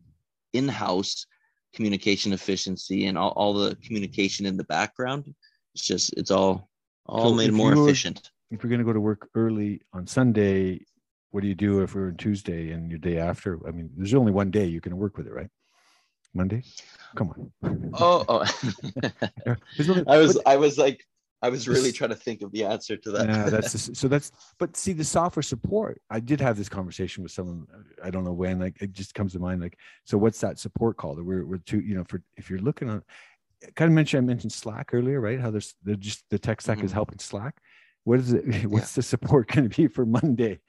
in-house 0.54 1.26
communication 1.74 2.34
efficiency 2.34 3.08
and 3.08 3.18
all, 3.18 3.32
all 3.32 3.56
the 3.56 3.76
communication 3.78 4.46
in 4.46 4.58
the 4.58 4.64
background 4.66 5.34
it's 5.78 5.86
just 5.86 6.12
it's 6.18 6.32
all 6.32 6.70
all 7.06 7.30
so 7.30 7.36
made 7.36 7.54
more 7.54 7.72
efficient. 7.72 8.32
If 8.50 8.64
you're 8.64 8.70
going 8.70 8.80
to 8.80 8.86
go 8.86 8.94
to 8.94 9.00
work 9.00 9.30
early 9.36 9.82
on 9.94 10.08
Sunday, 10.08 10.82
what 11.30 11.42
do 11.42 11.48
you 11.48 11.54
do 11.54 11.82
if 11.84 11.94
we're 11.94 12.08
on 12.08 12.16
Tuesday 12.16 12.72
and 12.72 12.90
your 12.90 12.98
day 12.98 13.20
after? 13.20 13.60
I 13.68 13.72
mean, 13.72 13.92
there's 13.96 14.16
only 14.16 14.32
one 14.32 14.50
day 14.50 14.66
you 14.66 14.82
can 14.82 14.98
work 14.98 15.18
with 15.18 15.28
it, 15.28 15.34
right? 15.34 15.50
Monday. 16.34 16.64
Come 17.16 17.52
on. 17.64 17.92
Oh, 17.94 18.26
oh. 18.28 18.46
I 20.08 20.18
was 20.18 20.40
I 20.48 20.58
was 20.58 20.80
like 20.80 21.06
I 21.44 21.50
was 21.50 21.68
really 21.68 21.92
trying 21.92 22.10
to 22.10 22.16
think 22.16 22.42
of 22.42 22.52
the 22.52 22.64
answer 22.64 22.98
to 22.98 23.12
that. 23.12 23.30
yeah, 23.30 23.50
that's 23.50 23.74
the, 23.88 23.96
so 23.96 24.08
that's 24.08 24.32
but 24.58 24.76
see 24.76 24.94
the 24.94 25.04
software 25.04 25.44
support. 25.44 26.02
I 26.10 26.20
did 26.20 26.42
have 26.42 26.58
this 26.58 26.70
conversation 26.70 27.22
with 27.22 27.32
someone. 27.32 27.68
I 28.04 28.10
don't 28.10 28.24
know 28.24 28.34
when. 28.34 28.60
Like 28.60 28.82
it 28.82 28.94
just 28.94 29.14
comes 29.14 29.34
to 29.34 29.40
mind. 29.40 29.62
Like 29.62 29.78
so, 30.06 30.18
what's 30.18 30.42
that 30.42 30.58
support 30.58 30.98
called? 30.98 31.24
We're 31.24 31.46
we're 31.46 31.60
too 31.60 31.82
you 31.82 31.94
know 31.94 32.04
for 32.10 32.24
if 32.36 32.50
you're 32.50 32.62
looking 32.62 32.90
on 32.90 33.04
kind 33.76 33.90
of 33.90 33.96
mentioned 33.96 34.24
I 34.24 34.28
mentioned 34.28 34.54
Slack 34.54 34.94
earlier, 34.94 35.20
right? 35.20 35.40
How 35.40 35.52
there's 35.52 35.76
just 36.00 36.24
the 36.30 36.40
tech 36.40 36.62
stack 36.62 36.78
mm-hmm. 36.78 36.86
is 36.86 36.92
helping 36.92 37.20
Slack. 37.20 37.56
What 38.04 38.20
is 38.20 38.34
it? 38.34 38.46
What's 38.66 38.94
yeah. 38.94 38.98
the 38.98 39.04
support 39.04 39.48
going 39.52 39.70
to 39.70 39.76
be 39.76 39.88
for 39.88 40.06
Monday? 40.06 40.60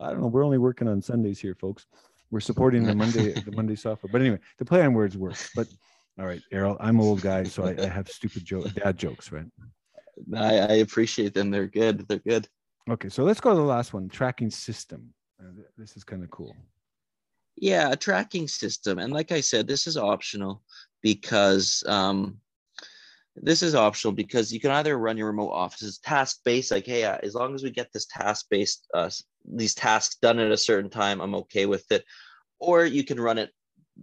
I 0.00 0.10
don't 0.10 0.20
know. 0.20 0.26
We're 0.26 0.44
only 0.44 0.58
working 0.58 0.88
on 0.88 1.00
Sundays 1.00 1.40
here, 1.40 1.54
folks. 1.54 1.86
We're 2.30 2.40
supporting 2.40 2.84
the 2.84 2.94
Monday 2.94 3.32
the 3.32 3.52
Monday 3.52 3.76
software. 3.76 4.10
But 4.10 4.20
anyway, 4.20 4.40
the 4.58 4.64
play 4.64 4.82
on 4.82 4.92
words 4.92 5.16
works. 5.16 5.50
But 5.54 5.68
all 6.18 6.26
right, 6.26 6.42
Errol, 6.52 6.76
I'm 6.80 6.98
an 6.98 7.04
old 7.04 7.20
guy, 7.20 7.44
so 7.44 7.64
I, 7.64 7.76
I 7.82 7.86
have 7.86 8.08
stupid 8.08 8.44
joke 8.44 8.72
dad 8.74 8.98
jokes, 8.98 9.32
right? 9.32 9.46
I, 10.36 10.58
I 10.58 10.72
appreciate 10.74 11.34
them. 11.34 11.50
They're 11.50 11.66
good. 11.66 12.06
They're 12.08 12.18
good. 12.18 12.48
Okay, 12.88 13.08
so 13.08 13.24
let's 13.24 13.40
go 13.40 13.50
to 13.50 13.56
the 13.56 13.62
last 13.62 13.94
one. 13.94 14.08
Tracking 14.08 14.50
system. 14.50 15.12
Uh, 15.40 15.50
this 15.76 15.96
is 15.96 16.04
kind 16.04 16.22
of 16.22 16.30
cool. 16.30 16.54
Yeah, 17.56 17.92
a 17.92 17.96
tracking 17.96 18.48
system, 18.48 18.98
and 18.98 19.12
like 19.12 19.30
I 19.30 19.40
said, 19.40 19.66
this 19.66 19.86
is 19.86 19.96
optional 19.96 20.62
because 21.04 21.84
um, 21.86 22.38
this 23.36 23.62
is 23.62 23.74
optional 23.74 24.14
because 24.14 24.50
you 24.50 24.58
can 24.58 24.70
either 24.70 24.96
run 24.96 25.18
your 25.18 25.26
remote 25.26 25.50
offices 25.50 25.98
task 25.98 26.40
based, 26.46 26.70
like 26.70 26.86
hey, 26.86 27.04
uh, 27.04 27.18
as 27.22 27.34
long 27.34 27.54
as 27.54 27.62
we 27.62 27.70
get 27.70 27.92
this 27.92 28.06
task 28.06 28.46
based, 28.50 28.88
uh, 28.94 29.10
these 29.44 29.74
tasks 29.74 30.16
done 30.16 30.38
at 30.38 30.50
a 30.50 30.56
certain 30.56 30.90
time, 30.90 31.20
I'm 31.20 31.34
okay 31.34 31.66
with 31.66 31.84
it, 31.92 32.04
or 32.58 32.86
you 32.86 33.04
can 33.04 33.20
run 33.20 33.36
it 33.36 33.50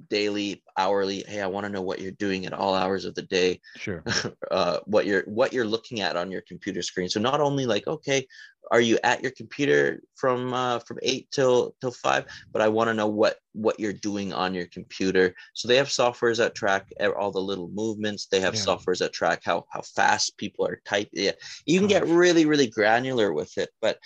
daily 0.10 0.64
hourly 0.78 1.24
hey 1.28 1.42
i 1.42 1.48
want 1.48 1.66
to 1.66 1.72
know 1.72 1.82
what 1.82 2.00
you're 2.00 2.12
doing 2.12 2.46
at 2.46 2.54
all 2.54 2.74
hours 2.76 3.06
of 3.06 3.16
the 3.16 3.22
day. 3.24 3.60
Sure. 3.78 4.04
Uh, 4.50 4.80
what 4.86 5.06
you're 5.06 5.24
what 5.28 5.54
you're 5.54 5.66
looking 5.66 6.02
at 6.02 6.18
on 6.18 6.30
your 6.30 6.42
computer 6.42 6.82
screen. 6.82 7.08
So 7.08 7.22
not 7.22 7.39
only 7.39 7.66
like 7.66 7.88
okay 7.88 8.28
are 8.70 8.82
you 8.82 9.00
at 9.04 9.22
your 9.22 9.32
computer 9.32 10.02
from 10.16 10.54
uh, 10.54 10.80
from 10.80 11.00
eight 11.02 11.30
till 11.32 11.74
till 11.80 11.92
five 11.92 12.26
but 12.52 12.62
i 12.62 12.68
want 12.68 12.89
to 12.89 12.94
know 12.94 13.08
what 13.08 13.38
what 13.54 13.80
you're 13.80 13.94
doing 13.94 14.34
on 14.34 14.54
your 14.54 14.66
computer. 14.68 15.34
So 15.54 15.68
they 15.68 15.78
have 15.78 15.88
softwares 15.88 16.38
that 16.38 16.54
track 16.54 16.92
all 17.18 17.32
the 17.32 17.39
little 17.39 17.70
movements. 17.70 18.28
They 18.28 18.42
have 18.42 18.56
yeah. 18.56 18.62
softwares 18.62 19.00
that 19.00 19.14
track 19.14 19.42
how 19.46 19.66
how 19.70 19.82
fast 19.82 20.38
people 20.38 20.66
are 20.68 20.82
typing 20.86 21.24
yeah 21.24 21.32
you 21.66 21.80
can 21.80 21.88
get 21.88 22.08
really 22.08 22.46
really 22.46 22.68
granular 22.68 23.32
with 23.32 23.58
it. 23.58 23.70
But 23.82 24.00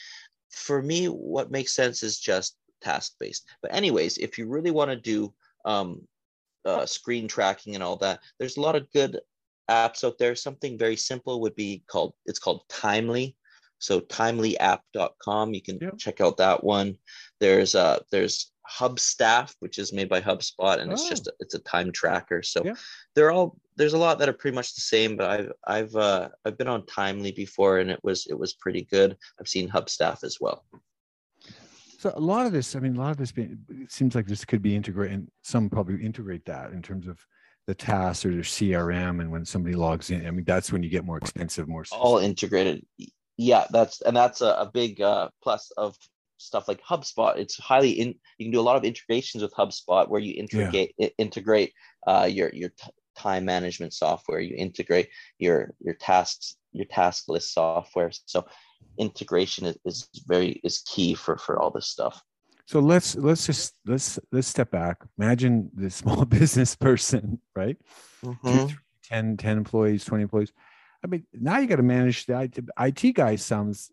for 0.52 0.82
me 0.82 1.08
what 1.08 1.52
makes 1.52 1.74
sense 1.74 2.04
is 2.04 2.20
just 2.20 2.58
task 2.82 3.14
based 3.20 3.48
but 3.62 3.74
anyways 3.74 4.18
if 4.20 4.38
you 4.38 4.48
really 4.48 4.72
want 4.72 4.92
to 4.92 4.96
do 4.96 5.34
um, 5.66 6.08
uh, 6.66 6.86
screen 6.86 7.28
tracking 7.28 7.76
and 7.76 7.84
all 7.84 7.98
that. 7.98 8.20
There's 8.40 8.58
a 8.58 8.62
lot 8.62 8.76
of 8.76 8.92
good 8.92 9.20
apps 9.70 10.04
out 10.04 10.18
there. 10.18 10.36
Something 10.36 10.78
very 10.78 10.96
simple 10.96 11.42
would 11.42 11.56
be 11.56 11.84
called 11.88 12.14
it's 12.26 12.40
called 12.40 12.64
Timely. 12.70 13.36
So 13.80 14.00
timelyapp.com. 14.00 15.54
You 15.54 15.62
can 15.62 15.98
check 15.98 16.22
out 16.22 16.38
that 16.38 16.64
one. 16.64 16.98
There's 17.40 17.76
uh 17.76 18.00
there's 18.12 18.52
Hubstaff, 18.70 19.54
which 19.60 19.78
is 19.78 19.94
made 19.94 20.10
by 20.10 20.22
HubSpot, 20.22 20.80
and 20.80 20.90
oh. 20.90 20.94
it's 20.94 21.08
just 21.08 21.28
a, 21.28 21.34
it's 21.40 21.54
a 21.54 21.60
time 21.60 21.92
tracker. 21.92 22.42
So 22.42 22.64
yeah. 22.66 22.74
they're 23.14 23.32
all 23.32 23.58
there's 23.76 23.94
a 23.94 23.98
lot 23.98 24.18
that 24.20 24.30
are 24.30 24.34
pretty 24.34 24.56
much 24.56 24.74
the 24.74 24.82
same. 24.82 25.16
But 25.16 25.30
I've 25.30 25.52
I've 25.68 25.96
uh, 25.96 26.30
I've 26.46 26.58
been 26.58 26.68
on 26.68 26.86
Timely 26.86 27.32
before, 27.32 27.80
and 27.80 27.92
it 27.92 28.00
was 28.04 28.26
it 28.28 28.38
was 28.38 28.54
pretty 28.54 28.84
good. 28.84 29.18
I've 29.40 29.48
seen 29.48 29.70
Hubstaff 29.70 30.24
as 30.24 30.40
well. 30.42 30.66
So 32.06 32.14
a 32.16 32.20
lot 32.20 32.46
of 32.46 32.52
this, 32.52 32.76
I 32.76 32.80
mean, 32.82 32.98
a 32.98 33.00
lot 33.00 33.10
of 33.10 33.18
this 33.18 33.32
being, 33.32 33.58
it 33.68 33.92
seems 33.92 34.14
like 34.14 34.28
this 34.28 34.46
could 34.46 34.62
be 34.62 34.76
integrated, 34.76 35.14
and 35.16 35.32
some 35.42 35.72
probably 35.72 36.06
integrate 36.06 36.46
that 36.46 36.72
in 36.72 36.84
terms 36.84 37.08
of 37.08 37.20
the 37.66 37.74
tasks 37.74 38.24
or 38.24 38.30
their 38.30 38.42
CRM, 38.42 39.22
and 39.22 39.32
when 39.32 39.44
somebody 39.44 39.76
logs 39.76 40.12
in, 40.12 40.28
I 40.28 40.30
mean, 40.30 40.46
that's 40.46 40.72
when 40.72 40.84
you 40.84 40.90
get 40.92 41.04
more 41.04 41.18
expensive, 41.18 41.68
more 41.68 41.84
all 41.92 42.20
integrated. 42.20 42.86
Yeah, 43.38 43.66
that's 43.72 44.02
and 44.02 44.16
that's 44.16 44.42
a, 44.42 44.50
a 44.50 44.70
big 44.72 45.02
uh, 45.02 45.30
plus 45.42 45.72
of 45.78 45.96
stuff 46.38 46.68
like 46.68 46.80
HubSpot. 46.84 47.38
It's 47.38 47.58
highly 47.58 47.90
in. 47.90 48.14
You 48.38 48.46
can 48.46 48.52
do 48.52 48.60
a 48.60 48.70
lot 48.70 48.78
of 48.78 48.84
integrations 48.84 49.42
with 49.42 49.56
HubSpot 49.56 50.08
where 50.08 50.22
you 50.22 50.36
integrate 50.38 50.94
yeah. 51.00 51.08
integrate 51.18 51.74
uh, 52.06 52.30
your 52.32 52.52
your 52.54 52.70
t- 52.70 52.92
time 53.18 53.46
management 53.46 53.94
software. 53.94 54.42
You 54.42 54.56
integrate 54.56 55.10
your 55.40 55.74
your 55.80 55.96
tasks 55.96 56.56
your 56.72 56.86
task 56.86 57.30
list 57.30 57.52
software. 57.52 58.12
So 58.28 58.46
integration 58.98 59.66
is, 59.66 59.78
is 59.86 60.10
very 60.28 60.62
is 60.64 60.84
key 60.86 61.14
for 61.14 61.38
for 61.38 61.60
all 61.60 61.72
this 61.72 61.88
stuff. 61.88 62.22
So 62.66 62.80
let's 62.80 63.16
let's 63.16 63.46
just 63.46 63.76
let's 63.86 64.20
let's 64.32 64.48
step 64.48 64.72
back. 64.72 64.98
Imagine 65.18 65.70
the 65.76 65.90
small 66.02 66.26
business 66.26 66.76
person 66.76 67.40
right? 67.56 67.78
Mm-hmm. 68.24 68.48
Two, 68.48 68.68
three, 68.68 68.78
10 69.04 69.38
10 69.38 69.58
employees 69.58 70.06
20 70.06 70.24
employees. 70.24 70.54
I 71.04 71.08
mean 71.08 71.26
now 71.34 71.60
you 71.60 71.68
got 71.68 71.78
to 71.78 71.84
manage 71.84 72.26
the 72.26 72.42
IT, 72.42 72.60
IT 72.80 73.14
guy 73.14 73.36
sounds 73.36 73.92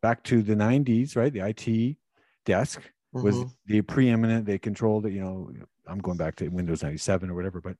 back 0.00 0.22
to 0.24 0.42
the 0.42 0.54
90s 0.54 1.16
right? 1.16 1.32
The 1.32 1.40
it 1.40 1.96
desk 2.44 2.82
was 3.12 3.36
mm-hmm. 3.36 3.48
the 3.66 3.82
preeminent 3.82 4.46
they 4.46 4.58
controlled 4.58 5.06
it 5.06 5.12
you 5.12 5.20
know 5.20 5.50
i'm 5.86 5.98
going 5.98 6.16
back 6.16 6.34
to 6.36 6.48
windows 6.48 6.82
97 6.82 7.30
or 7.30 7.34
whatever 7.34 7.60
but 7.60 7.76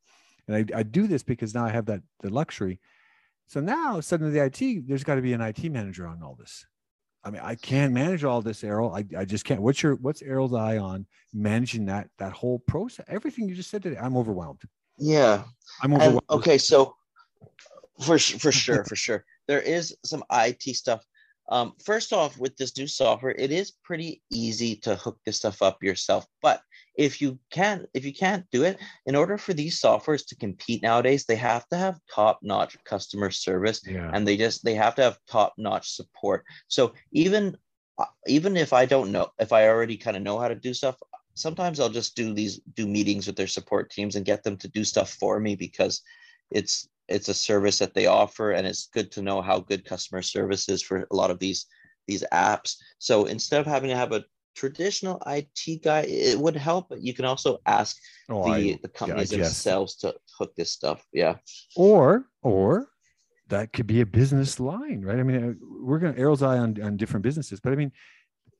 and 0.48 0.56
I, 0.56 0.78
I 0.78 0.82
do 0.82 1.06
this 1.06 1.22
because 1.22 1.54
now 1.54 1.64
i 1.64 1.70
have 1.70 1.86
that 1.86 2.02
the 2.20 2.30
luxury 2.30 2.80
so 3.52 3.60
now 3.60 4.00
suddenly 4.00 4.32
the 4.32 4.44
IT, 4.46 4.88
there's 4.88 5.04
got 5.04 5.16
to 5.16 5.20
be 5.20 5.34
an 5.34 5.42
IT 5.42 5.62
manager 5.70 6.06
on 6.06 6.22
all 6.22 6.34
this. 6.38 6.64
I 7.22 7.30
mean, 7.30 7.42
I 7.44 7.54
can't 7.54 7.92
manage 7.92 8.24
all 8.24 8.40
this, 8.40 8.64
Errol. 8.64 8.94
I, 8.94 9.04
I 9.14 9.26
just 9.26 9.44
can't. 9.44 9.60
What's 9.60 9.82
your 9.82 9.96
what's 9.96 10.22
Errol's 10.22 10.54
eye 10.54 10.78
on 10.78 11.06
managing 11.34 11.84
that 11.84 12.08
that 12.18 12.32
whole 12.32 12.60
process? 12.60 13.04
Everything 13.08 13.46
you 13.46 13.54
just 13.54 13.68
said 13.68 13.82
today, 13.82 13.98
I'm 14.00 14.16
overwhelmed. 14.16 14.62
Yeah, 14.98 15.42
I'm 15.82 15.92
overwhelmed. 15.92 16.22
And, 16.30 16.40
okay, 16.40 16.56
so 16.56 16.96
for 18.00 18.18
for 18.18 18.50
sure, 18.50 18.86
for 18.86 18.96
sure, 18.96 19.22
there 19.46 19.60
is 19.60 19.94
some 20.02 20.24
IT 20.32 20.62
stuff 20.74 21.04
um, 21.48 21.74
first 21.84 22.12
off, 22.12 22.38
with 22.38 22.56
this 22.56 22.76
new 22.78 22.86
software, 22.86 23.34
it 23.36 23.50
is 23.50 23.72
pretty 23.84 24.22
easy 24.30 24.76
to 24.76 24.96
hook 24.96 25.18
this 25.26 25.36
stuff 25.36 25.60
up 25.60 25.82
yourself. 25.82 26.26
But 26.40 26.62
if 26.94 27.20
you 27.20 27.38
can't 27.50 27.86
if 27.94 28.04
you 28.04 28.12
can't 28.12 28.44
do 28.50 28.64
it, 28.64 28.78
in 29.06 29.16
order 29.16 29.38
for 29.38 29.54
these 29.54 29.80
softwares 29.80 30.26
to 30.26 30.36
compete 30.36 30.82
nowadays, 30.82 31.24
they 31.24 31.36
have 31.36 31.66
to 31.68 31.76
have 31.76 32.00
top-notch 32.12 32.76
customer 32.84 33.30
service, 33.30 33.80
yeah. 33.86 34.10
and 34.12 34.26
they 34.26 34.36
just 34.36 34.64
they 34.64 34.74
have 34.74 34.94
to 34.96 35.02
have 35.02 35.18
top-notch 35.28 35.90
support. 35.90 36.44
So 36.68 36.92
even 37.12 37.56
uh, 37.98 38.04
even 38.26 38.56
if 38.56 38.72
I 38.72 38.86
don't 38.86 39.12
know, 39.12 39.28
if 39.38 39.52
I 39.52 39.68
already 39.68 39.96
kind 39.96 40.16
of 40.16 40.22
know 40.22 40.38
how 40.38 40.48
to 40.48 40.54
do 40.54 40.74
stuff, 40.74 40.96
sometimes 41.34 41.80
I'll 41.80 41.88
just 41.88 42.14
do 42.14 42.32
these 42.34 42.60
do 42.74 42.86
meetings 42.86 43.26
with 43.26 43.36
their 43.36 43.46
support 43.46 43.90
teams 43.90 44.16
and 44.16 44.24
get 44.24 44.42
them 44.42 44.56
to 44.58 44.68
do 44.68 44.84
stuff 44.84 45.12
for 45.14 45.40
me 45.40 45.56
because 45.56 46.02
it's 46.50 46.88
it's 47.08 47.28
a 47.28 47.34
service 47.34 47.78
that 47.78 47.94
they 47.94 48.06
offer 48.06 48.52
and 48.52 48.66
it's 48.66 48.88
good 48.92 49.10
to 49.12 49.22
know 49.22 49.40
how 49.40 49.60
good 49.60 49.84
customer 49.84 50.22
service 50.22 50.68
is 50.68 50.82
for 50.82 51.06
a 51.10 51.16
lot 51.16 51.30
of 51.30 51.38
these 51.38 51.66
these 52.06 52.24
apps 52.32 52.76
so 52.98 53.26
instead 53.26 53.60
of 53.60 53.66
having 53.66 53.90
to 53.90 53.96
have 53.96 54.12
a 54.12 54.24
traditional 54.54 55.22
IT 55.26 55.82
guy, 55.82 56.00
it 56.00 56.38
would 56.38 56.56
help. 56.56 56.88
But 56.88 57.02
you 57.02 57.14
can 57.14 57.24
also 57.24 57.58
ask 57.66 57.96
oh, 58.28 58.44
the, 58.44 58.50
I, 58.50 58.78
the 58.82 58.88
companies 58.88 59.32
yeah, 59.32 59.42
themselves 59.42 59.96
to 59.96 60.14
hook 60.38 60.54
this 60.56 60.70
stuff. 60.70 61.04
Yeah. 61.12 61.36
Or 61.76 62.26
or 62.42 62.88
that 63.48 63.72
could 63.72 63.86
be 63.86 64.00
a 64.00 64.06
business 64.06 64.58
line, 64.58 65.02
right? 65.02 65.18
I 65.18 65.22
mean, 65.22 65.50
uh, 65.50 65.52
we're 65.82 65.98
going 65.98 66.14
to 66.14 66.20
Errol's 66.20 66.42
eye 66.42 66.58
on, 66.58 66.80
on 66.82 66.96
different 66.96 67.22
businesses, 67.22 67.60
but 67.60 67.72
I 67.72 67.76
mean, 67.76 67.92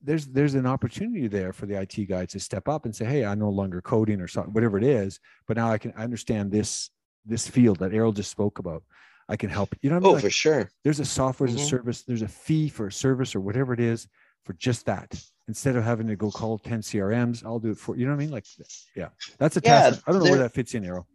there's 0.03 0.27
there's 0.27 0.55
an 0.55 0.67
opportunity 0.67 1.29
there 1.29 1.53
for 1.53 1.67
the 1.67 1.81
IT 1.81 2.09
guy 2.09 2.27
to 2.27 2.41
step 2.41 2.69
up 2.69 2.85
and 2.85 2.95
say, 2.95 3.05
hey, 3.05 3.25
I'm 3.25 3.39
no 3.39 3.51
longer 3.51 3.81
coding 3.81 4.21
or 4.21 4.29
something, 4.29 4.53
whatever 4.53 4.77
it 4.77 4.85
is, 4.85 5.21
but 5.47 5.57
now 5.57 5.71
I 5.71 5.79
can 5.79 5.93
I 5.97 6.05
understand 6.05 6.51
this 6.51 6.91
this 7.25 7.49
field 7.49 7.79
that 7.79 7.95
Errol 7.95 8.13
just 8.13 8.31
spoke 8.31 8.59
about. 8.59 8.83
I 9.29 9.37
can 9.37 9.49
help. 9.49 9.75
You 9.81 9.91
know, 9.91 9.97
I 9.97 9.99
mean? 10.01 10.09
oh, 10.09 10.13
like, 10.13 10.25
for 10.25 10.31
sure. 10.31 10.71
There's 10.83 11.01
a 11.01 11.05
software 11.05 11.49
as 11.49 11.55
mm-hmm. 11.55 11.65
a 11.65 11.69
service. 11.69 12.03
There's 12.03 12.23
a 12.23 12.29
fee 12.29 12.69
for 12.69 12.89
a 12.89 12.93
service 12.93 13.35
or 13.35 13.41
whatever 13.41 13.73
it 13.73 13.81
is 13.81 14.09
for 14.45 14.53
just 14.55 14.87
that. 14.87 15.23
Instead 15.49 15.77
of 15.77 15.85
having 15.85 16.07
to 16.07 16.17
go 16.17 16.31
call 16.31 16.59
10 16.59 16.83
CRMs, 16.83 17.45
I'll 17.45 17.59
do 17.59 17.71
it 17.73 17.79
for 17.79 17.97
you 17.97 18.05
know 18.07 18.13
what 18.13 18.17
I 18.17 18.21
mean? 18.21 18.31
Like, 18.31 18.47
yeah, 18.95 19.09
that's 19.39 19.57
a 19.57 19.61
yeah, 19.65 19.91
task. 19.91 20.03
I 20.07 20.13
don't 20.13 20.23
know 20.23 20.31
where 20.31 20.39
that 20.39 20.53
fits 20.53 20.75
in, 20.75 20.85
Errol. 20.85 21.07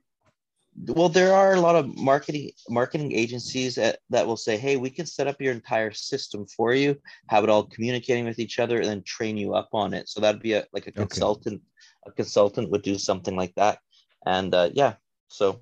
well 0.86 1.10
there 1.10 1.34
are 1.34 1.54
a 1.54 1.60
lot 1.60 1.76
of 1.76 1.88
marketing 1.98 2.52
marketing 2.70 3.12
agencies 3.14 3.76
that, 3.76 4.00
that 4.10 4.28
will 4.28 4.38
say 4.38 4.58
hey 4.58 4.76
we 4.78 4.90
can 4.90 5.06
set 5.06 5.28
up 5.28 5.42
your 5.42 5.54
entire 5.54 5.92
system 5.92 6.46
for 6.46 6.74
you 6.74 6.96
have 7.30 7.44
it 7.44 7.50
all 7.50 7.64
communicating 7.64 8.26
with 8.26 8.38
each 8.38 8.60
other 8.60 8.78
and 8.78 8.86
then 8.86 9.02
train 9.04 9.38
you 9.38 9.56
up 9.56 9.70
on 9.74 9.94
it 9.94 10.08
so 10.08 10.22
that'd 10.22 10.42
be 10.42 10.54
a 10.54 10.66
like 10.74 10.88
a 10.88 10.92
consultant 10.92 11.56
okay. 11.56 12.12
a 12.12 12.12
consultant 12.12 12.70
would 12.70 12.84
do 12.84 12.98
something 12.98 13.36
like 13.36 13.56
that 13.56 13.80
and 14.28 14.54
uh, 14.54 14.70
yeah 14.74 14.94
so 15.30 15.60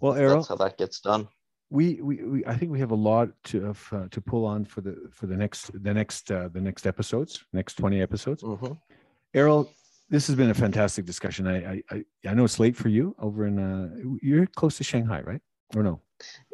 well 0.00 0.14
Errol, 0.14 0.36
that's 0.36 0.48
how 0.48 0.56
that 0.56 0.78
gets 0.78 1.00
done 1.00 1.26
we, 1.70 2.00
we, 2.00 2.22
we 2.22 2.46
I 2.46 2.56
think 2.56 2.70
we 2.70 2.78
have 2.80 2.92
a 2.92 2.96
lot 2.96 3.28
to 3.44 3.66
of, 3.66 3.88
uh, 3.92 4.06
to 4.10 4.20
pull 4.20 4.44
on 4.44 4.64
for 4.64 4.80
the 4.80 4.96
for 5.10 5.26
the 5.26 5.36
next 5.36 5.70
the 5.82 5.92
next 5.92 6.30
uh, 6.30 6.48
the 6.52 6.60
next 6.60 6.86
episodes 6.86 7.44
next 7.52 7.74
20 7.74 8.00
episodes 8.00 8.42
mm-hmm. 8.42 8.72
Errol 9.34 9.68
this 10.08 10.26
has 10.28 10.36
been 10.36 10.50
a 10.50 10.54
fantastic 10.54 11.04
discussion. 11.04 11.46
I, 11.46 11.82
I, 11.90 12.04
I 12.26 12.34
know 12.34 12.44
it's 12.44 12.60
late 12.60 12.76
for 12.76 12.88
you 12.88 13.14
over 13.18 13.46
in, 13.46 13.58
uh, 13.58 14.16
you're 14.22 14.46
close 14.46 14.76
to 14.78 14.84
Shanghai, 14.84 15.20
right? 15.22 15.40
Or 15.74 15.82
no? 15.82 16.00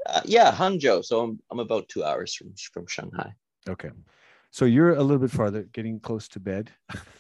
Uh, 0.06 0.22
yeah, 0.24 0.52
Hangzhou. 0.52 1.04
So 1.04 1.20
I'm, 1.20 1.40
I'm 1.50 1.60
about 1.60 1.88
two 1.88 2.02
hours 2.02 2.34
from, 2.34 2.54
from 2.72 2.86
Shanghai. 2.86 3.34
Okay. 3.68 3.90
So 4.52 4.66
you're 4.66 4.96
a 4.96 5.02
little 5.02 5.18
bit 5.18 5.30
farther, 5.30 5.62
getting 5.72 5.98
close 5.98 6.28
to 6.28 6.38
bed, 6.38 6.70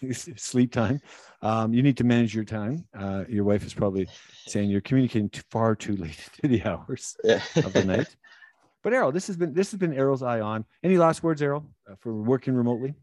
sleep 0.12 0.70
time. 0.70 1.00
Um, 1.40 1.72
you 1.72 1.82
need 1.82 1.96
to 1.96 2.04
manage 2.04 2.34
your 2.34 2.44
time. 2.44 2.84
Uh, 2.94 3.24
your 3.26 3.44
wife 3.44 3.64
is 3.64 3.72
probably 3.72 4.06
saying 4.46 4.68
you're 4.68 4.82
communicating 4.82 5.30
too, 5.30 5.40
far 5.50 5.74
too 5.74 5.96
late 5.96 6.28
to 6.42 6.48
the 6.48 6.62
hours 6.62 7.16
yeah. 7.24 7.40
of 7.56 7.72
the 7.72 7.84
night. 7.84 8.14
But 8.84 8.92
Errol, 8.92 9.12
this 9.12 9.28
has 9.28 9.36
been 9.36 9.54
this 9.54 9.70
has 9.70 9.78
been 9.78 9.92
Errol's 9.92 10.24
eye 10.24 10.40
on. 10.40 10.64
Any 10.82 10.98
last 10.98 11.22
words, 11.22 11.40
Errol, 11.40 11.64
uh, 11.88 11.94
for 12.00 12.12
working 12.12 12.52
remotely? 12.52 12.94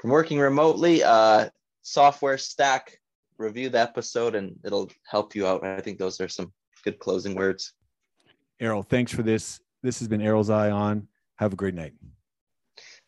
From 0.00 0.10
working 0.10 0.40
remotely, 0.40 1.04
uh, 1.04 1.50
software 1.82 2.36
stack, 2.36 2.98
review 3.38 3.68
the 3.68 3.78
episode, 3.78 4.34
and 4.34 4.56
it'll 4.64 4.90
help 5.06 5.36
you 5.36 5.46
out. 5.46 5.64
I 5.64 5.80
think 5.80 5.98
those 6.00 6.20
are 6.20 6.26
some 6.26 6.52
good 6.82 6.98
closing 6.98 7.36
words. 7.36 7.74
Errol, 8.58 8.82
thanks 8.82 9.12
for 9.12 9.22
this. 9.22 9.60
This 9.84 10.00
has 10.00 10.08
been 10.08 10.20
Errol's 10.20 10.50
Eye 10.50 10.72
On. 10.72 11.06
Have 11.36 11.52
a 11.52 11.56
great 11.56 11.74
night. 11.74 11.92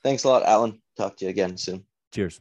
Thanks 0.04 0.24
a 0.24 0.28
lot, 0.28 0.42
Alan. 0.44 0.80
Talk 0.96 1.16
to 1.18 1.24
you 1.24 1.30
again 1.30 1.56
soon. 1.56 1.84
Cheers. 2.12 2.40